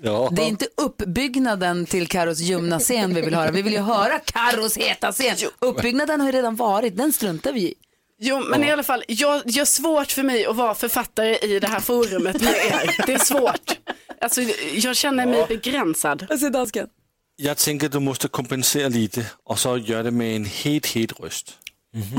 Ja. 0.04 0.30
det 0.36 0.42
är 0.42 0.48
inte 0.48 0.68
uppbyggnaden 0.78 1.86
till 1.86 2.08
Karos 2.08 2.40
ljumna 2.40 2.80
scen 2.80 3.16
vi 3.16 3.22
vill 3.22 3.36
höra. 3.36 3.52
Vi 3.52 3.62
vill 3.62 3.74
ju 3.74 3.80
höra 3.80 4.20
Karos 4.20 4.78
heta 4.78 5.12
scen. 5.12 5.36
Uppbyggnaden 5.60 6.20
har 6.22 6.28
ju 6.28 6.34
redan 6.38 6.56
varit, 6.56 6.98
den 6.98 7.14
struntar 7.14 7.54
vi 7.54 7.62
i. 7.62 7.74
Jo, 8.20 8.44
men 8.50 8.64
i 8.64 8.72
alla 8.72 8.84
fall, 8.84 9.04
jag 9.08 9.42
det 9.46 9.52
gör 9.52 9.66
svårt 9.66 10.12
för 10.12 10.24
mig 10.24 10.46
att 10.46 10.56
vara 10.56 10.76
författare 10.76 11.38
i 11.38 11.60
det 11.60 11.68
här 11.68 11.80
forumet 11.80 12.42
med 12.42 12.54
er. 12.54 13.06
Det 13.06 13.14
är 13.14 13.18
svårt. 13.20 13.78
Alltså, 14.22 14.42
jag 14.74 14.96
känner 14.96 15.26
mig 15.26 15.46
begränsad. 15.48 16.26
Jag 16.30 16.40
ser 16.40 16.50
dansken. 16.50 16.88
Jag 17.36 17.58
tänker 17.58 17.90
du 17.90 18.00
måste 18.00 18.28
kompensera 18.28 18.88
lite 18.88 19.26
och 19.44 19.60
så 19.60 19.78
göra 19.78 20.04
det 20.04 20.12
med 20.12 20.36
en 20.36 20.46
het, 20.46 20.86
het 20.86 21.20
röst. 21.20 21.58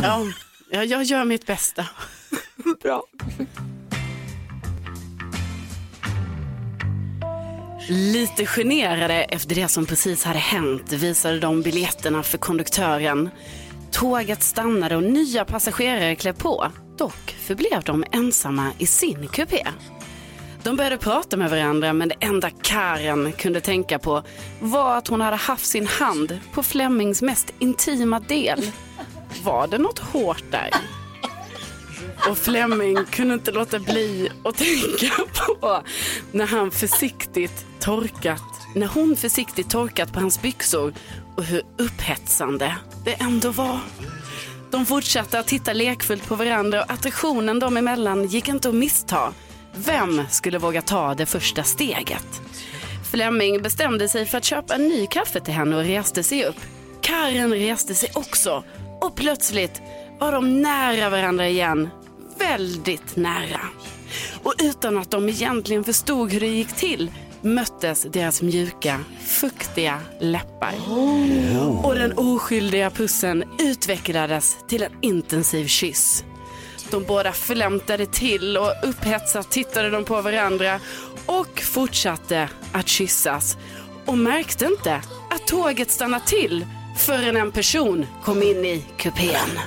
Ja, 0.03 0.27
ja, 0.71 0.85
jag 0.85 1.05
gör 1.05 1.25
mitt 1.25 1.47
bästa. 1.47 1.87
Bra. 2.83 3.03
Lite 7.89 8.47
generade 8.47 9.15
efter 9.15 9.55
det 9.55 9.69
som 9.69 9.87
precis 9.87 10.25
hade 10.25 10.39
hänt 10.39 10.93
visade 10.93 11.41
de 11.41 11.63
biljetterna 11.63 12.23
för 12.23 12.39
konduktören. 12.39 13.31
Tåget 13.93 14.43
stannade 14.43 14.97
och 14.97 15.03
nya 15.03 15.45
passagerare 15.45 16.17
klev 16.17 16.33
på. 16.33 16.73
Dock 16.99 17.37
förblev 17.47 17.83
de 17.85 18.05
ensamma 18.13 18.73
i 18.79 18.87
sin 18.87 19.29
kupé. 19.29 19.67
De 20.65 20.77
började 20.77 20.99
prata 20.99 21.37
med 21.37 21.51
varandra 21.51 21.93
men 21.93 22.09
det 22.09 22.15
enda 22.21 22.51
Karen 22.51 23.33
kunde 23.33 23.61
tänka 23.61 23.99
på 23.99 24.23
var 24.61 24.97
att 24.97 25.09
hon 25.09 25.21
hade 25.21 25.37
haft 25.37 25.67
sin 25.67 25.87
hand 25.87 26.39
på 26.53 26.63
Flemings 26.63 27.23
mest 27.23 27.55
intima 27.59 28.21
del. 28.21 28.71
Var 29.43 29.67
det 29.67 29.79
något 29.79 29.99
hårt 29.99 30.45
där? 30.51 30.71
Och 32.29 32.39
Flemming 32.39 33.05
kunde 33.05 33.35
inte 33.35 33.53
låta 33.53 33.79
bli 33.79 34.31
att 34.45 34.57
tänka 34.57 35.13
på 35.35 35.83
när 36.33 36.47
han 36.47 36.71
försiktigt 36.71 37.67
torkat, 37.81 38.43
när 38.75 38.87
hon 38.87 39.17
försiktigt 39.17 39.71
torkat 39.71 40.13
på 40.13 40.21
hans 40.21 40.43
byxor 40.43 40.95
och 41.37 41.45
hur 41.45 41.63
upphetsande 41.79 42.77
det 43.05 43.13
ändå 43.13 43.51
var. 43.51 43.79
De 44.71 44.87
fortsatte 44.87 45.39
att 45.39 45.47
titta 45.47 45.73
lekfullt 45.73 46.27
på 46.27 46.35
varandra 46.35 46.85
och 46.85 46.93
attraktionen 46.93 47.59
dem 47.59 47.77
emellan 47.77 48.27
gick 48.27 48.49
inte 48.49 48.69
att 48.69 48.75
missta. 48.75 49.33
Vem 49.77 50.23
skulle 50.31 50.59
våga 50.59 50.83
ta 50.83 51.15
det 51.15 51.27
första 51.27 51.63
steget? 51.63 52.43
Fleming 53.11 53.63
bestämde 53.63 54.09
sig 54.09 54.27
för 54.27 54.39
att 54.39 54.45
köpa 54.45 54.75
en 54.75 54.89
ny 54.89 55.07
kaffe 55.07 55.41
till 55.41 55.55
henne 55.55 55.77
och 55.77 55.85
reste 55.85 56.23
sig 56.23 56.45
upp. 56.45 56.57
Karen 57.03 57.55
reste 57.55 57.95
sig 57.95 58.11
också 58.15 58.65
och 59.01 59.17
plötsligt 59.17 59.83
var 60.21 60.33
de 60.33 60.63
nära 60.63 61.11
varandra 61.11 61.49
igen. 61.49 61.89
Väldigt 62.39 63.17
nära. 63.17 63.61
Och 64.43 64.55
utan 64.63 64.99
att 64.99 65.11
de 65.11 65.29
egentligen 65.29 65.85
förstod 65.85 66.33
hur 66.33 66.41
det 66.41 66.47
gick 66.47 66.73
till 66.73 67.11
möttes 67.41 68.07
deras 68.13 68.43
mjuka, 68.43 69.01
fuktiga 69.21 70.01
läppar. 70.21 70.75
Och 71.83 71.95
den 71.95 72.13
oskyldiga 72.13 72.91
pussen 72.91 73.45
utvecklades 73.59 74.57
till 74.69 74.83
en 74.83 74.93
intensiv 75.03 75.67
kyss. 75.67 76.25
De 76.91 77.05
båda 77.05 77.33
flämtade 77.33 78.07
till 78.07 78.57
och 78.57 78.73
upphetsat 78.83 79.51
tittade 79.51 79.91
de 79.91 80.05
på 80.05 80.23
varandra 80.23 80.81
och 81.27 81.61
fortsatte 81.61 82.49
att 82.73 82.89
kyssas. 82.89 83.57
Och 84.05 84.19
märkte 84.19 84.65
inte 84.65 84.95
att 85.31 85.47
tåget 85.47 85.91
stannade 85.91 86.25
till 86.27 86.67
förrän 86.97 87.37
en 87.37 87.53
person 87.53 88.07
kom 88.25 88.43
in 88.43 88.65
i 88.65 88.85
kupén. 88.97 89.59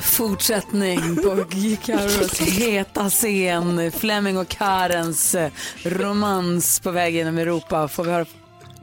Fortsättning 0.00 1.16
på 1.16 1.44
Karos 1.84 2.40
heta 2.40 3.10
scen. 3.10 3.92
Fleming 3.92 4.38
och 4.38 4.48
Karens 4.48 5.34
eh, 5.34 5.50
romans 5.82 6.80
på 6.80 6.90
väg 6.90 7.14
genom 7.14 7.38
Europa. 7.38 7.88
Får 7.88 8.04
vi 8.04 8.10
höra? 8.10 8.26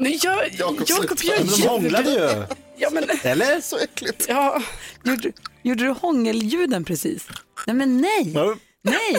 Nej, 0.01 0.19
jag, 0.23 0.53
Jakob, 0.53 0.83
Jakob, 0.87 1.17
jag 1.23 1.39
Men 1.45 1.47
de 1.47 1.67
hånglade 1.67 2.09
ju. 2.11 2.43
Ja, 2.77 2.89
men, 2.91 3.03
Eller? 3.23 3.61
Så 3.61 3.77
äckligt. 3.77 4.25
ja. 4.29 4.61
Gjorde, 5.03 5.31
gjorde 5.63 5.83
du 5.83 5.89
hångelljuden 5.89 6.85
precis? 6.85 7.27
Nej 7.67 7.75
men 7.75 7.97
nej. 8.01 8.31
Ja. 8.35 8.55
Nej. 8.83 9.15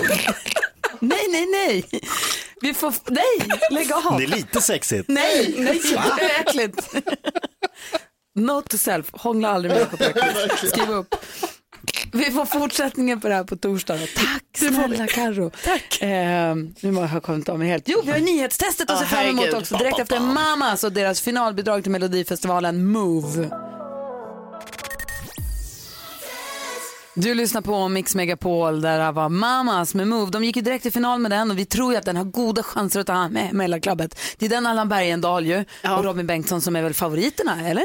Nej, 1.01 1.27
nej, 1.29 1.47
nej. 1.47 1.85
Vi 2.61 2.75
får... 2.75 2.95
Nej, 3.11 3.59
lägg 3.71 3.93
av. 3.93 4.19
Det 4.19 4.25
är 4.25 4.29
lite 4.29 4.61
sexigt. 4.61 5.09
Nej, 5.09 5.55
nej, 5.59 5.81
det 6.19 6.23
är 6.25 6.41
äckligt. 6.41 6.89
Note 8.35 8.69
to 8.69 8.79
self, 8.79 9.07
hångla 9.13 9.49
aldrig 9.49 9.73
med 9.75 9.81
Jakob 9.81 10.01
Öqvist. 10.01 10.75
Skriv 10.75 10.91
upp. 10.91 11.15
Vi 12.13 12.25
får 12.25 12.45
fortsättningen 12.45 13.21
på 13.21 13.29
det 13.29 13.35
här 13.35 13.45
på 13.45 13.57
torsdag. 13.57 13.99
Tack 14.17 14.45
snälla 14.57 15.07
Carro. 15.07 15.51
Tack. 15.65 16.03
Eh, 16.03 16.55
nu 16.81 16.93
har 16.95 17.09
jag 17.15 17.23
kommit 17.23 17.49
av 17.49 17.59
mig 17.59 17.69
helt. 17.69 17.85
Jo, 17.89 18.01
vi 18.05 18.13
har 18.13 18.19
nyhetstestet 18.19 18.91
att 18.91 19.01
Ja, 19.01 19.07
se 19.09 19.17
fram 19.17 19.27
emot 19.27 19.53
också. 19.55 19.77
Direkt 19.77 19.99
efter 19.99 20.21
Mamas 20.21 20.85
och 20.85 20.93
deras 20.93 21.21
finalbidrag 21.21 21.83
till 21.83 21.93
Melodifestivalen 21.93 22.87
Move. 22.87 23.51
Du 27.15 27.35
lyssnar 27.35 27.61
på 27.61 27.89
Mix 27.89 28.15
Megapol 28.15 28.81
där 28.81 28.99
det 29.07 29.13
var 29.13 29.29
Mamas 29.29 29.95
med 29.95 30.09
Move. 30.09 30.31
De 30.31 30.45
gick 30.45 30.57
ju 30.57 30.63
direkt 30.63 30.83
till 30.83 30.93
final 30.93 31.19
med 31.21 31.31
den 31.31 31.51
och 31.51 31.59
vi 31.59 31.65
tror 31.65 31.93
ju 31.93 31.99
att 31.99 32.05
den 32.05 32.17
har 32.17 32.25
goda 32.25 32.63
chanser 32.63 33.01
att 33.01 33.07
ta 33.07 33.29
med, 33.29 33.83
klubbet. 33.83 34.21
Det 34.39 34.47
är 34.47 34.51
den 34.51 34.67
Allan 34.67 34.89
Bergendahl 34.89 35.47
ju 35.47 35.65
Ja. 35.83 35.97
och 35.99 36.05
Robin 36.05 36.27
Bengtsson 36.27 36.61
som 36.61 36.77
är 36.77 36.83
väl 36.83 36.95
favoriterna, 36.95 37.69
eller? 37.69 37.85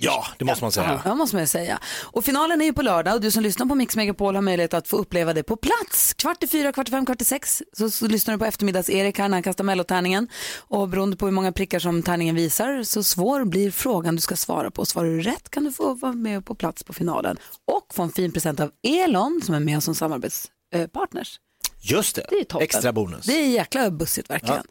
Ja, 0.00 0.26
det 0.38 0.44
måste 0.44 0.64
man 0.64 0.72
säga. 0.72 1.02
Ja, 1.04 1.14
måste 1.14 1.36
man 1.36 1.46
säga. 1.46 1.78
Och 2.02 2.24
finalen 2.24 2.60
är 2.60 2.64
ju 2.64 2.72
på 2.72 2.82
lördag 2.82 3.14
och 3.14 3.20
du 3.20 3.30
som 3.30 3.42
lyssnar 3.42 3.66
på 3.66 3.74
Mix 3.74 3.96
Megapol 3.96 4.34
har 4.34 4.42
möjlighet 4.42 4.74
att 4.74 4.88
få 4.88 4.96
uppleva 4.96 5.32
det 5.34 5.42
på 5.42 5.56
plats. 5.56 6.14
Kvart 6.14 6.42
i 6.42 6.46
fyra, 6.46 6.72
kvart 6.72 6.88
i 6.88 6.90
fem, 6.90 7.06
kvart 7.06 7.22
i 7.22 7.24
sex 7.24 7.62
så, 7.72 7.90
så 7.90 8.06
lyssnar 8.06 8.34
du 8.34 8.38
på 8.38 8.44
eftermiddags-Erik 8.44 9.18
här 9.18 9.28
när 9.28 9.36
han 9.36 9.42
kastar 9.42 9.64
mellotärningen. 9.64 10.28
Och 10.58 10.88
beroende 10.88 11.16
på 11.16 11.26
hur 11.26 11.32
många 11.32 11.52
prickar 11.52 11.78
som 11.78 12.02
tärningen 12.02 12.34
visar 12.34 12.82
så 12.82 13.02
svår 13.02 13.44
blir 13.44 13.70
frågan 13.70 14.14
du 14.16 14.20
ska 14.20 14.36
svara 14.36 14.70
på. 14.70 14.86
Svarar 14.86 15.08
du 15.08 15.20
rätt 15.20 15.50
kan 15.50 15.64
du 15.64 15.72
få 15.72 15.94
vara 15.94 16.12
med 16.12 16.44
på 16.46 16.54
plats 16.54 16.84
på 16.84 16.92
finalen 16.92 17.36
och 17.66 17.86
få 17.94 18.02
en 18.02 18.12
fin 18.12 18.32
present 18.32 18.60
av 18.60 18.70
Elon 18.82 19.40
som 19.44 19.54
är 19.54 19.60
med 19.60 19.82
som 19.82 19.94
samarbetspartners. 19.94 21.40
Just 21.80 22.16
det, 22.16 22.26
Det 22.30 22.36
är 22.36 22.44
toppen. 22.44 22.64
extra 22.64 22.92
bonus. 22.92 23.26
Det 23.26 23.32
är 23.32 23.46
jäkla 23.48 23.90
bussigt 23.90 24.30
verkligen. 24.30 24.62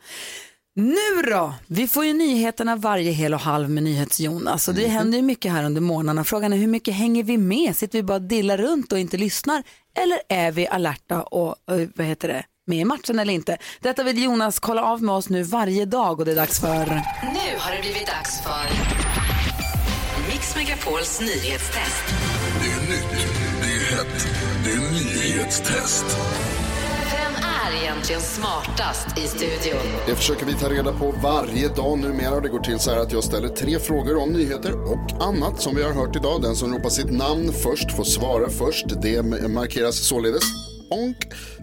Nu 0.80 1.22
då? 1.30 1.54
Vi 1.68 1.88
får 1.88 2.06
ju 2.06 2.14
nyheterna 2.14 2.76
varje 2.76 3.12
hel 3.12 3.34
och 3.34 3.40
halv 3.40 3.70
med 3.70 3.84
NyhetsJonas 3.84 4.68
och 4.68 4.74
det 4.74 4.88
händer 4.88 5.18
ju 5.18 5.22
mycket 5.22 5.52
här 5.52 5.64
under 5.64 5.82
morgnarna. 5.82 6.24
Frågan 6.24 6.54
är 6.54 6.58
hur 6.58 6.68
mycket 6.68 6.94
hänger 6.94 7.24
vi 7.24 7.38
med? 7.38 7.76
Sitter 7.76 8.00
vi 8.00 8.04
bara 8.04 8.16
och 8.16 8.22
dillar 8.22 8.58
runt 8.58 8.92
och 8.92 9.00
inte 9.00 9.18
lyssnar? 9.18 9.64
Eller 10.04 10.20
är 10.30 10.52
vi 10.52 10.68
alerta 10.68 11.22
och 11.22 11.56
eh, 11.72 11.88
vad 11.96 12.08
heter 12.08 12.28
det, 12.28 12.44
med 12.68 12.78
i 12.78 12.86
matchen 12.86 13.20
eller 13.20 13.34
inte? 13.34 13.58
Detta 13.82 14.04
vill 14.04 14.24
Jonas 14.24 14.60
kolla 14.60 14.84
av 14.84 15.04
med 15.04 15.16
oss 15.16 15.30
nu 15.30 15.44
varje 15.44 15.86
dag 15.86 16.20
och 16.20 16.26
det 16.26 16.32
är 16.32 16.36
dags 16.36 16.60
för... 16.60 16.86
Nu 17.24 17.58
har 17.58 17.76
det 17.76 17.82
blivit 17.82 18.08
dags 18.08 18.42
för 18.44 18.70
Mix 20.32 20.56
Megapols 20.56 21.22
nyhetstest. 21.22 22.06
Det 22.64 22.72
är 22.72 22.90
nytt, 22.90 23.28
det 23.62 23.68
är 23.68 23.98
hett, 23.98 24.28
det 24.64 24.72
är 24.72 24.92
nyhetstest. 24.92 26.06
Är 27.68 27.82
egentligen 27.82 28.22
smartast 28.22 29.18
i 29.18 29.28
studion? 29.28 29.82
Det 30.08 30.16
försöker 30.16 30.46
vi 30.46 30.54
ta 30.54 30.70
reda 30.70 30.94
på 30.94 31.14
varje 31.24 31.68
dag 31.68 32.00
numera 32.00 32.40
det 32.40 32.50
går 32.50 32.60
till 32.60 32.80
så 32.80 32.92
här 32.92 32.98
att 32.98 33.12
jag 33.12 33.24
ställer 33.24 33.48
tre 33.48 33.80
frågor 33.80 34.18
om 34.18 34.30
nyheter 34.30 34.74
och 34.92 35.24
annat 35.24 35.62
som 35.62 35.76
vi 35.76 35.84
har 35.84 35.92
hört 35.92 36.16
idag. 36.16 36.42
Den 36.42 36.56
som 36.56 36.74
ropar 36.74 36.90
sitt 36.90 37.12
namn 37.12 37.52
först 37.54 37.92
får 37.92 38.04
svara 38.04 38.50
först. 38.50 38.86
Det 39.02 39.24
markeras 39.50 39.96
således. 39.96 40.67
Honk. 40.90 41.18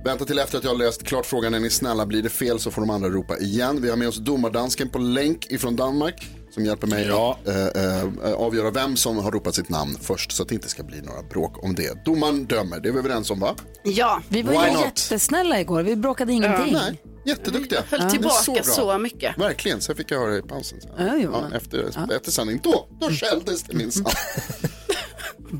Vänta 0.05 0.25
till 0.25 0.39
efter 0.39 0.59
att 0.59 0.64
jag 0.64 0.70
har 0.70 0.79
läst 0.79 1.03
klart 1.05 1.27
frågan. 1.27 1.55
Är 1.55 1.61
ni 1.61 1.70
snälla, 1.70 2.07
blir 2.07 2.22
det 2.22 2.29
fel 2.29 2.59
så 2.61 2.70
får 2.70 2.81
de 2.83 2.91
andra 2.91 3.09
ropa 3.09 3.39
igen. 3.39 3.83
Vi 3.83 3.91
har 3.91 3.97
med 3.97 4.09
oss 4.09 4.16
domardansken 4.16 4.89
på 4.89 4.99
länk 4.99 5.47
ifrån 5.51 5.77
Danmark 5.77 6.29
som 6.51 6.64
hjälper 6.64 6.87
mig 6.87 7.09
att 7.11 7.49
eh, 7.49 7.66
eh, 7.85 8.35
avgöra 8.35 8.70
vem 8.70 8.97
som 8.97 9.18
har 9.18 9.31
ropat 9.31 9.55
sitt 9.55 9.68
namn 9.68 9.97
först 10.01 10.33
så 10.33 10.43
att 10.43 10.49
det 10.49 10.55
inte 10.55 10.68
ska 10.68 10.83
bli 10.83 11.01
några 11.01 11.22
bråk 11.22 11.64
om 11.64 11.75
det. 11.75 12.05
Domaren 12.05 12.45
dömer, 12.45 12.81
det 12.81 12.89
är 12.89 12.93
vi 12.93 12.99
överens 12.99 13.31
om 13.31 13.41
va? 13.41 13.55
Ja. 13.83 14.22
Vi 14.29 14.43
var 14.43 14.53
Why 14.53 14.59
ju 14.68 14.72
not? 14.75 14.85
jättesnälla 14.85 15.61
igår, 15.61 15.83
vi 15.83 15.97
bråkade 15.97 16.33
ingenting. 16.33 16.72
Nej, 16.72 17.03
jätteduktiga. 17.27 17.83
Höll 17.91 18.01
Det 18.01 18.07
är 18.07 18.11
tillbaka 18.11 18.53
bra. 18.53 18.62
så 18.62 18.99
mycket. 18.99 19.39
Verkligen, 19.39 19.81
sen 19.81 19.97
fick 19.97 20.11
jag 20.11 20.18
höra 20.20 20.37
i 20.37 20.43
pausen. 20.43 20.81
Så. 20.81 20.89
Ja, 20.99 21.41
men- 21.41 21.53
efter, 21.53 22.12
efter 22.16 22.31
sändning, 22.31 22.61
då, 22.62 22.89
då 23.01 23.11
skälldes 23.11 23.62
det 23.62 23.77
minsann. 23.77 24.05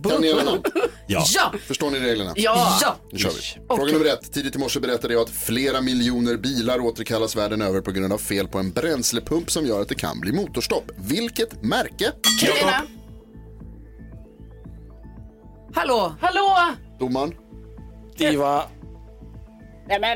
kan 0.03 0.20
ni 0.20 0.32
alla? 0.32 0.59
Ja. 1.07 1.24
Ja. 1.34 1.53
Förstår 1.66 1.90
ni 1.90 2.01
reglerna? 2.01 2.32
Ja. 2.36 2.78
Ja. 2.82 2.97
Nu 3.12 3.18
kör 3.18 3.30
vi. 3.30 3.66
Fråga 3.76 3.92
nummer 3.92 4.07
ett. 4.07 4.32
Tidigt 4.32 4.57
i 4.57 4.59
morse 4.59 4.80
berättade 4.80 5.14
jag 5.14 5.22
att 5.22 5.30
flera 5.30 5.80
miljoner 5.80 6.36
bilar 6.36 6.80
återkallas 6.80 7.36
världen 7.36 7.62
över 7.62 7.80
på 7.80 7.90
grund 7.90 8.12
av 8.12 8.18
fel 8.18 8.49
på 8.49 8.59
en 8.59 8.72
bränslepump 8.72 9.51
som 9.51 9.66
gör 9.66 9.80
att 9.80 9.88
det 9.88 9.95
kan 9.95 10.20
bli 10.20 10.32
motorstopp. 10.32 10.90
Vilket 10.97 11.62
märke? 11.62 12.12
Carolina. 12.40 12.82
Hallå? 15.74 16.14
Hallå! 16.20 16.57
Domaren? 16.99 17.34
Det 18.18 18.36
var, 18.36 18.64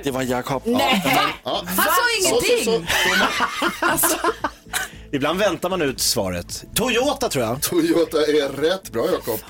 det 0.04 0.10
var 0.10 0.22
Jakob. 0.22 0.62
Nej. 0.64 1.02
Ja. 1.44 1.62
Han 1.66 1.76
sa 1.76 1.82
Så, 1.82 1.90
så, 2.28 2.40
så. 2.40 2.44
ingenting! 2.70 2.88
Ibland 5.12 5.38
väntar 5.38 5.70
man 5.70 5.82
ut 5.82 6.00
svaret. 6.00 6.64
Toyota 6.74 7.28
tror 7.28 7.44
jag. 7.44 7.62
Toyota 7.62 8.18
är 8.18 8.48
rätt. 8.48 8.92
Bra 8.92 9.06
Jakob. 9.12 9.40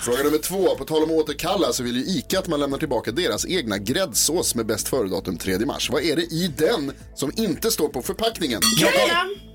Fråga 0.00 0.22
nummer 0.22 0.38
två. 0.38 0.74
På 0.74 0.84
tal 0.84 1.02
om 1.02 1.10
att 1.10 1.16
återkalla 1.16 1.72
så 1.72 1.82
vill 1.82 1.96
ju 1.96 2.18
ICA 2.18 2.38
att 2.38 2.48
man 2.48 2.60
lämnar 2.60 2.78
tillbaka 2.78 3.10
deras 3.10 3.46
egna 3.46 3.78
gräddsås 3.78 4.54
med 4.54 4.66
bäst 4.66 4.88
före-datum 4.88 5.36
3 5.36 5.58
mars. 5.58 5.90
Vad 5.90 6.02
är 6.02 6.16
det 6.16 6.22
i 6.22 6.54
den 6.58 6.92
som 7.14 7.32
inte 7.36 7.70
står 7.70 7.88
på 7.88 8.02
förpackningen? 8.02 8.60
Carolina. 8.80 9.46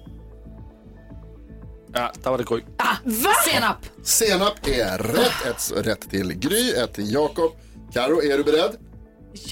Ja, 1.93 2.11
där 2.23 2.31
var 2.31 2.37
det 2.37 2.43
Gry. 2.43 2.61
Va? 3.03 3.31
Senap. 3.45 3.77
Senap 4.03 4.67
är 4.67 4.97
rätt. 4.97 5.45
Ett 5.45 5.87
rätt 5.87 6.09
till 6.09 6.33
Gry, 6.33 6.71
ett 6.71 6.93
till 6.93 7.13
Jakob. 7.13 7.51
Karo, 7.93 8.21
är 8.23 8.37
du 8.37 8.43
beredd? 8.43 8.77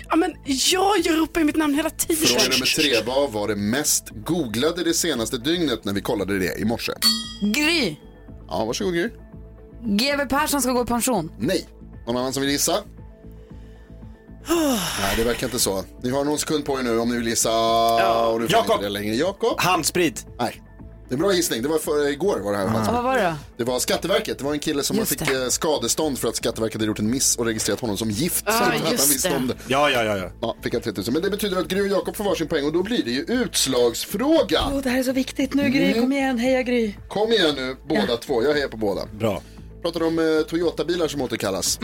Ja, 0.10 0.16
men 0.16 0.34
ja, 0.46 0.94
jag 1.04 1.18
ropar 1.20 1.40
ju 1.42 1.46
mitt 1.46 1.56
namn 1.56 1.74
hela 1.76 1.90
tiden. 1.90 2.28
Fråga 2.28 2.44
nummer 2.44 2.76
tre. 2.76 3.04
Vad 3.06 3.32
var 3.32 3.48
det 3.48 3.56
mest 3.56 4.04
googlade 4.10 4.84
det 4.84 4.94
senaste 4.94 5.38
dygnet 5.38 5.86
när 5.86 5.94
vi 5.94 6.02
kollade 6.02 6.40
det 6.40 6.60
i 6.60 6.66
morse? 6.66 6.92
Gry. 7.56 7.96
Ja, 8.48 8.66
varsågod 8.66 8.94
Gry. 8.94 9.10
GW 9.84 10.26
Persson 10.30 10.62
ska 10.62 10.72
gå 10.72 10.82
i 10.82 10.86
pension. 10.86 11.32
Nej. 11.40 11.68
Någon 12.08 12.18
annan 12.18 12.34
som 12.34 12.42
vill 12.42 12.52
gissa? 12.52 12.74
Nej, 15.02 15.14
det 15.18 15.24
verkar 15.24 15.48
inte 15.48 15.60
så. 15.60 15.84
Ni 16.04 16.10
har 16.10 16.24
någon 16.24 16.38
sekund 16.40 16.66
på 16.66 16.80
er 16.80 16.84
nu 16.84 17.00
om 17.00 17.10
ni 17.10 17.16
vill 17.18 17.28
gissa. 17.28 17.52
Och 18.30 18.42
nu 18.42 18.48
får 18.48 18.54
ni 18.54 18.60
Jakob. 18.60 18.72
inte 18.72 18.86
det 18.86 18.90
längre. 18.90 19.16
Jakob? 19.16 19.60
Handsprit. 19.60 20.26
Nej. 20.40 20.62
Det 21.10 21.14
är 21.14 21.18
en 21.18 21.22
bra 21.22 21.34
gissning. 21.34 21.62
Det 21.62 21.68
var 21.68 21.78
för, 21.78 22.10
igår 22.10 22.40
var 22.40 22.52
det 22.52 22.58
här. 22.58 22.66
Ja, 22.66 22.92
vad 22.92 23.04
var 23.04 23.16
det 23.18 23.24
då? 23.24 23.34
Det 23.58 23.64
var 23.64 23.80
Skatteverket. 23.80 24.38
Det 24.38 24.44
var 24.44 24.54
en 24.54 24.60
kille 24.60 24.84
som 24.84 24.98
Just 24.98 25.10
fick 25.10 25.28
det. 25.28 25.44
eh, 25.44 25.50
skadestånd 25.50 26.20
för 26.20 26.28
att 26.28 26.36
Skatteverket 26.36 26.76
hade 26.76 26.86
gjort 26.86 27.00
en 27.00 27.12
miss 27.12 27.36
och 27.38 27.46
registrerat 27.46 27.80
honom 27.80 27.98
som 27.98 28.10
gift. 28.12 28.44
Ah, 28.48 28.52
så 28.52 28.64
att 28.64 28.74
han 28.82 28.92
visste 28.92 29.36
om 29.36 29.48
det. 29.48 29.56
Ja, 29.68 29.90
ja, 29.90 30.04
ja. 30.04 30.18
ja. 30.18 30.32
Ja, 30.42 30.56
fick 30.64 30.74
han 30.74 30.82
3000. 30.82 31.14
Men 31.14 31.24
det 31.24 31.30
betyder 31.30 31.58
att 31.58 31.68
Gry 31.68 31.82
och 31.82 31.88
Jakob 31.88 32.16
får 32.16 32.24
varsin 32.24 32.48
poäng 32.48 32.66
och 32.66 32.74
då 32.74 32.84
blir 32.84 33.04
det 33.04 33.12
ju 33.12 33.22
utslagsfråga. 33.22 34.62
Oh, 34.72 34.82
det 34.82 34.90
här 34.90 35.00
är 35.00 35.04
så 35.04 35.12
viktigt 35.12 35.54
nu 35.54 35.70
Gry, 35.70 35.94
kom 35.94 36.12
igen, 36.14 36.38
heja 36.38 36.62
Gry. 36.62 36.94
Kom 37.08 37.32
igen 37.32 37.56
nu, 37.56 37.76
båda 37.90 38.18
två. 38.18 38.44
Jag 38.44 38.54
hejar 38.54 38.68
på 38.68 38.78
båda. 38.78 39.06
Bra. 39.20 39.42
Pratar 39.82 40.04
om 40.04 40.20
eh, 40.20 40.26
Toyota-bilar 40.50 41.08
som 41.08 41.22
återkallas. 41.22 41.80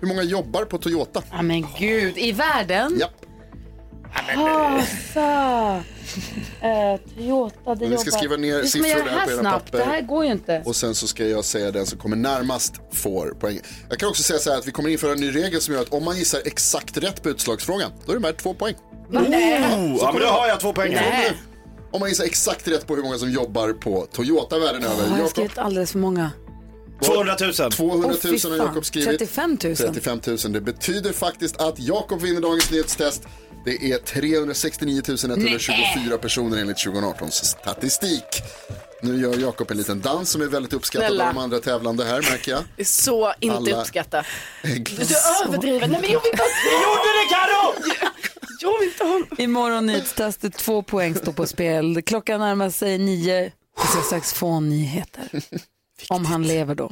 Hur 0.00 0.06
många 0.06 0.22
jobbar 0.22 0.64
på 0.64 0.78
Toyota? 0.78 1.22
Ja 1.30 1.42
men 1.42 1.66
gud, 1.78 2.18
i 2.18 2.32
världen? 2.32 2.96
Japp. 3.00 3.10
Hasa. 4.12 5.82
Eh, 6.60 7.00
Toyota, 7.16 7.74
det 7.74 7.86
vi 7.86 7.96
ska 7.98 8.04
jobbar- 8.10 8.18
skriva 8.18 8.36
ner 8.36 8.54
Hur 8.56 8.64
ska 8.66 8.78
man 8.78 8.88
siffror 8.88 8.88
göra 8.88 9.04
det 9.04 9.10
där 9.10 9.18
här 9.18 9.26
på 9.26 9.32
era 9.32 9.40
snabbt? 9.40 9.64
papper. 9.64 9.78
Det 9.78 9.84
här 9.84 10.02
går 10.02 10.24
ju 10.24 10.32
inte. 10.32 10.62
Och 10.64 10.76
sen 10.76 10.94
så 10.94 11.06
ska 11.06 11.24
jag 11.24 11.44
säga 11.44 11.70
den 11.70 11.86
som 11.86 11.98
kommer 11.98 12.16
närmast 12.16 12.74
får 12.92 13.26
poäng. 13.40 13.60
Jag 13.88 13.98
kan 13.98 14.08
också 14.08 14.22
säga 14.22 14.38
så 14.38 14.50
här 14.50 14.58
att 14.58 14.66
vi 14.66 14.72
kommer 14.72 14.88
införa 14.88 15.12
en 15.12 15.20
ny 15.20 15.30
regel 15.34 15.60
som 15.60 15.74
gör 15.74 15.82
att 15.82 15.92
om 15.92 16.04
man 16.04 16.16
gissar 16.18 16.40
exakt 16.44 16.96
rätt 16.96 17.22
på 17.22 17.28
utslagsfrågan, 17.30 17.90
då 18.06 18.12
är 18.12 18.16
det 18.16 18.22
värt 18.22 18.36
två 18.42 18.54
poäng. 18.54 18.74
Oh, 18.74 19.14
ja, 19.14 20.10
men 20.12 20.20
då 20.22 20.26
har 20.26 20.48
jag 20.48 20.60
två 20.60 20.72
poäng. 20.72 20.92
Nej. 20.94 21.32
Om 21.92 22.00
man 22.00 22.08
gissar 22.08 22.24
exakt 22.24 22.68
rätt 22.68 22.86
på 22.86 22.96
hur 22.96 23.02
många 23.02 23.18
som 23.18 23.30
jobbar 23.30 23.72
på 23.72 24.06
Toyota 24.12 24.58
världen 24.58 24.84
över. 24.84 25.02
Jag 25.02 25.10
har 25.10 25.16
Jakob, 25.18 25.30
skrivit 25.30 25.58
alldeles 25.58 25.92
för 25.92 25.98
många. 25.98 26.30
200 27.02 27.36
000. 27.40 27.52
200 27.72 28.08
Åh, 28.12 28.16
fy 28.22 28.28
000 28.28 28.38
har 28.42 28.58
fan. 28.58 28.66
Jakob 28.66 28.84
skrivit. 28.84 29.08
35 29.08 29.58
000. 29.64 29.76
35 29.76 30.20
000. 30.26 30.36
Det 30.52 30.60
betyder 30.60 31.12
faktiskt 31.12 31.60
att 31.60 31.78
Jakob 31.78 32.20
vinner 32.20 32.40
dagens 32.40 32.70
nyhetstest. 32.70 33.22
Det 33.64 33.92
är 33.92 33.98
369 33.98 35.02
124 35.08 36.18
personer 36.18 36.58
enligt 36.58 36.78
2018 36.84 37.30
statistik. 37.30 38.24
Nu 39.02 39.20
gör 39.20 39.38
Jakob 39.38 39.70
en 39.70 39.76
liten 39.76 40.00
dans 40.00 40.30
som 40.30 40.42
är 40.42 40.46
väldigt 40.46 40.72
uppskattad 40.72 41.08
Snälla. 41.08 41.28
av 41.28 41.34
de 41.34 41.40
andra 41.40 41.58
tävlande 41.60 42.04
här 42.04 42.22
märker 42.30 42.52
jag. 42.52 42.62
Det 42.76 42.82
är 42.82 42.86
så 42.86 43.32
inte 43.40 43.56
Alla- 43.56 43.80
uppskattat. 43.80 44.26
Glass. 44.62 45.08
Du 45.08 45.44
överdriver. 45.48 45.88
Nej, 45.88 46.00
men 46.00 46.10
jag 46.10 46.20
vill 46.22 46.30
inte 46.32 46.42
ha... 46.42 46.48
Gjorde 46.84 47.08
det 47.18 47.34
Karo? 47.34 47.74
Jag 48.60 48.78
vill 48.78 48.88
inte 48.88 49.04
ha... 49.04 49.44
Imorgon 49.44 49.86
nyhetstestet, 49.86 50.54
två 50.56 50.82
poäng 50.82 51.14
står 51.14 51.32
på 51.32 51.46
spel. 51.46 52.02
Klockan 52.02 52.40
närmar 52.40 52.70
sig 52.70 52.98
nio. 52.98 53.52
Vi 53.82 53.86
ska 53.88 54.00
strax 54.02 54.32
få 54.32 54.60
nyheter. 54.60 55.28
Om 56.08 56.24
han 56.26 56.42
lever 56.46 56.74
då. 56.74 56.90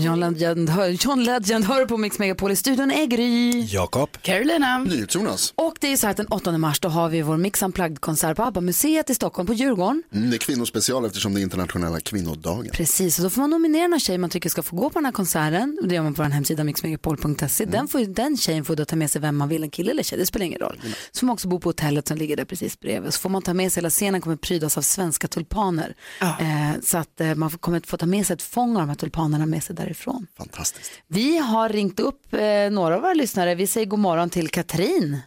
John 0.00 0.20
Legend, 0.20 0.68
hör, 0.70 0.88
John 0.88 1.24
Legend 1.24 1.64
hör 1.64 1.86
på 1.86 1.96
Mix 1.96 2.18
Megapol 2.18 2.50
i 2.50 2.56
studion 2.56 2.90
är 2.90 3.06
Gry. 3.06 3.60
Jakob. 3.60 4.08
Carolina. 4.22 4.78
NyhetsJonas. 4.78 5.52
Och 5.56 5.74
det 5.80 5.92
är 5.92 5.96
så 5.96 6.06
här 6.06 6.10
att 6.10 6.16
den 6.16 6.26
8 6.26 6.58
mars 6.58 6.80
då 6.80 6.88
har 6.88 7.08
vi 7.08 7.22
vår 7.22 7.36
Mix 7.36 7.62
Unplugged-konsert 7.62 8.36
på 8.36 8.42
ABBA-museet 8.42 9.10
i 9.10 9.14
Stockholm 9.14 9.46
på 9.46 9.52
Djurgården. 9.54 10.02
Mm, 10.14 10.30
det 10.30 10.36
är 10.36 10.38
kvinnospecial 10.38 11.04
eftersom 11.04 11.34
det 11.34 11.40
är 11.40 11.42
internationella 11.42 12.00
kvinnodagen. 12.00 12.70
Precis, 12.72 13.18
och 13.18 13.22
då 13.22 13.30
får 13.30 13.40
man 13.40 13.50
nominera 13.50 13.88
någon 13.88 14.00
tjej 14.00 14.18
man 14.18 14.30
tycker 14.30 14.48
ska 14.50 14.62
få 14.62 14.76
gå 14.76 14.90
på 14.90 14.98
den 14.98 15.04
här 15.04 15.12
konserten. 15.12 15.78
Det 15.84 15.94
gör 15.94 16.02
man 16.02 16.14
på 16.14 16.22
vår 16.22 16.30
hemsida 16.30 16.64
mixmegapol.se. 16.64 17.64
Den, 17.64 17.88
får, 17.88 18.00
ju- 18.00 18.06
den 18.06 18.36
tjejen 18.36 18.64
får 18.64 18.76
då 18.76 18.84
ta 18.84 18.96
med 18.96 19.10
sig 19.10 19.20
vem 19.20 19.36
man 19.36 19.48
vill, 19.48 19.62
en 19.62 19.70
kille 19.70 19.90
eller 19.90 20.02
tjej, 20.02 20.18
det 20.18 20.26
spelar 20.26 20.46
ingen 20.46 20.58
roll. 20.60 20.80
Så 21.12 21.18
får 21.20 21.26
man 21.26 21.34
också 21.34 21.48
bo 21.48 21.60
på 21.60 21.68
hotellet 21.68 22.08
som 22.08 22.16
ligger 22.16 22.36
där 22.36 22.44
precis 22.44 22.80
bredvid. 22.80 23.14
Så 23.14 23.20
får 23.20 23.30
man 23.30 23.42
ta 23.42 23.54
med 23.54 23.72
sig, 23.72 23.80
hela 23.80 23.90
scenen 23.90 24.20
kommer 24.20 24.36
prydas 24.36 24.78
av 24.78 24.82
svenska 24.82 25.28
tulpaner. 25.28 25.94
Eh, 26.20 26.80
så 26.82 26.98
att 26.98 27.20
eh, 27.20 27.34
man 27.34 27.50
får- 27.50 27.58
kommer 27.58 27.78
att 27.78 27.86
få 27.86 27.96
ta 27.96 28.06
med 28.06 28.26
sig 28.26 28.34
ett 28.34 28.42
fång 28.42 28.76
av 28.76 28.82
de 28.82 28.88
här 28.88 28.96
tulpanerna 28.96 29.46
med 29.46 29.64
sig 29.64 29.76
därifrån. 29.84 30.26
Fantastiskt. 30.38 31.02
Vi 31.06 31.38
har 31.38 31.68
ringt 31.68 32.00
upp 32.00 32.34
eh, 32.34 32.70
några 32.70 32.94
av 32.96 33.02
våra 33.02 33.14
lyssnare. 33.14 33.54
Vi 33.54 33.66
säger 33.66 33.86
god 33.86 33.98
morgon 33.98 34.30
till 34.30 34.48
Katrin. 34.48 35.18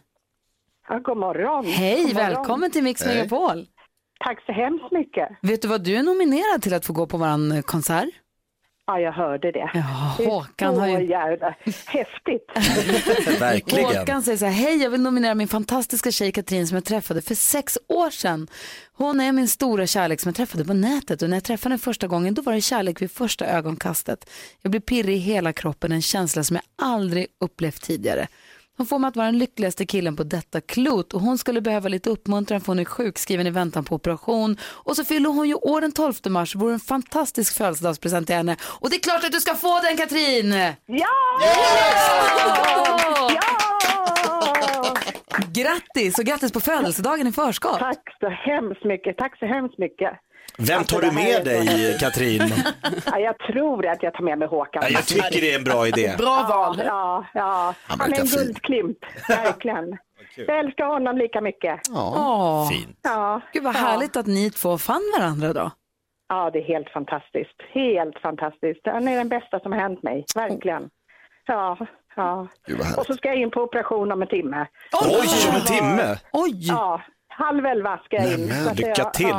Ja, 0.88 0.98
god 0.98 1.16
morgon. 1.16 1.64
Hej, 1.66 1.96
God 2.04 2.14
morgon. 2.14 2.16
välkommen 2.34 2.70
till 2.70 2.82
Mix. 2.82 3.06
Megapol. 3.06 3.66
Tack 4.24 4.44
så 4.46 4.52
hemskt 4.52 4.92
mycket. 4.92 5.28
Vet 5.42 5.62
du 5.62 5.68
vad 5.68 5.84
du 5.84 5.96
är 5.96 6.02
nominerad 6.02 6.62
till 6.62 6.74
att 6.74 6.86
få 6.86 6.92
gå 6.92 7.06
på 7.06 7.16
vår 7.16 7.62
konsert? 7.62 8.08
Ja, 8.86 9.00
jag 9.00 9.12
hörde 9.12 9.52
det. 9.52 9.70
Ja, 9.74 10.14
Det 10.18 10.24
är 10.24 10.28
Håkan 10.28 10.74
så 10.74 10.80
har 10.80 10.88
ju- 11.00 11.06
jävla 11.06 11.54
häftigt. 11.86 12.50
Håkan 13.98 14.22
säger 14.22 14.38
så 14.38 14.44
här, 14.44 14.52
hej 14.52 14.82
jag 14.82 14.90
vill 14.90 15.00
nominera 15.00 15.34
min 15.34 15.48
fantastiska 15.48 16.10
tjej 16.12 16.32
Katrin 16.32 16.66
som 16.66 16.74
jag 16.74 16.84
träffade 16.84 17.22
för 17.22 17.34
sex 17.34 17.78
år 17.88 18.10
sedan. 18.10 18.48
Hon 18.92 19.20
är 19.20 19.32
min 19.32 19.48
stora 19.48 19.86
kärlek 19.86 20.20
som 20.20 20.28
jag 20.28 20.36
träffade 20.36 20.64
på 20.64 20.74
nätet 20.74 21.22
och 21.22 21.30
när 21.30 21.36
jag 21.36 21.44
träffade 21.44 21.72
henne 21.72 21.78
första 21.82 22.06
gången 22.06 22.34
då 22.34 22.42
var 22.42 22.52
det 22.52 22.60
kärlek 22.60 23.02
vid 23.02 23.10
första 23.10 23.46
ögonkastet. 23.46 24.30
Jag 24.62 24.70
blev 24.70 24.80
pirrig 24.80 25.16
i 25.16 25.18
hela 25.18 25.52
kroppen, 25.52 25.92
en 25.92 26.02
känsla 26.02 26.44
som 26.44 26.56
jag 26.56 26.86
aldrig 26.88 27.26
upplevt 27.40 27.82
tidigare. 27.82 28.26
Hon 28.76 28.86
får 28.86 28.98
mig 28.98 29.08
att 29.08 29.16
vara 29.16 29.26
den 29.26 29.38
lyckligaste 29.38 29.86
killen 29.86 30.16
på 30.16 30.22
detta 30.22 30.60
klot 30.60 31.14
och 31.14 31.20
hon 31.20 31.38
skulle 31.38 31.60
behöva 31.60 31.88
lite 31.88 32.10
uppmuntran 32.10 32.60
för 32.60 32.66
hon 32.66 32.78
är 32.78 32.84
sjukskriven 32.84 33.46
i 33.46 33.50
väntan 33.50 33.84
på 33.84 33.94
operation. 33.94 34.56
Och 34.62 34.96
så 34.96 35.04
fyller 35.04 35.30
hon 35.30 35.48
ju 35.48 35.54
år 35.54 35.80
den 35.80 35.92
12 35.92 36.14
mars, 36.28 36.52
det 36.52 36.58
vore 36.58 36.72
en 36.72 36.80
fantastisk 36.80 37.56
födelsedagspresent 37.56 38.26
till 38.26 38.36
henne. 38.36 38.56
Och 38.62 38.90
det 38.90 38.96
är 38.96 39.00
klart 39.00 39.24
att 39.24 39.32
du 39.32 39.40
ska 39.40 39.54
få 39.54 39.80
den 39.80 39.96
Katrin! 39.96 40.52
Ja! 40.86 41.06
Grattis 45.54 46.18
och 46.18 46.24
grattis 46.24 46.52
på 46.52 46.60
födelsedagen 46.60 47.26
i 47.26 47.32
förskott. 47.32 47.78
Tack 47.78 48.16
så 48.20 48.28
hemskt 48.28 48.84
mycket. 48.84 49.16
Tack 49.16 49.38
så 49.38 49.46
hemskt 49.46 49.78
mycket. 49.78 50.10
Vem 50.58 50.78
Alltså, 50.78 50.94
tar 50.96 51.02
du 51.02 51.12
med 51.12 51.44
dig. 51.44 51.96
Katrin? 52.00 52.52
Ja, 53.06 53.18
jag 53.18 53.38
tror 53.38 53.86
att 53.86 54.02
jag 54.02 54.14
tar 54.14 54.24
med 54.24 54.38
mig 54.38 54.48
Håkan. 54.48 54.82
Ja, 54.86 54.88
jag 54.90 55.06
tycker 55.06 55.40
det 55.40 55.52
är 55.52 55.58
en 55.58 55.64
bra 55.64 55.88
idé. 55.88 56.14
Bra 56.18 56.46
val. 56.48 56.82
Ja, 56.84 57.24
ja. 57.34 57.74
Han 57.86 58.00
Han 58.00 58.12
är 58.12 58.20
en 58.20 58.26
fin. 58.26 58.38
guldklimp, 58.38 58.98
verkligen. 59.28 59.96
Jag 60.36 60.58
älskar 60.58 60.84
honom 60.86 61.18
lika 61.18 61.40
mycket. 61.40 61.80
Ja. 61.90 62.68
Fint. 62.72 62.98
Ja. 63.02 63.40
Gud 63.52 63.62
vad 63.62 63.74
ja. 63.74 63.78
härligt 63.78 64.16
att 64.16 64.26
ni 64.26 64.50
två 64.50 64.78
fann 64.78 65.12
varandra 65.18 65.52
då. 65.52 65.70
Ja, 66.28 66.50
det 66.50 66.58
är 66.58 66.64
helt 66.64 66.88
fantastiskt. 66.90 67.62
Helt 67.74 68.18
fantastiskt. 68.18 68.80
Han 68.84 69.08
är 69.08 69.16
den 69.16 69.28
bästa 69.28 69.60
som 69.60 69.72
har 69.72 69.78
hänt 69.80 70.02
mig, 70.02 70.24
verkligen. 70.34 70.88
Ja, 71.46 71.78
ja. 72.16 72.48
Och 72.96 73.06
så 73.06 73.14
ska 73.14 73.28
jag 73.28 73.36
in 73.36 73.50
på 73.50 73.60
operation 73.60 74.12
om 74.12 74.22
en 74.22 74.28
timme. 74.28 74.66
Oj, 75.02 75.48
om 75.48 75.54
en 75.54 75.64
timme? 75.64 76.18
Oj! 76.32 76.50
Ja, 76.68 77.02
halv 77.28 77.66
elva 77.66 77.98
ska 78.04 78.16
jag 78.16 78.32
in. 78.32 78.46
Nämen, 78.48 78.74
lycka 78.76 79.04
till. 79.04 79.34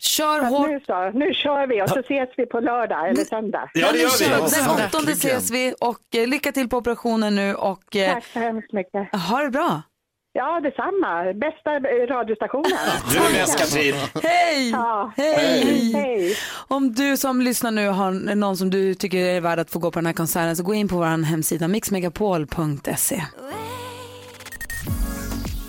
Kör 0.00 0.40
hårt. 0.44 0.68
Nu, 0.70 0.80
så, 0.86 1.10
nu 1.10 1.34
kör 1.34 1.66
vi 1.66 1.82
och 1.82 1.88
så 1.88 1.98
ses 2.00 2.28
vi 2.36 2.46
på 2.46 2.60
lördag 2.60 3.08
eller 3.08 3.24
söndag. 3.24 3.70
Ja, 3.74 3.92
det 3.92 3.98
gör 3.98 4.18
vi. 4.18 4.24
Den 4.56 5.00
8 5.04 5.10
ses 5.12 5.50
vi 5.50 5.74
och 5.80 5.98
eh, 6.14 6.26
lycka 6.28 6.52
till 6.52 6.68
på 6.68 6.76
operationen 6.76 7.34
nu 7.34 7.54
och 7.54 7.96
eh, 7.96 8.14
Tack 8.14 8.24
så 8.32 8.38
hemskt 8.38 8.72
mycket. 8.72 9.14
ha 9.14 9.42
det 9.42 9.50
bra. 9.50 9.82
Ja, 10.32 10.60
detsamma. 10.60 11.32
Bästa 11.34 11.76
eh, 11.76 12.06
radiostationen. 12.06 12.70
Du 13.12 13.18
är 13.18 13.32
bäst 13.32 13.58
Katrin. 13.58 13.94
Hej! 14.22 14.70
Ja. 14.70 15.12
Hej! 15.16 15.92
Hej! 15.92 16.36
Om 16.68 16.92
du 16.94 17.16
som 17.16 17.40
lyssnar 17.40 17.70
nu 17.70 17.88
har 17.88 18.34
någon 18.34 18.56
som 18.56 18.70
du 18.70 18.94
tycker 18.94 19.18
är 19.18 19.40
värd 19.40 19.58
att 19.58 19.70
få 19.70 19.78
gå 19.78 19.90
på 19.90 19.98
den 19.98 20.06
här 20.06 20.12
konserten 20.12 20.56
så 20.56 20.62
gå 20.62 20.74
in 20.74 20.88
på 20.88 20.96
vår 20.96 21.24
hemsida 21.24 21.68
mixmegapol.se. 21.68 23.22